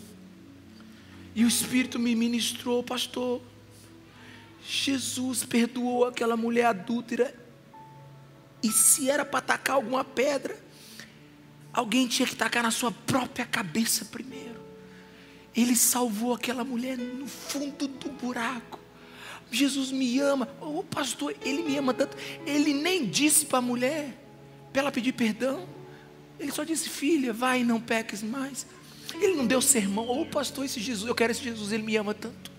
e 1.34 1.44
o 1.44 1.48
Espírito 1.48 1.98
me 1.98 2.14
ministrou, 2.14 2.82
pastor. 2.82 3.42
Jesus 4.66 5.44
perdoou 5.44 6.06
aquela 6.06 6.36
mulher 6.36 6.66
adúltera 6.66 7.34
e 8.62 8.72
se 8.72 9.10
era 9.10 9.24
para 9.24 9.40
atacar 9.40 9.76
alguma 9.76 10.02
pedra, 10.02 10.56
alguém 11.74 12.06
tinha 12.06 12.26
que 12.26 12.36
tacar 12.36 12.62
na 12.62 12.70
sua 12.70 12.92
própria 12.92 13.44
cabeça 13.44 14.04
primeiro. 14.06 14.62
Ele 15.54 15.76
salvou 15.76 16.32
aquela 16.32 16.64
mulher 16.64 16.96
no 16.96 17.26
fundo 17.26 17.86
do 17.86 18.10
buraco. 18.10 18.80
Jesus 19.50 19.92
me 19.92 20.18
ama. 20.18 20.48
O 20.60 20.78
oh, 20.78 20.84
pastor, 20.84 21.34
ele 21.42 21.62
me 21.62 21.76
ama 21.76 21.92
tanto. 21.92 22.16
Ele 22.46 22.72
nem 22.72 23.06
disse 23.06 23.46
para 23.46 23.58
a 23.58 23.62
mulher, 23.62 24.16
para 24.72 24.82
ela 24.82 24.92
pedir 24.92 25.12
perdão. 25.12 25.68
Ele 26.38 26.50
só 26.50 26.64
disse, 26.64 26.88
filha, 26.88 27.32
vai 27.32 27.60
e 27.60 27.64
não 27.64 27.80
peques 27.80 28.22
mais. 28.22 28.66
Ele 29.14 29.34
não 29.34 29.46
deu 29.46 29.60
sermão. 29.60 30.06
Ô 30.08 30.22
oh, 30.22 30.26
pastor, 30.26 30.64
esse 30.64 30.80
Jesus, 30.80 31.08
eu 31.08 31.14
quero 31.14 31.30
esse 31.30 31.42
Jesus, 31.42 31.70
ele 31.70 31.84
me 31.84 31.96
ama 31.96 32.14
tanto. 32.14 32.50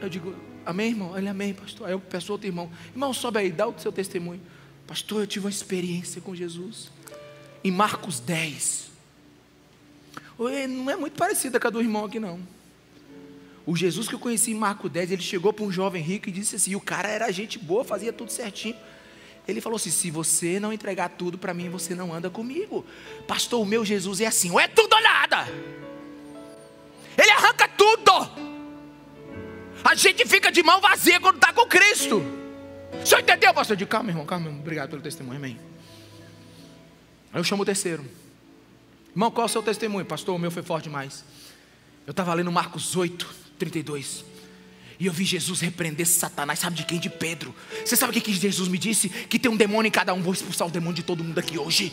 Eu 0.00 0.08
digo, 0.08 0.34
amém, 0.66 0.88
irmão? 0.88 1.16
Ele, 1.16 1.28
amém, 1.28 1.54
pastor. 1.54 1.86
Aí 1.86 1.94
eu 1.94 2.00
peço 2.00 2.32
outro 2.32 2.46
irmão, 2.46 2.70
irmão, 2.92 3.14
sobe 3.14 3.38
aí, 3.38 3.50
dá 3.50 3.66
o 3.66 3.78
seu 3.78 3.90
testemunho. 3.90 4.40
Pastor, 4.86 5.22
eu 5.22 5.26
tive 5.26 5.46
uma 5.46 5.50
experiência 5.50 6.20
com 6.20 6.34
Jesus. 6.34 6.90
Em 7.66 7.70
Marcos 7.72 8.20
10. 8.20 8.86
Não 10.38 10.88
é 10.88 10.94
muito 10.94 11.14
parecida 11.14 11.58
com 11.58 11.66
a 11.66 11.70
do 11.70 11.80
irmão 11.80 12.04
aqui, 12.04 12.20
não. 12.20 12.38
O 13.66 13.74
Jesus 13.74 14.06
que 14.06 14.14
eu 14.14 14.20
conheci 14.20 14.52
em 14.52 14.54
Marcos 14.54 14.88
10, 14.88 15.10
ele 15.10 15.22
chegou 15.22 15.52
para 15.52 15.64
um 15.64 15.72
jovem 15.72 16.00
rico 16.00 16.28
e 16.28 16.32
disse 16.32 16.54
assim: 16.54 16.70
e 16.70 16.76
o 16.76 16.80
cara 16.80 17.08
era 17.08 17.28
gente 17.32 17.58
boa, 17.58 17.82
fazia 17.82 18.12
tudo 18.12 18.30
certinho. 18.30 18.76
Ele 19.48 19.60
falou 19.60 19.78
assim: 19.78 19.90
se 19.90 20.12
você 20.12 20.60
não 20.60 20.72
entregar 20.72 21.08
tudo 21.08 21.36
para 21.36 21.52
mim, 21.52 21.68
você 21.68 21.92
não 21.92 22.14
anda 22.14 22.30
comigo. 22.30 22.86
Pastor, 23.26 23.60
o 23.60 23.66
meu 23.66 23.84
Jesus 23.84 24.20
é 24.20 24.26
assim: 24.26 24.48
ou 24.52 24.60
é 24.60 24.68
tudo 24.68 24.94
ou 24.94 25.02
nada. 25.02 25.48
Ele 27.18 27.30
arranca 27.32 27.66
tudo. 27.66 28.12
A 29.82 29.96
gente 29.96 30.24
fica 30.24 30.52
de 30.52 30.62
mão 30.62 30.80
vazia 30.80 31.18
quando 31.18 31.34
está 31.34 31.52
com 31.52 31.66
Cristo. 31.66 32.22
O 33.02 33.04
senhor 33.04 33.22
entendeu, 33.22 33.52
pastor? 33.52 33.76
Eu 33.80 33.88
calma, 33.88 34.10
irmão, 34.10 34.24
calma, 34.24 34.46
irmão. 34.46 34.60
Obrigado 34.60 34.90
pelo 34.90 35.02
testemunho, 35.02 35.38
amém. 35.38 35.58
Aí 37.36 37.40
eu 37.40 37.44
chamo 37.44 37.64
o 37.64 37.66
terceiro. 37.66 38.02
Irmão, 39.10 39.30
qual 39.30 39.46
é 39.46 39.50
o 39.50 39.52
seu 39.52 39.62
testemunho? 39.62 40.06
Pastor, 40.06 40.34
o 40.34 40.38
meu 40.38 40.50
foi 40.50 40.62
forte 40.62 40.84
demais. 40.84 41.22
Eu 42.06 42.12
estava 42.12 42.32
lendo 42.32 42.50
Marcos 42.50 42.96
8, 42.96 43.28
32. 43.58 44.24
E 44.98 45.04
eu 45.04 45.12
vi 45.12 45.22
Jesus 45.22 45.60
repreender 45.60 46.06
Satanás, 46.06 46.60
sabe 46.60 46.76
de 46.76 46.84
quem? 46.84 46.98
De 46.98 47.10
Pedro. 47.10 47.54
Você 47.84 47.94
sabe 47.94 48.16
o 48.16 48.22
que, 48.22 48.32
Jesus 48.32 48.68
me 48.68 48.78
disse? 48.78 49.10
Que 49.10 49.38
tem 49.38 49.50
um 49.50 49.56
demônio 49.56 49.86
em 49.86 49.92
cada 49.92 50.14
um. 50.14 50.22
Vou 50.22 50.32
expulsar 50.32 50.66
o 50.66 50.70
demônio 50.70 50.94
de 50.94 51.02
todo 51.02 51.22
mundo 51.22 51.38
aqui 51.38 51.58
hoje. 51.58 51.92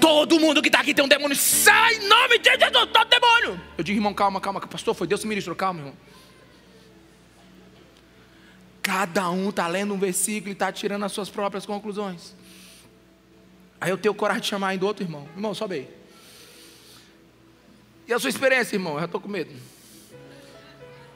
Todo 0.00 0.40
mundo 0.40 0.62
que 0.62 0.70
está 0.70 0.80
aqui 0.80 0.94
tem 0.94 1.04
um 1.04 1.08
demônio. 1.08 1.36
Sai 1.36 1.96
em 1.96 2.08
nome 2.08 2.38
de 2.38 2.48
Jesus, 2.48 2.88
todo 2.90 3.08
demônio. 3.10 3.60
Eu 3.76 3.84
digo, 3.84 3.98
irmão, 3.98 4.14
calma, 4.14 4.40
calma. 4.40 4.58
Pastor, 4.58 4.94
foi 4.94 5.06
Deus 5.06 5.20
que 5.20 5.26
ministrou. 5.26 5.54
Calma, 5.54 5.80
irmão. 5.80 5.94
Cada 8.80 9.28
um 9.28 9.50
está 9.50 9.68
lendo 9.68 9.92
um 9.92 9.98
versículo 9.98 10.48
e 10.48 10.52
está 10.54 10.72
tirando 10.72 11.04
as 11.04 11.12
suas 11.12 11.28
próprias 11.28 11.66
conclusões. 11.66 12.34
Aí 13.82 13.90
eu 13.90 13.98
tenho 13.98 14.14
coragem 14.14 14.42
de 14.42 14.46
chamar 14.46 14.68
ainda 14.68 14.86
outro 14.86 15.04
irmão. 15.04 15.28
Irmão, 15.34 15.52
sobe 15.52 15.74
aí. 15.74 15.90
E 18.06 18.12
a 18.12 18.18
sua 18.20 18.30
experiência, 18.30 18.76
irmão? 18.76 18.92
Eu 18.92 19.00
já 19.00 19.06
estou 19.06 19.20
com 19.20 19.28
medo. 19.28 19.52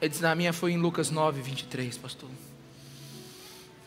Ele 0.01 0.09
disse: 0.09 0.21
Na 0.21 0.35
minha 0.35 0.51
foi 0.51 0.73
em 0.73 0.77
Lucas 0.77 1.09
9, 1.09 1.41
23, 1.41 1.97
pastor. 1.97 2.29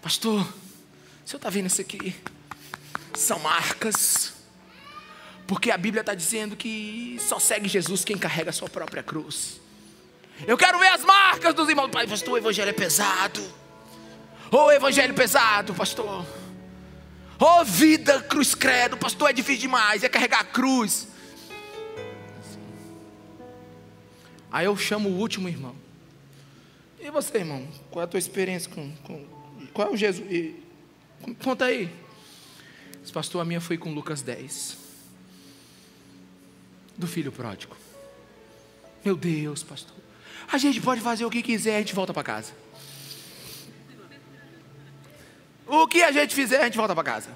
Pastor, 0.00 0.40
o 0.40 1.28
senhor 1.28 1.36
está 1.36 1.50
vendo 1.50 1.66
isso 1.66 1.82
aqui? 1.82 2.16
São 3.12 3.38
marcas. 3.40 4.32
Porque 5.46 5.70
a 5.70 5.76
Bíblia 5.76 6.00
está 6.00 6.14
dizendo 6.14 6.56
que 6.56 7.18
só 7.20 7.38
segue 7.38 7.68
Jesus 7.68 8.02
quem 8.02 8.16
carrega 8.16 8.48
a 8.48 8.52
sua 8.54 8.70
própria 8.70 9.02
cruz. 9.02 9.60
Eu 10.46 10.56
quero 10.56 10.78
ver 10.78 10.88
as 10.88 11.04
marcas 11.04 11.52
dos 11.52 11.68
irmãos. 11.68 11.90
Pai, 11.90 12.06
pastor, 12.06 12.32
o 12.32 12.38
evangelho 12.38 12.70
é 12.70 12.72
pesado. 12.72 13.42
Ô 14.50 14.56
oh, 14.56 14.72
evangelho 14.72 15.12
pesado, 15.12 15.74
pastor. 15.74 16.24
Oh, 17.42 17.64
vida, 17.64 18.20
cruz 18.22 18.54
credo, 18.54 18.98
pastor, 18.98 19.30
é 19.30 19.32
difícil 19.32 19.62
demais, 19.62 20.04
é 20.04 20.10
carregar 20.10 20.40
a 20.40 20.44
cruz. 20.44 21.08
Aí 24.52 24.66
eu 24.66 24.76
chamo 24.76 25.08
o 25.08 25.18
último 25.18 25.48
irmão. 25.48 25.74
E 27.00 27.10
você, 27.10 27.38
irmão? 27.38 27.66
Qual 27.90 28.02
é 28.02 28.04
a 28.04 28.06
tua 28.06 28.18
experiência 28.18 28.70
com. 28.70 28.92
com 29.04 29.24
qual 29.72 29.88
é 29.88 29.90
o 29.90 29.96
Jesus? 29.96 30.30
E, 30.30 30.62
conta 31.42 31.64
aí. 31.64 31.90
Esse 33.02 33.12
pastor, 33.12 33.40
a 33.40 33.44
minha 33.44 33.60
foi 33.60 33.78
com 33.78 33.94
Lucas 33.94 34.20
10. 34.20 34.76
Do 36.98 37.06
filho 37.06 37.32
pródigo. 37.32 37.74
Meu 39.02 39.16
Deus, 39.16 39.62
pastor. 39.62 39.96
A 40.52 40.58
gente 40.58 40.78
pode 40.82 41.00
fazer 41.00 41.24
o 41.24 41.30
que 41.30 41.42
quiser, 41.42 41.76
a 41.76 41.78
gente 41.78 41.94
volta 41.94 42.12
para 42.12 42.22
casa. 42.22 42.52
O 45.70 45.86
que 45.86 46.02
a 46.02 46.10
gente 46.10 46.34
fizer, 46.34 46.60
a 46.60 46.64
gente 46.64 46.76
volta 46.76 46.94
para 46.96 47.04
casa. 47.04 47.30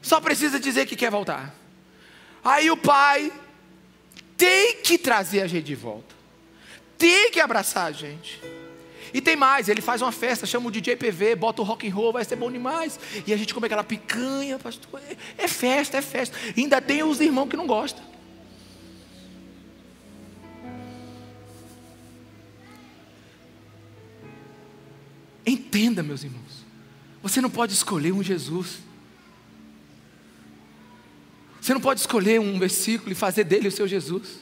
Só 0.00 0.18
precisa 0.18 0.58
dizer 0.58 0.86
que 0.86 0.96
quer 0.96 1.10
voltar. 1.10 1.54
Aí 2.42 2.70
o 2.70 2.76
pai 2.76 3.30
tem 4.34 4.76
que 4.76 4.96
trazer 4.96 5.42
a 5.42 5.46
gente 5.46 5.64
de 5.64 5.74
volta. 5.74 6.14
Tem 6.96 7.30
que 7.30 7.38
abraçar 7.38 7.84
a 7.84 7.92
gente. 7.92 8.40
E 9.12 9.20
tem 9.20 9.36
mais, 9.36 9.68
ele 9.68 9.82
faz 9.82 10.00
uma 10.00 10.10
festa, 10.10 10.46
chama 10.46 10.68
o 10.68 10.70
DJ 10.70 10.96
PV, 10.96 11.34
bota 11.34 11.60
o 11.60 11.64
rock 11.64 11.86
and 11.86 11.94
roll, 11.94 12.12
vai 12.14 12.24
ser 12.24 12.36
bom 12.36 12.50
demais. 12.50 12.98
E 13.26 13.32
a 13.32 13.36
gente 13.36 13.52
come 13.52 13.66
aquela 13.66 13.84
picanha, 13.84 14.58
pastor. 14.58 15.00
É, 15.36 15.46
festa, 15.46 15.98
é 15.98 16.02
festa. 16.02 16.34
Ainda 16.56 16.80
tem 16.80 17.02
os 17.02 17.20
irmãos 17.20 17.48
que 17.48 17.56
não 17.58 17.66
gostam. 17.66 18.02
Entenda, 25.44 26.02
meus 26.02 26.24
irmãos. 26.24 26.47
Você 27.22 27.40
não 27.40 27.50
pode 27.50 27.72
escolher 27.72 28.12
um 28.12 28.22
Jesus. 28.22 28.78
Você 31.60 31.74
não 31.74 31.80
pode 31.80 32.00
escolher 32.00 32.40
um 32.40 32.58
versículo 32.58 33.12
e 33.12 33.14
fazer 33.14 33.44
dele 33.44 33.68
o 33.68 33.72
seu 33.72 33.86
Jesus. 33.86 34.40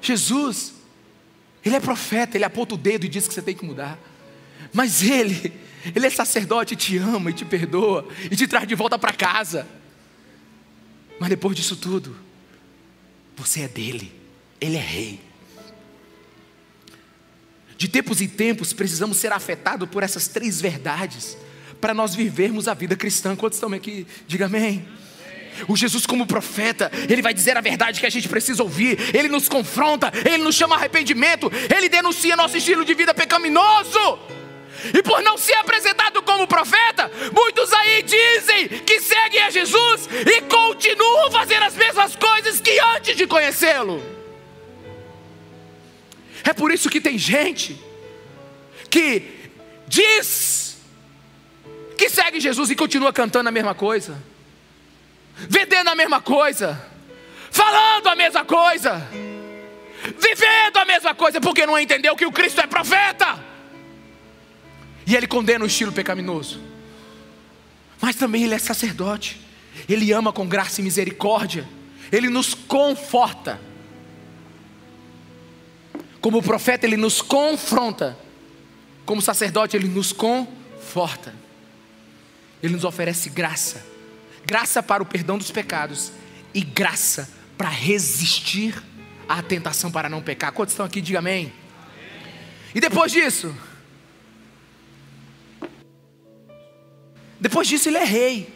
Jesus, 0.00 0.74
ele 1.64 1.76
é 1.76 1.80
profeta, 1.80 2.36
ele 2.36 2.44
aponta 2.44 2.74
o 2.74 2.78
dedo 2.78 3.06
e 3.06 3.08
diz 3.08 3.26
que 3.26 3.34
você 3.34 3.42
tem 3.42 3.54
que 3.54 3.64
mudar. 3.64 3.98
Mas 4.72 5.02
ele, 5.02 5.52
ele 5.94 6.06
é 6.06 6.10
sacerdote, 6.10 6.76
te 6.76 6.98
ama 6.98 7.30
e 7.30 7.34
te 7.34 7.44
perdoa 7.44 8.06
e 8.30 8.36
te 8.36 8.46
traz 8.46 8.66
de 8.66 8.74
volta 8.74 8.98
para 8.98 9.12
casa. 9.12 9.66
Mas 11.18 11.28
depois 11.28 11.56
disso 11.56 11.76
tudo, 11.76 12.16
você 13.36 13.62
é 13.62 13.68
dele, 13.68 14.12
ele 14.60 14.76
é 14.76 14.80
rei. 14.80 15.31
De 17.82 17.88
tempos 17.88 18.20
em 18.20 18.28
tempos, 18.28 18.72
precisamos 18.72 19.16
ser 19.16 19.32
afetados 19.32 19.88
por 19.88 20.04
essas 20.04 20.28
três 20.28 20.60
verdades 20.60 21.36
para 21.80 21.92
nós 21.92 22.14
vivermos 22.14 22.68
a 22.68 22.74
vida 22.74 22.94
cristã. 22.94 23.34
Quantos 23.34 23.56
estão 23.56 23.72
aqui? 23.72 24.06
Diga 24.24 24.46
amém. 24.46 24.86
O 25.66 25.76
Jesus, 25.76 26.06
como 26.06 26.24
profeta, 26.24 26.92
ele 27.08 27.20
vai 27.20 27.34
dizer 27.34 27.56
a 27.56 27.60
verdade 27.60 27.98
que 27.98 28.06
a 28.06 28.08
gente 28.08 28.28
precisa 28.28 28.62
ouvir. 28.62 28.96
Ele 29.12 29.26
nos 29.26 29.48
confronta, 29.48 30.12
ele 30.24 30.44
nos 30.44 30.54
chama 30.54 30.76
arrependimento, 30.76 31.50
ele 31.76 31.88
denuncia 31.88 32.36
nosso 32.36 32.56
estilo 32.56 32.84
de 32.84 32.94
vida 32.94 33.12
pecaminoso. 33.12 34.20
E 34.94 35.02
por 35.02 35.20
não 35.20 35.36
ser 35.36 35.54
apresentado 35.54 36.22
como 36.22 36.46
profeta, 36.46 37.10
muitos 37.34 37.72
aí 37.72 38.04
dizem 38.04 38.68
que 38.86 39.00
seguem 39.00 39.42
a 39.42 39.50
Jesus 39.50 40.08
e 40.24 40.40
continuam 40.42 41.32
fazendo 41.32 41.64
as 41.64 41.74
mesmas 41.74 42.14
coisas 42.14 42.60
que 42.60 42.78
antes 42.78 43.16
de 43.16 43.26
conhecê-lo. 43.26 44.21
É 46.44 46.52
por 46.52 46.72
isso 46.72 46.90
que 46.90 47.00
tem 47.00 47.16
gente 47.16 47.80
que 48.90 49.50
diz 49.86 50.76
que 51.96 52.08
segue 52.08 52.40
Jesus 52.40 52.70
e 52.70 52.74
continua 52.74 53.12
cantando 53.12 53.48
a 53.48 53.52
mesma 53.52 53.74
coisa, 53.74 54.22
vendendo 55.36 55.88
a 55.88 55.94
mesma 55.94 56.20
coisa, 56.20 56.84
falando 57.50 58.08
a 58.08 58.16
mesma 58.16 58.44
coisa, 58.44 59.06
vivendo 60.18 60.76
a 60.78 60.84
mesma 60.84 61.14
coisa, 61.14 61.40
porque 61.40 61.64
não 61.64 61.78
entendeu 61.78 62.16
que 62.16 62.26
o 62.26 62.32
Cristo 62.32 62.60
é 62.60 62.66
profeta. 62.66 63.42
E 65.06 65.14
ele 65.14 65.26
condena 65.26 65.64
o 65.64 65.66
estilo 65.66 65.92
pecaminoso. 65.92 66.60
mas 68.00 68.16
também 68.16 68.42
Ele 68.44 68.54
é 68.54 68.58
sacerdote. 68.58 69.40
Ele 69.88 70.12
ama 70.12 70.32
com 70.32 70.46
graça 70.46 70.80
e 70.80 70.84
misericórdia. 70.84 71.68
Ele 72.10 72.28
nos 72.28 72.52
conforta. 72.52 73.60
Como 76.22 76.42
profeta, 76.42 76.86
Ele 76.86 76.96
nos 76.96 77.20
confronta. 77.20 78.16
Como 79.04 79.20
sacerdote, 79.20 79.76
Ele 79.76 79.88
nos 79.88 80.10
conforta. 80.10 81.34
Ele 82.62 82.72
nos 82.72 82.84
oferece 82.84 83.28
graça 83.28 83.92
graça 84.44 84.82
para 84.82 85.02
o 85.02 85.06
perdão 85.06 85.38
dos 85.38 85.50
pecados 85.50 86.12
e 86.52 86.60
graça 86.60 87.28
para 87.56 87.68
resistir 87.68 88.82
à 89.28 89.42
tentação 89.42 89.90
para 89.90 90.08
não 90.08 90.20
pecar. 90.20 90.52
Quantos 90.52 90.72
estão 90.72 90.84
aqui? 90.84 91.00
Diga 91.00 91.20
amém. 91.20 91.52
E 92.74 92.80
depois 92.80 93.12
disso, 93.12 93.54
depois 97.38 97.68
disso, 97.68 97.88
Ele 97.88 97.98
é 97.98 98.04
rei, 98.04 98.54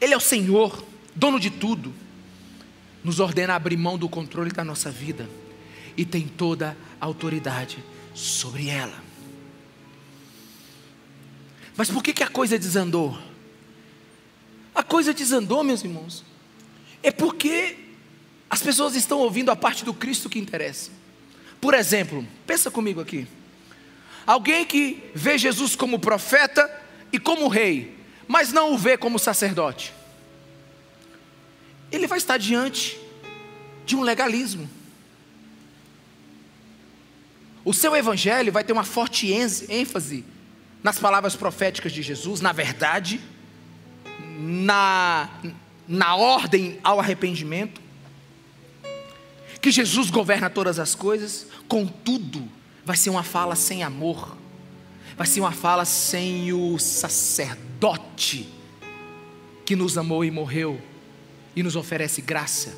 Ele 0.00 0.14
é 0.14 0.16
o 0.16 0.20
Senhor, 0.20 0.84
dono 1.14 1.38
de 1.38 1.50
tudo, 1.50 1.94
nos 3.02 3.20
ordena 3.20 3.54
abrir 3.54 3.76
mão 3.76 3.98
do 3.98 4.08
controle 4.08 4.50
da 4.50 4.64
nossa 4.64 4.90
vida 4.90 5.28
e 5.96 6.04
tem 6.04 6.26
toda 6.26 6.76
a 7.00 7.06
autoridade 7.06 7.82
sobre 8.14 8.68
ela. 8.68 9.02
Mas 11.76 11.90
por 11.90 12.02
que, 12.02 12.12
que 12.12 12.22
a 12.22 12.28
coisa 12.28 12.58
desandou? 12.58 13.18
A 14.74 14.82
coisa 14.82 15.12
desandou, 15.12 15.62
meus 15.62 15.82
irmãos, 15.82 16.24
é 17.02 17.10
porque 17.10 17.76
as 18.48 18.62
pessoas 18.62 18.94
estão 18.94 19.18
ouvindo 19.18 19.50
a 19.50 19.56
parte 19.56 19.84
do 19.84 19.92
Cristo 19.92 20.28
que 20.28 20.38
interessa. 20.38 20.90
Por 21.60 21.74
exemplo, 21.74 22.26
pensa 22.46 22.70
comigo 22.70 23.00
aqui. 23.00 23.26
Alguém 24.26 24.64
que 24.64 25.02
vê 25.14 25.36
Jesus 25.36 25.74
como 25.74 25.98
profeta 25.98 26.70
e 27.12 27.18
como 27.18 27.48
rei, 27.48 27.96
mas 28.26 28.52
não 28.52 28.72
o 28.72 28.78
vê 28.78 28.96
como 28.96 29.18
sacerdote. 29.18 29.92
Ele 31.90 32.06
vai 32.06 32.18
estar 32.18 32.38
diante 32.38 32.98
de 33.84 33.96
um 33.96 34.02
legalismo. 34.02 34.68
O 37.64 37.72
seu 37.72 37.96
evangelho 37.96 38.52
vai 38.52 38.62
ter 38.62 38.72
uma 38.72 38.84
forte 38.84 39.32
ênfase 39.32 40.24
nas 40.82 40.98
palavras 40.98 41.34
proféticas 41.34 41.92
de 41.92 42.02
Jesus, 42.02 42.42
na 42.42 42.52
verdade, 42.52 43.18
na, 44.38 45.30
na 45.88 46.14
ordem 46.14 46.78
ao 46.84 47.00
arrependimento, 47.00 47.80
que 49.62 49.70
Jesus 49.70 50.10
governa 50.10 50.50
todas 50.50 50.78
as 50.78 50.94
coisas, 50.94 51.46
contudo, 51.66 52.46
vai 52.84 52.98
ser 52.98 53.08
uma 53.08 53.22
fala 53.22 53.56
sem 53.56 53.82
amor, 53.82 54.36
vai 55.16 55.26
ser 55.26 55.40
uma 55.40 55.52
fala 55.52 55.86
sem 55.86 56.52
o 56.52 56.78
sacerdote 56.78 58.46
que 59.64 59.74
nos 59.74 59.96
amou 59.96 60.22
e 60.22 60.30
morreu 60.30 60.78
e 61.56 61.62
nos 61.62 61.76
oferece 61.76 62.20
graça, 62.20 62.76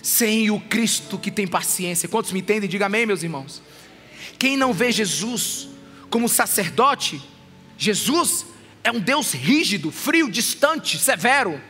sem 0.00 0.50
o 0.50 0.58
Cristo 0.58 1.18
que 1.18 1.30
tem 1.30 1.46
paciência. 1.46 2.08
Quantos 2.08 2.32
me 2.32 2.40
entendem? 2.40 2.66
Diga 2.66 2.86
amém, 2.86 3.04
meus 3.04 3.22
irmãos. 3.22 3.60
Quem 4.38 4.56
não 4.56 4.72
vê 4.72 4.92
Jesus 4.92 5.68
como 6.10 6.28
sacerdote, 6.28 7.22
Jesus 7.76 8.46
é 8.82 8.90
um 8.90 9.00
Deus 9.00 9.32
rígido, 9.32 9.90
frio, 9.90 10.30
distante, 10.30 10.98
severo. 10.98 11.60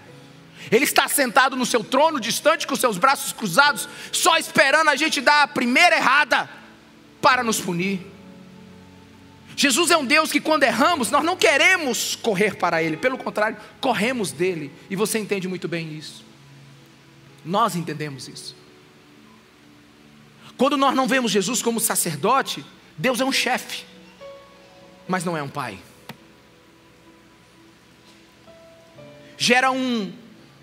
Ele 0.70 0.84
está 0.84 1.08
sentado 1.08 1.56
no 1.56 1.64
seu 1.64 1.82
trono, 1.82 2.20
distante, 2.20 2.66
com 2.66 2.76
seus 2.76 2.98
braços 2.98 3.32
cruzados, 3.32 3.88
só 4.12 4.36
esperando 4.36 4.88
a 4.88 4.96
gente 4.96 5.20
dar 5.20 5.42
a 5.42 5.48
primeira 5.48 5.96
errada 5.96 6.48
para 7.20 7.42
nos 7.42 7.60
punir. 7.60 8.00
Jesus 9.56 9.90
é 9.90 9.96
um 9.96 10.04
Deus 10.04 10.30
que, 10.30 10.40
quando 10.40 10.64
erramos, 10.64 11.10
nós 11.10 11.24
não 11.24 11.36
queremos 11.36 12.14
correr 12.14 12.56
para 12.56 12.82
Ele, 12.82 12.96
pelo 12.96 13.16
contrário, 13.16 13.56
corremos 13.80 14.30
dele, 14.30 14.70
e 14.90 14.96
você 14.96 15.18
entende 15.18 15.48
muito 15.48 15.66
bem 15.66 15.96
isso. 15.96 16.22
Nós 17.44 17.74
entendemos 17.74 18.28
isso. 18.28 18.54
Quando 20.56 20.76
nós 20.76 20.94
não 20.94 21.06
vemos 21.06 21.30
Jesus 21.30 21.62
como 21.62 21.78
sacerdote, 21.78 22.64
Deus 22.96 23.20
é 23.20 23.24
um 23.24 23.32
chefe, 23.32 23.84
mas 25.06 25.24
não 25.24 25.36
é 25.36 25.42
um 25.42 25.48
pai. 25.48 25.78
gera 29.36 29.70
um, 29.70 30.12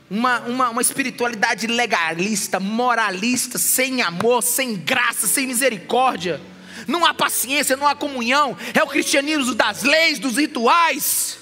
uma, 0.10 0.40
uma, 0.42 0.70
uma 0.70 0.82
espiritualidade 0.82 1.68
legalista, 1.68 2.60
moralista, 2.60 3.58
sem 3.58 4.02
amor, 4.02 4.42
sem 4.42 4.76
graça, 4.76 5.28
sem 5.28 5.48
misericórdia. 5.48 6.42
Não 6.88 7.06
há 7.06 7.14
paciência, 7.14 7.78
não 7.78 7.88
há 7.88 7.96
comunhão. 7.96 8.58
É 8.74 8.84
o 8.84 8.88
cristianismo 8.88 9.54
das 9.54 9.84
leis, 9.84 10.20
dos 10.20 10.38
rituais. 10.38 11.38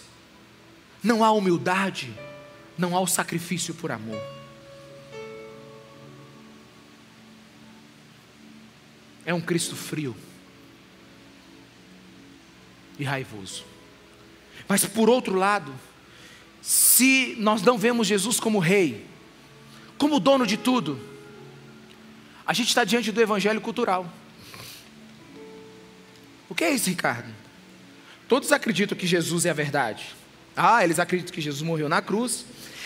Não 1.02 1.24
há 1.24 1.32
humildade, 1.32 2.14
não 2.78 2.96
há 2.96 3.00
o 3.00 3.08
sacrifício 3.08 3.74
por 3.74 3.92
amor. 3.92 4.22
É 9.26 9.34
um 9.34 9.42
Cristo 9.42 9.76
frio 9.76 10.16
e 12.98 13.04
raivoso. 13.04 13.64
Mas 14.68 14.86
por 14.86 15.10
outro 15.10 15.36
lado, 15.36 15.74
se 16.62 17.36
nós 17.40 17.62
não 17.62 17.78
vemos 17.78 18.08
Jesus 18.08 18.40
como 18.40 18.60
rei, 18.60 19.06
como 19.98 20.20
dono 20.20 20.46
de 20.46 20.58
tudo, 20.58 21.00
a 22.46 22.54
gente 22.54 22.70
está 22.70 22.84
diante 22.84 23.12
do 23.12 23.22
evangelho 23.22 23.62
cultural. 23.62 24.12
O 26.50 26.56
que 26.56 26.64
é 26.64 26.72
isso, 26.72 26.90
Ricardo? 26.90 27.34
Todos 28.28 28.52
acreditam 28.52 28.98
que 28.98 29.08
Jesus 29.08 29.46
é 29.46 29.50
a 29.50 29.54
verdade. 29.54 30.16
Ah, 30.56 30.84
eles 30.84 31.00
acreditam 31.00 31.34
que 31.34 31.42
Jesus 31.42 31.62
morreu 31.62 31.88
na 31.88 32.02
cruz, 32.02 32.46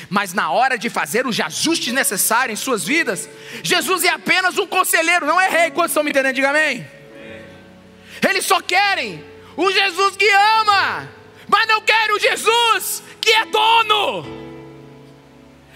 mas 0.09 0.33
na 0.33 0.51
hora 0.51 0.77
de 0.77 0.89
fazer 0.89 1.25
os 1.25 1.39
ajustes 1.39 1.93
necessários 1.93 2.59
em 2.59 2.63
suas 2.63 2.83
vidas, 2.83 3.29
Jesus 3.63 4.03
é 4.03 4.09
apenas 4.09 4.57
um 4.57 4.67
conselheiro, 4.67 5.25
não 5.25 5.39
é 5.39 5.49
rei. 5.49 5.71
Quantos 5.71 5.91
estão 5.91 6.03
me 6.03 6.11
entendendo? 6.11 6.35
Diga 6.35 6.49
amém. 6.49 6.87
Eles 8.27 8.45
só 8.45 8.61
querem 8.61 9.23
o 9.55 9.71
Jesus 9.71 10.15
que 10.15 10.29
ama, 10.29 11.09
mas 11.47 11.67
não 11.67 11.81
querem 11.81 12.15
o 12.15 12.19
Jesus 12.19 13.03
que 13.21 13.31
é 13.31 13.45
dono. 13.45 14.44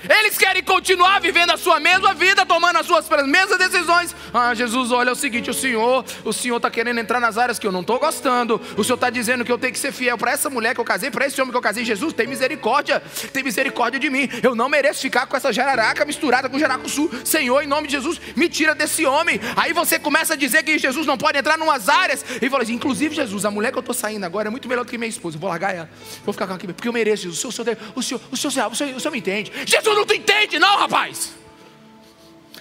Eles 0.07 0.37
querem 0.37 0.63
continuar 0.63 1.19
vivendo 1.19 1.51
a 1.51 1.57
sua 1.57 1.79
mesma 1.79 2.13
vida, 2.13 2.45
tomando 2.45 2.77
as 2.77 2.85
suas 2.85 3.07
mesmas 3.25 3.57
decisões. 3.57 4.15
Ah, 4.33 4.53
Jesus, 4.53 4.91
olha 4.91 5.09
é 5.09 5.11
o 5.11 5.15
seguinte: 5.15 5.49
o 5.49 5.53
Senhor, 5.53 6.05
o 6.23 6.31
Senhor 6.31 6.57
está 6.57 6.69
querendo 6.69 6.99
entrar 6.99 7.19
nas 7.19 7.37
áreas 7.37 7.59
que 7.59 7.67
eu 7.67 7.71
não 7.71 7.81
estou 7.81 7.99
gostando. 7.99 8.61
O 8.77 8.83
Senhor 8.83 8.95
está 8.95 9.09
dizendo 9.09 9.43
que 9.43 9.51
eu 9.51 9.57
tenho 9.57 9.73
que 9.73 9.79
ser 9.79 9.91
fiel 9.91 10.17
para 10.17 10.31
essa 10.31 10.49
mulher 10.49 10.73
que 10.73 10.79
eu 10.79 10.85
casei, 10.85 11.11
para 11.11 11.25
esse 11.25 11.41
homem 11.41 11.51
que 11.51 11.57
eu 11.57 11.61
casei. 11.61 11.83
Jesus, 11.83 12.13
tem 12.13 12.27
misericórdia, 12.27 13.01
tem 13.33 13.43
misericórdia 13.43 13.99
de 13.99 14.09
mim. 14.09 14.29
Eu 14.43 14.55
não 14.55 14.69
mereço 14.69 15.01
ficar 15.01 15.25
com 15.25 15.35
essa 15.35 15.51
jararaca 15.51 16.05
misturada 16.05 16.49
com 16.49 16.57
jaracuçu. 16.57 17.09
Senhor, 17.25 17.61
em 17.61 17.67
nome 17.67 17.87
de 17.87 17.93
Jesus, 17.93 18.21
me 18.35 18.47
tira 18.47 18.73
desse 18.75 19.05
homem. 19.05 19.39
Aí 19.55 19.73
você 19.73 19.99
começa 19.99 20.33
a 20.33 20.37
dizer 20.37 20.63
que 20.63 20.77
Jesus 20.77 21.05
não 21.05 21.17
pode 21.17 21.37
entrar 21.37 21.57
em 21.57 21.61
umas 21.61 21.89
áreas. 21.89 22.23
E 22.41 22.49
fala 22.49 22.63
assim: 22.63 22.73
inclusive, 22.73 23.15
Jesus, 23.15 23.45
a 23.45 23.51
mulher 23.51 23.71
que 23.71 23.77
eu 23.77 23.81
estou 23.81 23.95
saindo 23.95 24.25
agora 24.25 24.47
é 24.47 24.51
muito 24.51 24.67
melhor 24.67 24.85
do 24.85 24.89
que 24.89 24.97
minha 24.97 25.09
esposa. 25.09 25.35
Eu 25.35 25.41
vou 25.41 25.49
largar 25.49 25.75
ela, 25.75 25.89
vou 26.23 26.33
ficar 26.33 26.45
com 26.45 26.51
ela 26.51 26.57
aqui, 26.57 26.71
porque 26.71 26.87
eu 26.87 26.93
mereço, 26.93 27.23
Jesus. 27.23 27.43
O 27.43 27.51
Senhor, 27.51 27.77
o 27.95 28.01
Senhor, 28.01 28.21
o 28.31 28.37
Senhor, 28.37 28.49
o 28.49 28.51
Senhor, 28.51 28.71
o 28.71 28.75
Senhor, 28.75 28.95
o 28.95 28.99
Senhor 28.99 29.11
me 29.11 29.19
entende. 29.19 29.51
Jesus 29.65 29.88
Jesus 29.89 29.95
não 29.95 30.05
te 30.05 30.17
entende, 30.17 30.59
não, 30.59 30.77
rapaz. 30.77 31.33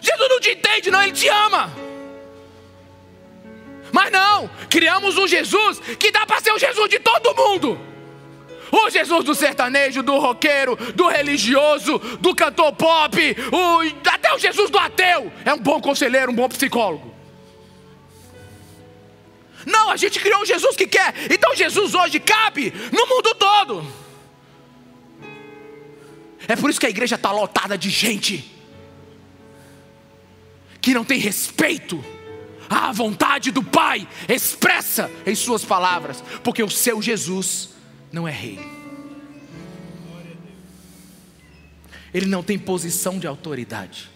Jesus 0.00 0.28
não 0.28 0.40
te 0.40 0.50
entende, 0.50 0.90
não, 0.90 1.02
Ele 1.02 1.12
te 1.12 1.28
ama. 1.28 1.70
Mas 3.92 4.10
não, 4.10 4.48
criamos 4.70 5.16
um 5.16 5.26
Jesus 5.26 5.78
que 5.98 6.10
dá 6.10 6.24
para 6.26 6.40
ser 6.40 6.52
o 6.52 6.58
Jesus 6.58 6.88
de 6.88 6.98
todo 6.98 7.34
mundo. 7.34 7.78
O 8.70 8.90
Jesus 8.90 9.24
do 9.24 9.34
sertanejo, 9.34 10.02
do 10.02 10.18
roqueiro, 10.18 10.76
do 10.94 11.08
religioso, 11.08 11.98
do 12.20 12.34
cantor 12.34 12.72
pop, 12.72 13.18
o, 13.50 14.10
até 14.10 14.32
o 14.34 14.38
Jesus 14.38 14.70
do 14.70 14.78
ateu. 14.78 15.32
É 15.44 15.52
um 15.54 15.58
bom 15.58 15.80
conselheiro, 15.80 16.30
um 16.30 16.34
bom 16.34 16.48
psicólogo. 16.48 17.14
Não, 19.66 19.90
a 19.90 19.96
gente 19.96 20.20
criou 20.20 20.42
um 20.42 20.46
Jesus 20.46 20.76
que 20.76 20.86
quer. 20.86 21.14
Então 21.30 21.54
Jesus 21.54 21.94
hoje 21.94 22.20
cabe 22.20 22.72
no 22.92 23.06
mundo 23.06 23.34
todo. 23.34 24.07
É 26.48 26.56
por 26.56 26.70
isso 26.70 26.80
que 26.80 26.86
a 26.86 26.90
igreja 26.90 27.16
está 27.16 27.30
lotada 27.30 27.76
de 27.76 27.90
gente 27.90 28.56
que 30.80 30.94
não 30.94 31.04
tem 31.04 31.18
respeito 31.18 32.02
à 32.70 32.90
vontade 32.90 33.50
do 33.50 33.62
Pai 33.62 34.08
expressa 34.26 35.10
em 35.26 35.34
Suas 35.34 35.62
palavras, 35.62 36.22
porque 36.42 36.62
o 36.62 36.70
seu 36.70 37.02
Jesus 37.02 37.70
não 38.10 38.26
é 38.26 38.32
rei. 38.32 38.58
Ele 42.12 42.26
não 42.26 42.42
tem 42.42 42.58
posição 42.58 43.18
de 43.18 43.26
autoridade. 43.26 44.08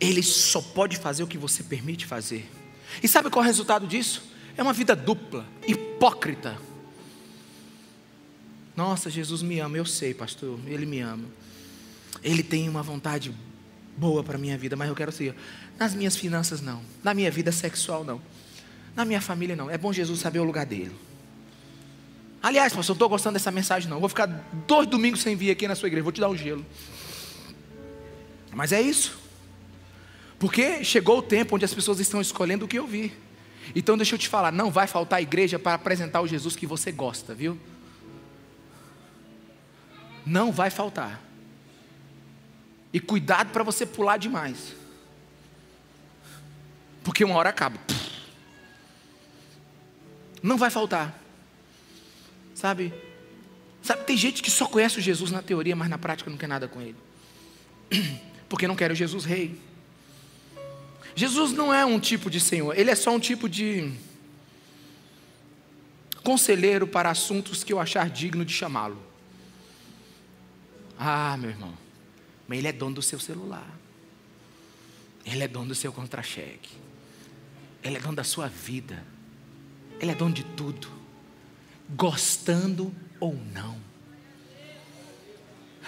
Ele 0.00 0.22
só 0.22 0.62
pode 0.62 0.96
fazer 0.96 1.22
o 1.22 1.26
que 1.26 1.36
você 1.36 1.62
permite 1.62 2.06
fazer. 2.06 2.50
E 3.02 3.08
sabe 3.08 3.28
qual 3.28 3.42
é 3.42 3.46
o 3.46 3.46
resultado 3.46 3.86
disso? 3.86 4.22
É 4.56 4.62
uma 4.62 4.72
vida 4.72 4.96
dupla, 4.96 5.46
hipócrita. 5.66 6.58
Nossa, 8.76 9.08
Jesus 9.08 9.42
me 9.42 9.60
ama, 9.60 9.76
eu 9.76 9.86
sei, 9.86 10.12
pastor, 10.12 10.58
Ele 10.66 10.84
me 10.84 11.00
ama. 11.00 11.24
Ele 12.22 12.42
tem 12.42 12.68
uma 12.68 12.82
vontade 12.82 13.34
boa 13.96 14.24
para 14.24 14.36
a 14.36 14.38
minha 14.38 14.58
vida, 14.58 14.74
mas 14.76 14.88
eu 14.88 14.94
quero 14.94 15.12
ser. 15.12 15.34
Nas 15.78 15.94
minhas 15.94 16.16
finanças, 16.16 16.60
não. 16.60 16.82
Na 17.02 17.14
minha 17.14 17.30
vida 17.30 17.52
sexual, 17.52 18.04
não. 18.04 18.20
Na 18.96 19.04
minha 19.04 19.20
família, 19.20 19.54
não. 19.54 19.70
É 19.70 19.78
bom 19.78 19.92
Jesus 19.92 20.20
saber 20.20 20.40
o 20.40 20.44
lugar 20.44 20.66
dele. 20.66 20.94
Aliás, 22.42 22.72
pastor, 22.74 22.92
eu 22.92 22.96
estou 22.96 23.08
gostando 23.08 23.34
dessa 23.34 23.50
mensagem, 23.50 23.88
não. 23.88 23.96
Eu 23.96 24.00
vou 24.00 24.08
ficar 24.08 24.26
dois 24.66 24.86
domingos 24.86 25.22
sem 25.22 25.34
vir 25.34 25.50
aqui 25.50 25.66
na 25.66 25.74
sua 25.74 25.86
igreja, 25.86 26.02
vou 26.02 26.12
te 26.12 26.20
dar 26.20 26.28
um 26.28 26.36
gelo. 26.36 26.64
Mas 28.52 28.72
é 28.72 28.80
isso. 28.80 29.18
Porque 30.38 30.84
chegou 30.84 31.18
o 31.18 31.22
tempo 31.22 31.56
onde 31.56 31.64
as 31.64 31.72
pessoas 31.72 32.00
estão 32.00 32.20
escolhendo 32.20 32.64
o 32.64 32.68
que 32.68 32.78
ouvir. 32.78 33.18
Então 33.74 33.96
deixa 33.96 34.14
eu 34.14 34.18
te 34.18 34.28
falar, 34.28 34.52
não 34.52 34.70
vai 34.70 34.86
faltar 34.86 35.22
igreja 35.22 35.58
para 35.58 35.74
apresentar 35.74 36.20
o 36.20 36.26
Jesus 36.26 36.54
que 36.54 36.66
você 36.66 36.92
gosta, 36.92 37.34
viu? 37.34 37.58
Não 40.24 40.50
vai 40.50 40.70
faltar. 40.70 41.20
E 42.92 43.00
cuidado 43.00 43.50
para 43.50 43.64
você 43.64 43.84
pular 43.84 44.16
demais. 44.16 44.74
Porque 47.02 47.24
uma 47.24 47.34
hora 47.34 47.50
acaba. 47.50 47.78
Não 50.42 50.56
vai 50.56 50.70
faltar. 50.70 51.18
Sabe? 52.54 52.92
Sabe, 53.82 54.04
tem 54.04 54.16
gente 54.16 54.42
que 54.42 54.50
só 54.50 54.66
conhece 54.66 54.98
o 54.98 55.02
Jesus 55.02 55.30
na 55.30 55.42
teoria, 55.42 55.76
mas 55.76 55.90
na 55.90 55.98
prática 55.98 56.30
não 56.30 56.38
quer 56.38 56.46
nada 56.46 56.66
com 56.66 56.80
ele. 56.80 56.96
Porque 58.48 58.66
não 58.66 58.76
quer 58.76 58.90
o 58.90 58.94
Jesus 58.94 59.24
rei. 59.24 59.60
Jesus 61.14 61.52
não 61.52 61.72
é 61.72 61.84
um 61.84 62.00
tipo 62.00 62.30
de 62.30 62.40
Senhor, 62.40 62.76
ele 62.76 62.90
é 62.90 62.94
só 62.94 63.10
um 63.10 63.20
tipo 63.20 63.48
de 63.48 63.92
conselheiro 66.24 66.86
para 66.86 67.10
assuntos 67.10 67.62
que 67.62 67.72
eu 67.72 67.78
achar 67.78 68.08
digno 68.08 68.44
de 68.44 68.52
chamá-lo. 68.52 69.13
Ah, 70.98 71.36
meu 71.36 71.50
irmão, 71.50 71.74
mas 72.46 72.58
ele 72.58 72.68
é 72.68 72.72
dono 72.72 72.96
do 72.96 73.02
seu 73.02 73.18
celular, 73.18 73.68
ele 75.24 75.42
é 75.42 75.48
dono 75.48 75.68
do 75.68 75.74
seu 75.74 75.92
contra-cheque, 75.92 76.70
ele 77.82 77.96
é 77.96 78.00
dono 78.00 78.16
da 78.16 78.24
sua 78.24 78.48
vida, 78.48 79.04
ele 80.00 80.12
é 80.12 80.14
dono 80.14 80.34
de 80.34 80.44
tudo, 80.44 80.88
gostando 81.90 82.94
ou 83.18 83.34
não. 83.52 83.82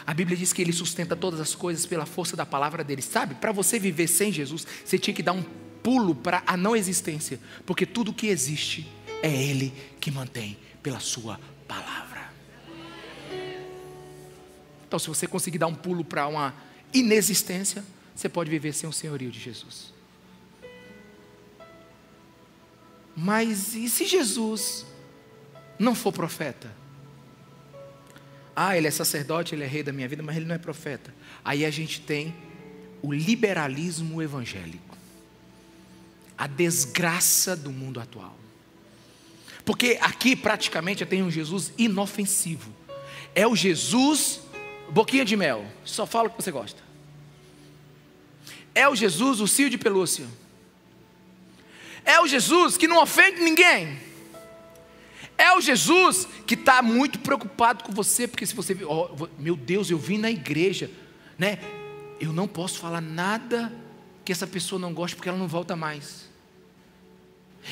A 0.07 0.15
Bíblia 0.15 0.37
diz 0.37 0.53
que 0.53 0.63
ele 0.63 0.73
sustenta 0.73 1.17
todas 1.17 1.41
as 1.41 1.55
coisas 1.55 1.85
pela 1.85 2.07
força 2.07 2.37
da 2.37 2.47
palavra 2.47 2.85
dele. 2.85 3.03
Sabe, 3.03 3.35
para 3.35 3.51
você 3.51 3.79
viver 3.79 4.07
sem 4.07 4.33
Jesus, 4.33 4.67
você 4.85 4.99
tinha 4.99 5.15
que 5.15 5.23
dar 5.23 5.33
um 5.33 5.43
pulo 5.83 6.15
para 6.15 6.43
a 6.47 6.57
não 6.57 6.77
existência, 6.77 7.41
porque 7.65 7.85
tudo 7.85 8.13
que 8.13 8.27
existe 8.29 8.87
é 9.23 9.31
ele 9.35 9.73
que 10.01 10.11
mantém 10.11 10.57
pela 10.83 11.01
sua 11.01 11.41
palavra. 11.67 12.06
Então, 14.87 14.99
se 14.99 15.09
você 15.09 15.27
conseguir 15.27 15.59
dar 15.59 15.67
um 15.67 15.75
pulo 15.75 16.05
para 16.05 16.27
uma 16.27 16.55
inexistência, 16.93 17.85
você 18.15 18.29
pode 18.29 18.49
viver 18.49 18.73
sem 18.73 18.89
o 18.89 18.93
senhorio 18.93 19.31
de 19.31 19.41
Jesus. 19.41 19.93
Mas 23.17 23.75
e 23.75 23.89
se 23.89 24.07
Jesus 24.07 24.87
não 25.79 25.95
for 25.95 26.13
profeta? 26.13 26.71
Ah, 28.55 28.77
ele 28.77 28.87
é 28.87 28.91
sacerdote, 28.91 29.55
ele 29.55 29.65
é 29.65 29.67
rei 29.67 29.83
da 29.83 29.93
minha 29.93 30.09
vida, 30.09 30.23
mas 30.23 30.37
ele 30.37 30.47
não 30.47 30.55
é 30.55 30.59
profeta. 30.59 31.15
Aí 31.45 31.65
a 31.65 31.71
gente 31.71 32.01
tem 32.01 32.35
o 33.03 33.13
liberalismo 33.13 34.23
evangélico, 34.23 34.97
a 36.37 36.47
desgraça 36.47 37.55
do 37.55 37.71
mundo 37.71 38.01
atual. 38.01 38.37
Porque 39.65 39.99
aqui 40.01 40.35
praticamente 40.35 41.05
tenho 41.05 41.27
um 41.27 41.31
Jesus 41.31 41.73
inofensivo. 41.77 42.73
É 43.35 43.47
o 43.47 43.55
Jesus 43.55 44.41
boquinha 44.91 45.25
de 45.25 45.37
mel, 45.37 45.67
só 45.85 46.07
fala 46.07 46.29
o 46.29 46.31
que 46.31 46.43
você 46.43 46.51
gosta. 46.51 46.83
É 48.75 48.89
o 48.89 48.95
Jesus 48.95 49.41
o 49.41 49.47
cio 49.47 49.71
de 49.71 49.79
pelúcia. 49.79 50.27
É 52.05 52.21
o 52.21 52.27
Jesus 52.27 52.77
que 52.77 52.87
não 52.87 53.03
ofende 53.03 53.41
ninguém. 53.41 53.99
É 55.39 55.53
o 55.53 55.61
Jesus 55.61 56.27
que 56.47 56.55
está 56.55 56.81
muito 56.81 57.19
preocupado 57.19 57.85
com 57.85 57.93
você, 57.93 58.27
porque 58.29 58.47
se 58.47 58.55
você, 58.55 58.77
oh, 58.85 59.29
meu 59.39 59.57
Deus, 59.57 59.91
eu 59.91 59.99
vim 59.99 60.19
na 60.19 60.31
igreja, 60.31 60.91
né? 61.39 61.59
Eu 62.21 62.33
não 62.33 62.49
posso 62.49 62.79
falar 62.79 63.01
nada 63.01 63.73
que 64.25 64.33
essa 64.33 64.47
pessoa 64.47 64.79
não 64.79 64.95
goste, 64.95 65.17
porque 65.17 65.29
ela 65.29 65.39
não 65.39 65.49
volta 65.49 65.77
mais. 65.77 66.29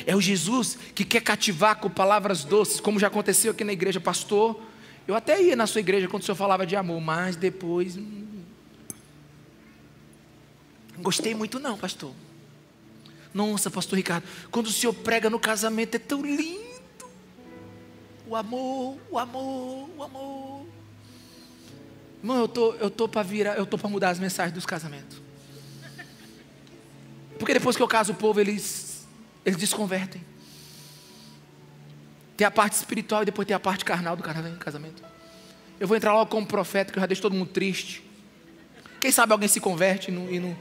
É 0.05 0.15
o 0.15 0.21
Jesus 0.21 0.77
que 0.93 1.05
quer 1.05 1.21
cativar 1.21 1.77
com 1.77 1.89
palavras 1.89 2.43
doces, 2.43 2.79
como 2.79 2.99
já 2.99 3.07
aconteceu 3.07 3.51
aqui 3.51 3.63
na 3.63 3.73
igreja, 3.73 3.99
pastor. 3.99 4.59
Eu 5.07 5.15
até 5.15 5.41
ia 5.41 5.55
na 5.55 5.67
sua 5.67 5.81
igreja 5.81 6.07
quando 6.07 6.23
o 6.23 6.25
senhor 6.25 6.35
falava 6.35 6.65
de 6.65 6.75
amor, 6.75 6.99
mas 6.99 7.35
depois. 7.35 7.97
Hum, 7.97 8.43
gostei 10.99 11.35
muito, 11.35 11.59
não, 11.59 11.77
pastor. 11.77 12.13
Nossa, 13.33 13.69
pastor 13.69 13.97
Ricardo, 13.97 14.25
quando 14.49 14.67
o 14.67 14.71
senhor 14.71 14.93
prega 14.93 15.29
no 15.29 15.39
casamento 15.39 15.95
é 15.95 15.99
tão 15.99 16.21
lindo. 16.21 16.65
O 18.27 18.35
amor, 18.35 18.97
o 19.11 19.19
amor, 19.19 19.89
o 19.97 20.03
amor. 20.03 20.65
Irmão, 22.19 22.37
eu 22.39 22.47
tô, 22.47 22.73
eu 22.75 22.89
tô 22.89 23.07
para 23.07 23.21
virar, 23.21 23.55
eu 23.55 23.65
tô 23.65 23.77
para 23.77 23.89
mudar 23.89 24.09
as 24.09 24.19
mensagens 24.19 24.53
dos 24.53 24.65
casamentos. 24.65 25.21
Porque 27.37 27.53
depois 27.53 27.75
que 27.75 27.83
eu 27.83 27.87
caso 27.87 28.13
o 28.13 28.15
povo, 28.15 28.39
eles 28.39 28.95
eles 29.45 29.59
desconvertem. 29.59 30.23
Tem 32.35 32.45
a 32.45 32.51
parte 32.51 32.73
espiritual 32.73 33.21
e 33.23 33.25
depois 33.25 33.47
tem 33.47 33.55
a 33.55 33.59
parte 33.59 33.85
carnal 33.85 34.15
do 34.15 34.23
casamento. 34.23 35.03
Eu 35.79 35.87
vou 35.87 35.95
entrar 35.95 36.13
logo 36.13 36.29
como 36.29 36.45
profeta, 36.45 36.91
que 36.91 36.97
eu 36.97 37.01
já 37.01 37.07
deixo 37.07 37.21
todo 37.21 37.33
mundo 37.33 37.49
triste. 37.49 38.03
Quem 38.99 39.11
sabe 39.11 39.31
alguém 39.33 39.47
se 39.47 39.59
converte 39.59 40.11
e 40.11 40.13
e, 40.13 40.55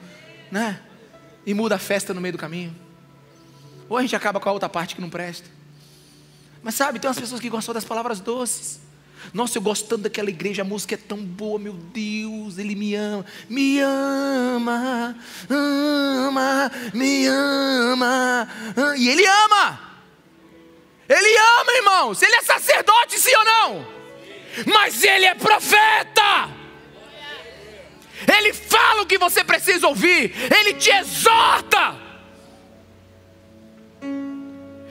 né? 0.51 0.81
e 1.47 1.55
muda 1.55 1.77
a 1.77 1.79
festa 1.79 2.13
no 2.13 2.21
meio 2.21 2.33
do 2.33 2.39
caminho. 2.39 2.75
Ou 3.89 3.97
a 3.97 4.03
gente 4.03 4.17
acaba 4.17 4.41
com 4.41 4.49
a 4.49 4.53
outra 4.53 4.69
parte 4.69 4.95
que 4.95 5.01
não 5.01 5.11
presta. 5.11 5.49
Mas 6.63 6.75
sabe, 6.75 6.99
tem 6.99 7.09
umas 7.09 7.19
pessoas 7.19 7.41
que 7.41 7.51
gostam 7.51 7.75
das 7.75 7.85
palavras 7.85 8.21
doces. 8.21 8.81
Nossa, 9.33 9.57
eu 9.59 9.63
gostando 9.63 10.03
daquela 10.03 10.29
igreja, 10.29 10.63
a 10.63 10.65
música 10.65 10.95
é 10.95 10.99
tão 10.99 11.19
boa, 11.19 11.59
meu 11.59 11.73
Deus, 11.73 12.59
ele 12.59 12.75
me 12.75 12.95
ama, 12.95 13.25
me 13.49 13.81
ama, 13.81 15.17
ama, 15.49 16.71
me 16.93 17.27
ama, 17.27 18.49
e 18.99 19.09
ele 19.09 19.25
ama, 19.27 19.94
ele 21.09 21.37
ama, 21.61 21.73
irmãos, 21.73 22.23
ele 22.23 22.35
é 22.37 22.43
sacerdote, 22.43 23.19
sim 23.19 23.35
ou 23.37 23.45
não? 23.45 23.87
Mas 24.67 25.03
ele 25.03 25.27
é 25.27 25.35
profeta, 25.35 26.49
ele 28.37 28.53
fala 28.53 29.03
o 29.03 29.07
que 29.07 29.19
você 29.19 29.43
precisa 29.43 29.87
ouvir, 29.89 30.33
ele 30.57 30.75
te 30.75 30.91
exorta. 30.91 31.97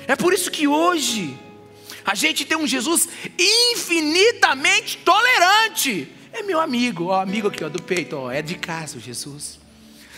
É 0.08 0.16
por 0.16 0.34
isso 0.34 0.52
que 0.52 0.68
hoje, 0.68 1.38
a 2.06 2.14
gente 2.14 2.46
tem 2.46 2.58
um 2.58 2.68
Jesus 2.68 3.08
infinitamente 3.40 4.98
tolerante. 4.98 6.10
É 6.34 6.44
meu 6.44 6.60
amigo, 6.60 7.06
ó, 7.06 7.22
amigo 7.22 7.48
aqui 7.48 7.64
ó, 7.64 7.70
do 7.70 7.82
peito, 7.82 8.18
ó, 8.18 8.32
é 8.32 8.42
de 8.42 8.56
casa 8.56 8.98
o 8.98 9.00
Jesus. 9.00 9.63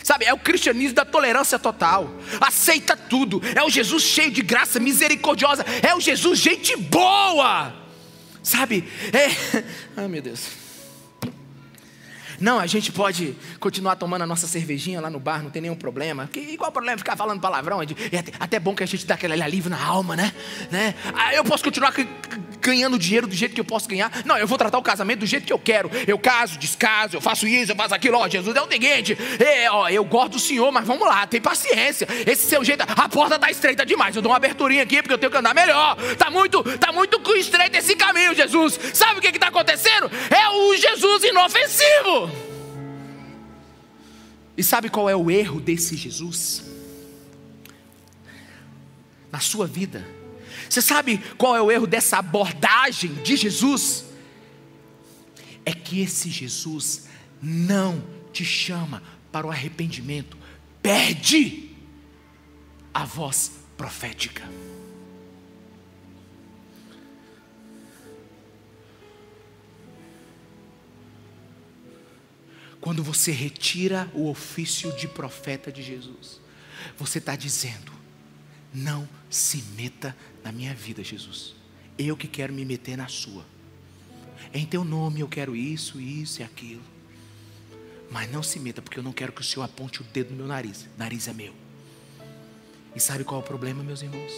Sabe, 0.06 0.24
é 0.24 0.32
o 0.32 0.38
cristianismo 0.38 0.94
da 0.94 1.04
tolerância 1.04 1.58
total. 1.58 2.08
Aceita 2.40 2.96
tudo. 2.96 3.42
É 3.56 3.64
o 3.64 3.72
Jesus 3.72 4.04
cheio 4.04 4.30
de 4.30 4.44
graça, 4.44 4.80
misericordiosa. 4.80 5.66
É 5.82 5.96
o 5.96 6.00
Jesus 6.00 6.38
gente 6.38 6.78
boa. 6.78 7.74
Sabe? 8.44 8.88
É. 9.12 9.64
Ai, 9.98 10.08
meu 10.08 10.22
Deus. 10.22 10.42
Não, 12.40 12.60
a 12.60 12.68
gente 12.68 12.92
pode 12.92 13.36
continuar 13.60 13.96
tomando 13.96 14.24
a 14.24 14.28
nossa 14.28 14.48
cervejinha 14.48 15.02
lá 15.02 15.10
no 15.10 15.20
bar, 15.20 15.44
não 15.44 15.50
tem 15.50 15.62
nenhum 15.62 15.76
problema. 15.76 16.30
Que, 16.32 16.40
igual 16.40 16.70
o 16.70 16.74
problema 16.74 16.98
ficar 16.98 17.16
falando 17.16 17.40
palavrão? 17.40 17.82
É 17.82 18.18
até, 18.18 18.32
até 18.40 18.60
bom 18.60 18.76
que 18.76 18.84
a 18.84 18.88
gente 18.88 19.06
dá 19.06 19.16
aquele 19.16 19.42
alívio 19.42 19.70
na 19.70 19.84
alma, 19.84 20.16
né? 20.16 20.34
né? 20.72 20.96
Ah, 21.14 21.34
eu 21.34 21.44
posso 21.44 21.64
continuar 21.64 21.94
ganhando 22.60 22.98
dinheiro 22.98 23.28
do 23.28 23.36
jeito 23.36 23.54
que 23.54 23.62
eu 23.62 23.66
posso 23.66 23.88
ganhar. 23.88 24.12
Não, 24.26 24.38
eu 24.38 24.48
vou 24.48 24.58
tratar 24.58 24.78
o 24.78 24.82
casamento 24.82 25.20
do 25.20 25.26
jeito 25.26 25.46
que 25.46 25.54
eu 25.54 25.60
quero. 25.60 25.90
Eu 26.08 26.18
caso, 26.18 26.58
descaso, 26.58 27.16
eu 27.16 27.22
faço 27.22 27.48
isso, 27.48 27.72
eu 27.72 27.76
faço 27.76 27.94
aquilo. 27.94 28.18
Ó, 28.18 28.28
Jesus 28.28 28.56
é 28.56 28.62
o 28.62 28.68
seguinte: 28.68 29.18
é, 29.40 29.70
ó, 29.70 29.88
eu 29.90 30.04
gosto 30.04 30.34
do 30.34 30.40
Senhor, 30.40 30.72
mas 30.72 30.86
vamos 30.86 31.08
lá, 31.08 31.28
tem 31.28 31.40
paciência. 31.40 32.08
Esse 32.26 32.48
seu 32.48 32.64
jeito, 32.64 32.84
a 32.84 33.10
porta 33.10 33.36
está 33.36 33.52
estreita 33.52 33.86
demais. 33.86 34.16
Eu 34.16 34.22
dou 34.22 34.32
uma 34.32 34.38
aberturinha 34.38 34.84
aqui 34.84 35.02
porque 35.02 35.14
eu 35.14 35.18
tenho 35.18 35.32
que 35.32 35.38
andar 35.38 35.54
melhor. 35.54 35.96
Tá 36.18 36.30
muito, 36.30 36.64
tá 36.78 36.92
muito 36.92 37.22
estreito 37.36 37.78
esse 37.78 37.96
caminho, 37.96 38.34
Jesus. 38.34 38.80
Sabe 38.94 39.20
o 39.20 39.22
que 39.22 39.28
está 39.28 39.48
acontecendo? 39.48 40.10
É 40.30 40.50
o 40.50 40.76
Jesus 40.76 41.24
inofensivo. 41.24 42.35
E 44.58 44.64
sabe 44.64 44.90
qual 44.90 45.10
é 45.10 45.16
o 45.16 45.30
erro 45.30 45.60
desse 45.60 45.96
Jesus? 45.96 46.64
Na 49.32 49.40
sua 49.40 49.68
vida 49.68 50.16
você 50.70 50.82
sabe 50.82 51.18
qual 51.38 51.56
é 51.56 51.62
o 51.62 51.72
erro 51.72 51.88
dessa 51.88 52.18
abordagem 52.18 53.14
de 53.16 53.36
Jesus? 53.36 54.06
É 55.66 55.74
que 55.74 56.02
esse 56.02 56.30
Jesus 56.30 57.08
não 57.42 58.04
te 58.32 58.46
chama 58.46 59.02
para 59.32 59.48
o 59.48 59.52
arrependimento, 59.52 60.38
perde 60.82 61.72
a 62.94 63.04
voz 63.04 63.52
profética. 63.78 64.44
Quando 72.96 73.04
você 73.04 73.34
retira 73.34 74.10
o 74.14 74.30
ofício 74.30 74.90
de 74.96 75.06
profeta 75.06 75.70
de 75.70 75.84
Jesus, 75.84 76.40
você 76.98 77.18
está 77.18 77.36
dizendo: 77.36 77.92
não 78.74 79.06
se 79.30 79.62
meta 79.76 80.16
na 80.42 80.50
minha 80.50 80.74
vida, 80.74 81.04
Jesus. 81.04 81.56
Eu 81.98 82.16
que 82.16 82.26
quero 82.26 82.54
me 82.54 82.64
meter 82.64 82.96
na 82.96 83.10
sua. 83.10 83.46
Em 84.54 84.66
teu 84.66 84.86
nome 84.86 85.20
eu 85.20 85.28
quero 85.28 85.58
isso, 85.58 86.00
isso 86.00 86.40
e 86.40 86.46
aquilo. 86.46 86.82
Mas 88.10 88.32
não 88.32 88.42
se 88.42 88.62
meta, 88.62 88.82
porque 88.82 88.98
eu 88.98 89.04
não 89.04 89.12
quero 89.12 89.34
que 89.34 89.42
o 89.42 89.44
Senhor 89.44 89.64
aponte 89.66 90.00
o 90.00 90.06
dedo 90.06 90.32
no 90.32 90.38
meu 90.38 90.48
nariz. 90.48 90.88
Nariz 90.98 91.28
é 91.28 91.34
meu. 91.34 91.54
E 92.96 93.00
sabe 93.02 93.26
qual 93.26 93.42
é 93.42 93.44
o 93.44 93.46
problema, 93.46 93.84
meus 93.84 94.04
irmãos? 94.04 94.32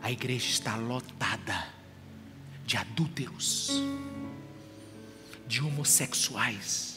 A 0.00 0.12
igreja 0.12 0.48
está 0.48 0.76
lotada 0.76 1.74
de 2.64 2.76
adúlteros, 2.76 3.72
de 5.48 5.60
homossexuais, 5.60 6.95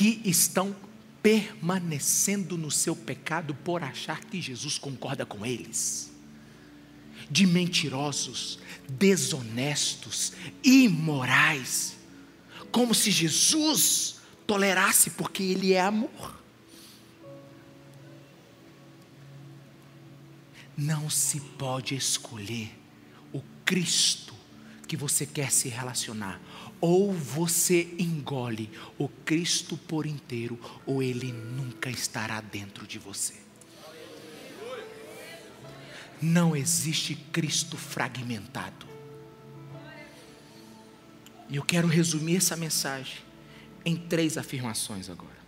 que 0.00 0.22
estão 0.24 0.74
permanecendo 1.22 2.56
no 2.56 2.70
seu 2.70 2.96
pecado 2.96 3.54
por 3.54 3.82
achar 3.82 4.24
que 4.24 4.40
Jesus 4.40 4.78
concorda 4.78 5.26
com 5.26 5.44
eles, 5.44 6.10
de 7.30 7.46
mentirosos, 7.46 8.58
desonestos, 8.88 10.32
imorais, 10.64 11.98
como 12.72 12.94
se 12.94 13.10
Jesus 13.10 14.20
tolerasse, 14.46 15.10
porque 15.10 15.42
Ele 15.42 15.74
é 15.74 15.82
amor. 15.82 16.42
Não 20.78 21.10
se 21.10 21.40
pode 21.58 21.94
escolher 21.94 22.74
o 23.34 23.42
Cristo 23.66 24.34
que 24.88 24.96
você 24.96 25.26
quer 25.26 25.52
se 25.52 25.68
relacionar. 25.68 26.40
Ou 26.80 27.12
você 27.12 27.94
engole 27.98 28.70
o 28.98 29.08
Cristo 29.08 29.76
por 29.76 30.06
inteiro, 30.06 30.58
ou 30.86 31.02
ele 31.02 31.32
nunca 31.32 31.90
estará 31.90 32.40
dentro 32.40 32.86
de 32.86 32.98
você. 32.98 33.34
Não 36.22 36.54
existe 36.56 37.14
Cristo 37.14 37.76
fragmentado. 37.76 38.86
E 41.48 41.56
eu 41.56 41.64
quero 41.64 41.88
resumir 41.88 42.36
essa 42.36 42.56
mensagem 42.56 43.18
em 43.84 43.96
três 43.96 44.38
afirmações 44.38 45.10
agora. 45.10 45.40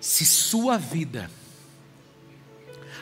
Se 0.00 0.24
sua 0.24 0.76
vida 0.76 1.30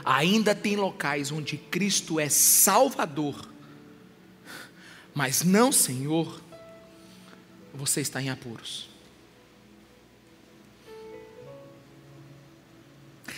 ainda 0.07 0.55
tem 0.55 0.77
locais 0.77 1.33
onde 1.33 1.59
Cristo 1.59 2.21
é 2.21 2.29
Salvador, 2.29 3.51
mas 5.13 5.43
não 5.43 5.73
Senhor, 5.73 6.41
você 7.75 8.01
está 8.01 8.23
em 8.23 8.31
apuros. 8.31 8.89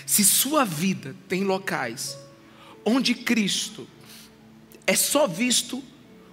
Se 0.05 0.23
sua 0.23 0.65
vida 0.65 1.17
tem 1.27 1.43
locais 1.43 2.19
onde 2.85 3.15
Cristo 3.15 3.89
é 4.87 4.95
só 4.95 5.27
visto 5.27 5.83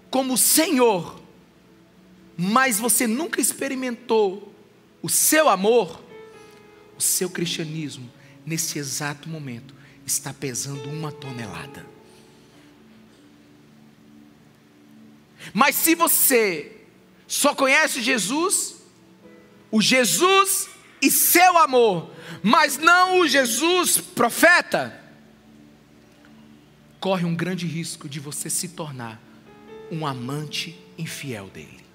como 0.10 0.38
Senhor, 0.38 1.22
mas 2.38 2.80
você 2.80 3.08
nunca 3.08 3.40
experimentou 3.40 4.54
o 5.02 5.10
seu 5.10 5.48
amor, 5.48 6.04
o 6.98 7.02
seu 7.02 7.30
cristianismo, 7.30 8.12
nesse 8.46 8.80
exato 8.80 9.28
momento, 9.30 9.75
está 10.06 10.34
pesando 10.34 10.90
uma 10.90 11.12
tonelada. 11.12 11.86
Mas 15.54 15.76
se 15.76 15.96
você 15.96 16.82
só 17.28 17.56
conhece 17.56 18.02
Jesus, 18.02 18.76
o 19.72 19.82
Jesus 19.82 20.70
e 21.02 21.12
seu 21.12 21.58
amor, 21.58 22.12
mas 22.42 22.78
não 22.78 23.20
o 23.20 23.28
Jesus 23.28 23.98
profeta, 23.98 25.02
corre 27.00 27.26
um 27.26 27.36
grande 27.36 27.68
risco 27.68 28.10
de 28.10 28.20
você 28.20 28.50
se 28.50 28.70
tornar 28.70 29.22
um 29.92 30.06
amante 30.06 30.80
infiel 30.98 31.48
dele. 31.50 31.86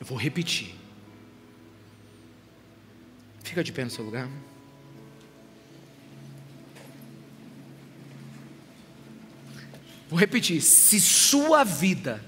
Eu 0.00 0.06
vou 0.06 0.18
repetir. 0.18 0.74
Fica 3.44 3.62
de 3.62 3.72
pé 3.72 3.84
no 3.84 3.90
seu 3.90 4.04
lugar. 4.04 4.28
Vou 10.10 10.18
repetir: 10.18 10.60
se 10.60 11.00
sua 11.00 11.62
vida 11.62 12.22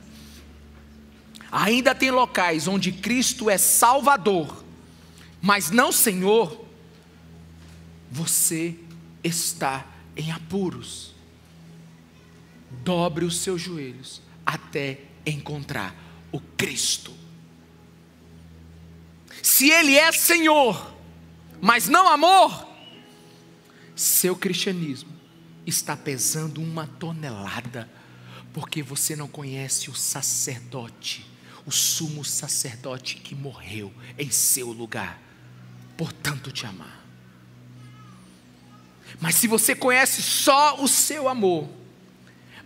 ainda 1.50 1.94
tem 1.94 2.12
locais 2.12 2.68
onde 2.68 2.92
Cristo 2.92 3.50
é 3.50 3.58
Salvador, 3.58 4.64
mas 5.40 5.68
não 5.70 5.90
Senhor, 5.90 6.64
você 8.08 8.76
está 9.24 9.84
em 10.16 10.30
apuros. 10.30 11.12
Dobre 12.70 13.24
os 13.24 13.38
seus 13.38 13.60
joelhos 13.60 14.22
até 14.46 15.00
encontrar 15.26 15.94
o 16.30 16.40
Cristo. 16.40 17.12
Se 19.42 19.70
Ele 19.70 19.96
é 19.96 20.10
Senhor, 20.12 20.94
mas 21.60 21.88
não 21.88 22.08
amor, 22.08 22.68
seu 23.96 24.36
cristianismo 24.36 25.11
está 25.66 25.96
pesando 25.96 26.60
uma 26.60 26.86
tonelada, 26.86 27.88
porque 28.52 28.82
você 28.82 29.16
não 29.16 29.28
conhece 29.28 29.90
o 29.90 29.94
sacerdote, 29.94 31.26
o 31.64 31.70
sumo 31.70 32.24
sacerdote 32.24 33.16
que 33.16 33.34
morreu 33.34 33.92
em 34.18 34.30
seu 34.30 34.72
lugar, 34.72 35.20
por 35.96 36.12
tanto 36.12 36.50
te 36.50 36.66
amar. 36.66 37.02
Mas 39.20 39.36
se 39.36 39.46
você 39.46 39.74
conhece 39.74 40.22
só 40.22 40.82
o 40.82 40.88
seu 40.88 41.28
amor, 41.28 41.68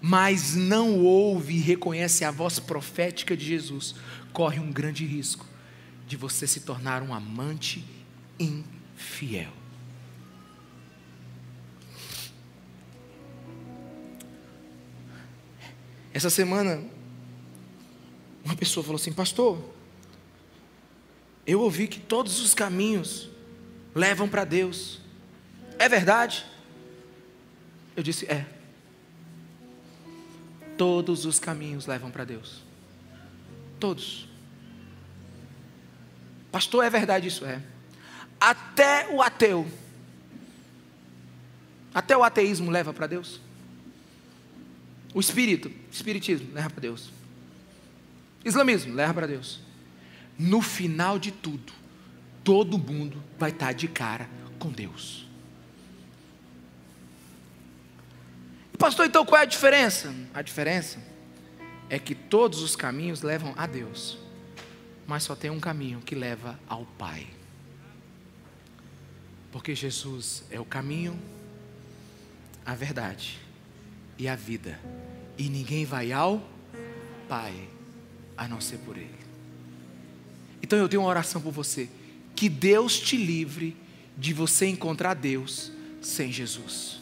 mas 0.00 0.54
não 0.54 1.00
ouve 1.00 1.54
e 1.54 1.60
reconhece 1.60 2.24
a 2.24 2.30
voz 2.30 2.58
profética 2.58 3.36
de 3.36 3.44
Jesus, 3.44 3.94
corre 4.32 4.60
um 4.60 4.70
grande 4.70 5.04
risco 5.04 5.46
de 6.06 6.16
você 6.16 6.46
se 6.46 6.60
tornar 6.60 7.02
um 7.02 7.12
amante 7.12 7.84
infiel. 8.38 9.52
Essa 16.16 16.30
semana, 16.30 16.82
uma 18.42 18.56
pessoa 18.56 18.82
falou 18.82 18.96
assim: 18.96 19.12
Pastor, 19.12 19.62
eu 21.46 21.60
ouvi 21.60 21.86
que 21.86 22.00
todos 22.00 22.40
os 22.40 22.54
caminhos 22.54 23.28
levam 23.94 24.26
para 24.26 24.42
Deus. 24.42 24.98
É 25.78 25.90
verdade? 25.90 26.46
Eu 27.94 28.02
disse: 28.02 28.24
É. 28.32 28.46
Todos 30.78 31.26
os 31.26 31.38
caminhos 31.38 31.86
levam 31.86 32.10
para 32.10 32.24
Deus. 32.24 32.62
Todos. 33.78 34.26
Pastor, 36.50 36.82
é 36.82 36.88
verdade 36.88 37.28
isso? 37.28 37.44
É. 37.44 37.60
Até 38.40 39.06
o 39.12 39.20
ateu. 39.20 39.70
Até 41.92 42.16
o 42.16 42.24
ateísmo 42.24 42.70
leva 42.70 42.94
para 42.94 43.06
Deus. 43.06 43.38
O 45.12 45.20
espírito, 45.20 45.70
espiritismo, 45.96 46.52
leva 46.52 46.70
para 46.70 46.80
Deus. 46.80 47.10
Islamismo, 48.44 48.94
leva 48.94 49.14
para 49.14 49.26
Deus. 49.26 49.60
No 50.38 50.62
final 50.62 51.18
de 51.18 51.32
tudo, 51.32 51.72
todo 52.44 52.78
mundo 52.78 53.22
vai 53.38 53.50
estar 53.50 53.72
de 53.72 53.88
cara 53.88 54.28
com 54.58 54.70
Deus. 54.70 55.26
Pastor, 58.78 59.06
então 59.06 59.24
qual 59.24 59.40
é 59.40 59.44
a 59.44 59.46
diferença? 59.46 60.14
A 60.34 60.42
diferença 60.42 60.98
é 61.88 61.98
que 61.98 62.14
todos 62.14 62.60
os 62.60 62.76
caminhos 62.76 63.22
levam 63.22 63.54
a 63.56 63.66
Deus, 63.66 64.18
mas 65.06 65.22
só 65.22 65.34
tem 65.34 65.50
um 65.50 65.58
caminho 65.58 66.00
que 66.00 66.14
leva 66.14 66.58
ao 66.68 66.84
Pai. 66.84 67.26
Porque 69.50 69.74
Jesus 69.74 70.44
é 70.50 70.60
o 70.60 70.64
caminho, 70.64 71.18
a 72.64 72.74
verdade 72.74 73.38
e 74.18 74.28
a 74.28 74.36
vida, 74.36 74.78
e 75.38 75.48
ninguém 75.48 75.84
vai 75.84 76.12
ao 76.12 76.42
Pai 77.28 77.68
a 78.36 78.46
não 78.46 78.60
ser 78.60 78.78
por 78.78 78.96
Ele. 78.96 79.10
Então 80.62 80.78
eu 80.78 80.88
tenho 80.88 81.02
uma 81.02 81.08
oração 81.08 81.40
por 81.40 81.52
você, 81.52 81.88
que 82.34 82.48
Deus 82.48 82.98
te 82.98 83.16
livre 83.16 83.76
de 84.16 84.32
você 84.32 84.66
encontrar 84.66 85.14
Deus 85.14 85.72
sem 86.00 86.32
Jesus. 86.32 87.00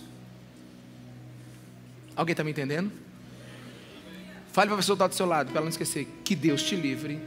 Alguém 2.17 2.33
está 2.33 2.45
me 2.45 2.51
entendendo? 2.51 2.91
Fale 4.53 4.69
para 4.69 4.75
a 4.75 4.79
pessoa 4.79 4.97
que 4.97 4.99
está 4.99 5.09
do 5.09 5.15
seu 5.15 5.27
lado, 5.27 5.49
para 5.49 5.57
ela 5.57 5.65
não 5.65 5.71
esquecer. 5.71 6.07
Que 6.25 6.37
Deus 6.37 6.63
te 6.63 6.77
livre 6.77 7.21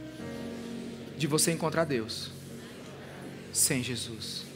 de 1.18 1.26
você 1.26 1.52
encontrar 1.52 1.84
Deus 1.84 2.30
sem 3.52 3.82
Jesus. 3.82 4.46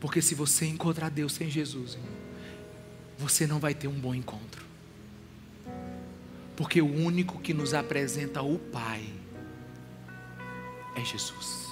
Porque 0.00 0.20
se 0.20 0.34
você 0.34 0.66
encontrar 0.66 1.10
Deus 1.10 1.32
sem 1.32 1.48
Jesus, 1.48 1.96
você 3.16 3.46
não 3.46 3.60
vai 3.60 3.74
ter 3.74 3.86
um 3.86 3.92
bom 3.92 4.14
encontro. 4.14 4.69
Porque 6.60 6.82
o 6.82 6.94
único 6.94 7.40
que 7.40 7.54
nos 7.54 7.72
apresenta 7.72 8.42
o 8.42 8.58
Pai 8.58 9.02
é 10.94 11.02
Jesus. 11.02 11.66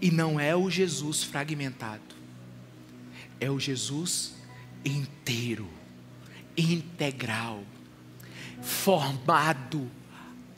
E 0.00 0.10
não 0.10 0.40
é 0.40 0.56
o 0.56 0.68
Jesus 0.68 1.22
fragmentado, 1.22 2.16
é 3.38 3.48
o 3.48 3.60
Jesus 3.60 4.34
inteiro, 4.84 5.68
integral, 6.56 7.62
formado 8.60 9.88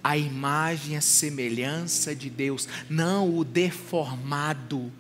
à 0.02 0.16
imagem 0.16 0.96
e 0.96 1.02
semelhança 1.02 2.16
de 2.16 2.30
Deus, 2.30 2.66
não 2.88 3.36
o 3.36 3.44
deformado 3.44 4.90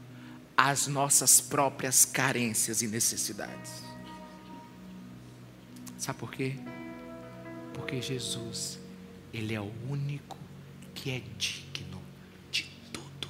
às 0.54 0.86
nossas 0.88 1.40
próprias 1.40 2.04
carências 2.04 2.82
e 2.82 2.86
necessidades. 2.86 3.82
Sabe 5.96 6.18
por 6.18 6.30
quê? 6.30 6.54
Porque 7.74 8.00
Jesus, 8.00 8.78
Ele 9.32 9.52
é 9.52 9.60
o 9.60 9.70
único 9.90 10.38
que 10.94 11.10
é 11.10 11.22
digno 11.36 12.00
de 12.50 12.70
tudo. 12.92 13.28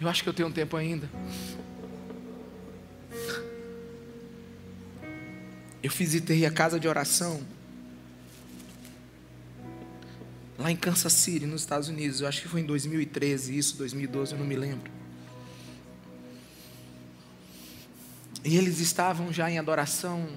Eu 0.00 0.08
acho 0.08 0.22
que 0.22 0.28
eu 0.28 0.34
tenho 0.34 0.48
um 0.48 0.52
tempo 0.52 0.76
ainda. 0.76 1.10
Eu 5.82 5.90
visitei 5.90 6.46
a 6.46 6.50
casa 6.50 6.78
de 6.78 6.86
oração 6.86 7.42
lá 10.62 10.70
em 10.70 10.76
Kansas 10.76 11.12
City, 11.12 11.44
nos 11.44 11.62
Estados 11.62 11.88
Unidos. 11.88 12.20
Eu 12.20 12.28
acho 12.28 12.40
que 12.40 12.48
foi 12.48 12.60
em 12.60 12.64
2013, 12.64 13.58
isso, 13.58 13.76
2012, 13.78 14.32
eu 14.32 14.38
não 14.38 14.46
me 14.46 14.54
lembro. 14.54 15.01
E 18.44 18.56
eles 18.56 18.80
estavam 18.80 19.32
já 19.32 19.50
em 19.50 19.58
adoração 19.58 20.28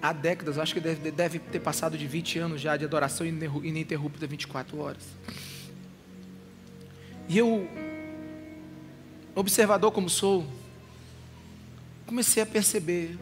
há 0.00 0.12
décadas, 0.12 0.58
acho 0.58 0.74
que 0.74 0.80
deve, 0.80 1.10
deve 1.10 1.38
ter 1.38 1.60
passado 1.60 1.96
de 1.96 2.06
20 2.06 2.38
anos 2.38 2.60
já 2.60 2.76
de 2.76 2.84
adoração 2.84 3.26
ininterrupta 3.26 4.26
24 4.26 4.78
horas. 4.78 5.02
E 7.28 7.38
eu, 7.38 7.68
observador 9.34 9.90
como 9.90 10.10
sou, 10.10 10.46
comecei 12.06 12.42
a 12.42 12.46
perceber 12.46 13.18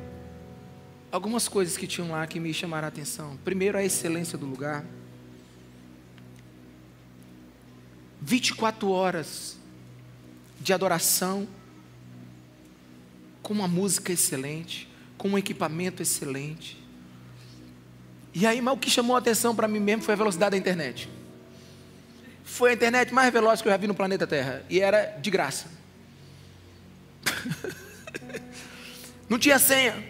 algumas 1.10 1.46
coisas 1.46 1.76
que 1.76 1.86
tinham 1.86 2.10
lá 2.10 2.26
que 2.26 2.40
me 2.40 2.52
chamaram 2.52 2.86
a 2.86 2.88
atenção. 2.88 3.38
Primeiro, 3.44 3.78
a 3.78 3.84
excelência 3.84 4.36
do 4.36 4.44
lugar. 4.44 4.84
24 8.20 8.90
horas 8.90 9.56
de 10.60 10.72
adoração, 10.72 11.46
com 13.52 13.58
uma 13.58 13.68
música 13.68 14.10
excelente, 14.10 14.88
com 15.18 15.28
um 15.28 15.38
equipamento 15.38 16.02
excelente. 16.02 16.82
E 18.32 18.46
aí, 18.46 18.62
mas 18.62 18.72
o 18.72 18.78
que 18.78 18.88
chamou 18.88 19.14
a 19.14 19.18
atenção 19.18 19.54
para 19.54 19.68
mim 19.68 19.78
mesmo 19.78 20.02
foi 20.02 20.14
a 20.14 20.16
velocidade 20.16 20.52
da 20.52 20.56
internet. 20.56 21.06
Foi 22.42 22.70
a 22.70 22.72
internet 22.72 23.12
mais 23.12 23.30
veloz 23.30 23.60
que 23.60 23.68
eu 23.68 23.72
já 23.72 23.76
vi 23.76 23.86
no 23.86 23.94
planeta 23.94 24.26
Terra. 24.26 24.64
E 24.70 24.80
era 24.80 25.18
de 25.20 25.30
graça. 25.30 25.66
Não 29.28 29.38
tinha 29.38 29.58
senha. 29.58 30.02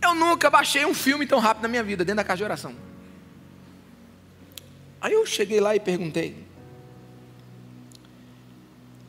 Eu 0.00 0.14
nunca 0.14 0.48
baixei 0.48 0.86
um 0.86 0.94
filme 0.94 1.26
tão 1.26 1.40
rápido 1.40 1.64
na 1.64 1.68
minha 1.68 1.82
vida, 1.82 2.04
dentro 2.04 2.18
da 2.18 2.24
casa 2.24 2.38
de 2.38 2.44
oração. 2.44 2.72
Aí 5.00 5.12
eu 5.12 5.26
cheguei 5.26 5.58
lá 5.58 5.74
e 5.74 5.80
perguntei: 5.80 6.36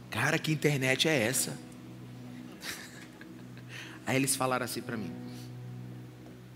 Cara, 0.09 0.39
que 0.39 0.51
internet 0.51 1.07
é 1.07 1.15
essa? 1.15 1.66
Aí 4.08 4.16
eles 4.16 4.38
falaram 4.38 4.64
assim 4.64 4.82
para 4.82 4.95
mim: 4.95 5.12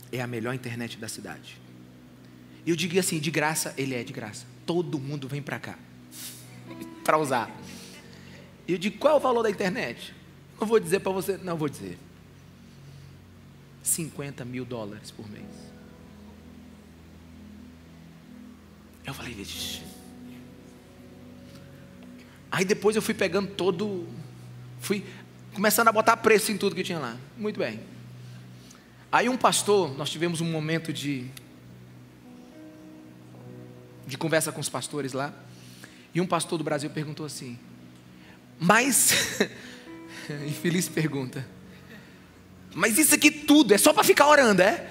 É 0.10 0.22
a 0.22 0.26
melhor 0.26 0.56
internet 0.56 0.98
da 0.98 1.10
cidade. 1.10 1.60
E 2.66 2.70
eu 2.70 2.76
digo 2.78 2.98
assim: 2.98 3.20
de 3.20 3.30
graça, 3.30 3.74
ele 3.78 3.94
é 3.94 4.04
de 4.04 4.14
graça. 4.14 4.46
Todo 4.66 4.98
mundo 4.98 5.28
vem 5.28 5.42
para 5.42 5.60
cá 5.60 5.78
para 7.04 7.18
usar. 7.18 7.52
E 8.66 8.72
eu 8.72 8.78
digo: 8.78 8.98
qual 8.98 9.16
é 9.16 9.18
o 9.18 9.20
valor 9.20 9.44
da 9.44 9.50
internet? 9.50 10.16
Não 10.60 10.66
vou 10.66 10.80
dizer 10.80 11.02
para 11.02 11.12
você, 11.12 11.38
não 11.38 11.58
vou 11.58 11.68
dizer. 11.68 11.98
50 13.84 14.46
mil 14.46 14.64
dólares 14.64 15.12
por 15.12 15.30
mês. 15.30 15.44
Eu 19.04 19.14
falei, 19.14 19.34
Vixe. 19.34 19.82
Aí 22.52 22.64
depois 22.64 22.96
eu 22.96 23.02
fui 23.02 23.14
pegando 23.14 23.52
todo, 23.56 24.08
fui 24.80 25.06
começando 25.54 25.88
a 25.88 25.92
botar 25.92 26.18
preço 26.18 26.52
em 26.52 26.58
tudo 26.58 26.76
que 26.76 26.84
tinha 26.84 27.00
lá. 27.00 27.18
Muito 27.38 27.60
bem. 27.60 27.80
Aí 29.12 29.28
um 29.28 29.38
pastor, 29.38 29.96
nós 29.98 30.10
tivemos 30.10 30.42
um 30.42 30.46
momento 30.46 30.94
de 30.94 31.30
de 34.08 34.18
conversa 34.18 34.52
com 34.52 34.60
os 34.60 34.68
pastores 34.68 35.14
lá, 35.14 35.34
e 36.14 36.20
um 36.20 36.28
pastor 36.28 36.58
do 36.58 36.64
Brasil 36.64 36.90
perguntou 36.90 37.26
assim: 37.26 37.58
"Mas 38.60 39.38
infeliz 40.48 40.90
pergunta. 40.90 41.48
Mas 42.74 42.98
isso 42.98 43.16
aqui 43.16 43.32
tudo 43.32 43.74
é 43.74 43.78
só 43.78 43.94
para 43.94 44.04
ficar 44.04 44.28
orando, 44.28 44.62
é?" 44.62 44.90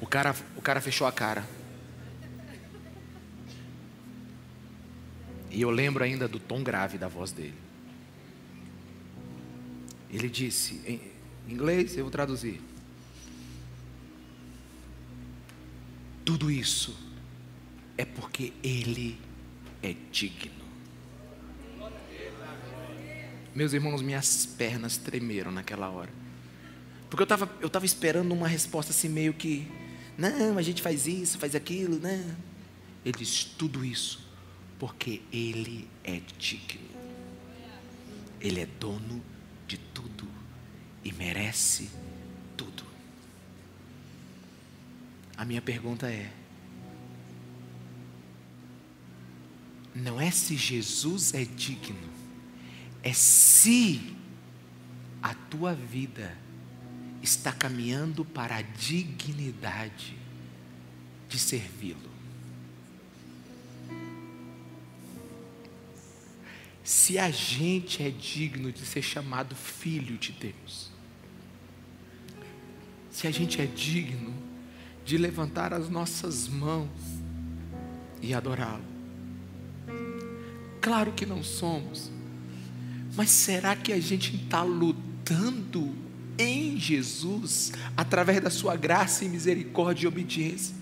o 0.00 0.06
cara, 0.06 0.34
o 0.56 0.62
cara 0.62 0.80
fechou 0.80 1.06
a 1.06 1.12
cara. 1.12 1.44
E 5.52 5.60
eu 5.60 5.70
lembro 5.70 6.02
ainda 6.02 6.26
do 6.26 6.40
tom 6.40 6.62
grave 6.62 6.96
da 6.96 7.08
voz 7.08 7.30
dele. 7.30 7.54
Ele 10.10 10.28
disse, 10.28 10.80
em 10.86 11.00
inglês, 11.46 11.96
eu 11.96 12.04
vou 12.04 12.10
traduzir. 12.10 12.58
Tudo 16.24 16.50
isso 16.50 16.96
é 17.98 18.04
porque 18.04 18.54
Ele 18.62 19.18
é 19.82 19.94
digno. 20.10 20.62
Meus 23.54 23.74
irmãos, 23.74 24.00
minhas 24.00 24.46
pernas 24.46 24.96
tremeram 24.96 25.52
naquela 25.52 25.90
hora. 25.90 26.10
Porque 27.10 27.22
eu 27.22 27.24
estava 27.24 27.50
eu 27.60 27.68
tava 27.68 27.84
esperando 27.84 28.32
uma 28.32 28.48
resposta 28.48 28.90
assim, 28.92 29.10
meio 29.10 29.34
que, 29.34 29.68
não, 30.16 30.56
a 30.56 30.62
gente 30.62 30.80
faz 30.80 31.06
isso, 31.06 31.38
faz 31.38 31.54
aquilo, 31.54 31.98
né? 31.98 32.34
Ele 33.04 33.18
diz: 33.18 33.44
tudo 33.44 33.84
isso 33.84 34.31
porque 34.82 35.22
Ele 35.32 35.88
é 36.02 36.20
digno. 36.36 36.88
Ele 38.40 38.62
é 38.62 38.66
dono 38.66 39.22
de 39.64 39.78
tudo 39.78 40.26
e 41.04 41.12
merece 41.12 41.88
tudo. 42.56 42.82
A 45.36 45.44
minha 45.44 45.62
pergunta 45.62 46.10
é: 46.10 46.32
não 49.94 50.20
é 50.20 50.32
se 50.32 50.56
Jesus 50.56 51.32
é 51.32 51.44
digno, 51.44 52.10
é 53.04 53.12
se 53.12 54.16
a 55.22 55.32
tua 55.32 55.76
vida 55.76 56.36
está 57.22 57.52
caminhando 57.52 58.24
para 58.24 58.56
a 58.56 58.62
dignidade 58.62 60.18
de 61.28 61.38
servi-lo. 61.38 62.11
Se 66.84 67.18
a 67.18 67.30
gente 67.30 68.02
é 68.02 68.10
digno 68.10 68.72
de 68.72 68.84
ser 68.84 69.02
chamado 69.02 69.54
filho 69.54 70.16
de 70.18 70.32
Deus, 70.32 70.90
se 73.10 73.26
a 73.26 73.30
gente 73.30 73.60
é 73.60 73.66
digno 73.66 74.34
de 75.04 75.16
levantar 75.16 75.72
as 75.72 75.88
nossas 75.88 76.48
mãos 76.48 76.90
e 78.20 78.34
adorá-lo. 78.34 78.84
Claro 80.80 81.12
que 81.12 81.24
não 81.24 81.42
somos, 81.42 82.10
mas 83.14 83.30
será 83.30 83.76
que 83.76 83.92
a 83.92 84.00
gente 84.00 84.34
está 84.34 84.62
lutando 84.62 85.94
em 86.38 86.78
Jesus, 86.78 87.72
através 87.96 88.40
da 88.40 88.50
Sua 88.50 88.74
graça 88.74 89.24
e 89.24 89.28
misericórdia 89.28 90.06
e 90.06 90.08
obediência, 90.08 90.74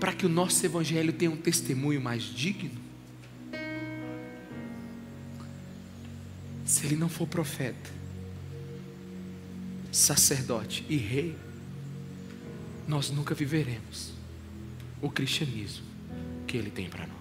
para 0.00 0.12
que 0.12 0.24
o 0.24 0.28
nosso 0.28 0.64
Evangelho 0.64 1.12
tenha 1.12 1.30
um 1.30 1.36
testemunho 1.36 2.00
mais 2.00 2.22
digno? 2.22 2.85
Se 6.66 6.84
ele 6.84 6.96
não 6.96 7.08
for 7.08 7.28
profeta, 7.28 7.90
sacerdote 9.92 10.84
e 10.88 10.96
rei, 10.96 11.38
nós 12.86 13.08
nunca 13.10 13.34
viveremos 13.34 14.12
o 15.00 15.08
cristianismo 15.08 15.86
que 16.46 16.56
ele 16.56 16.70
tem 16.70 16.90
para 16.90 17.06
nós. 17.06 17.15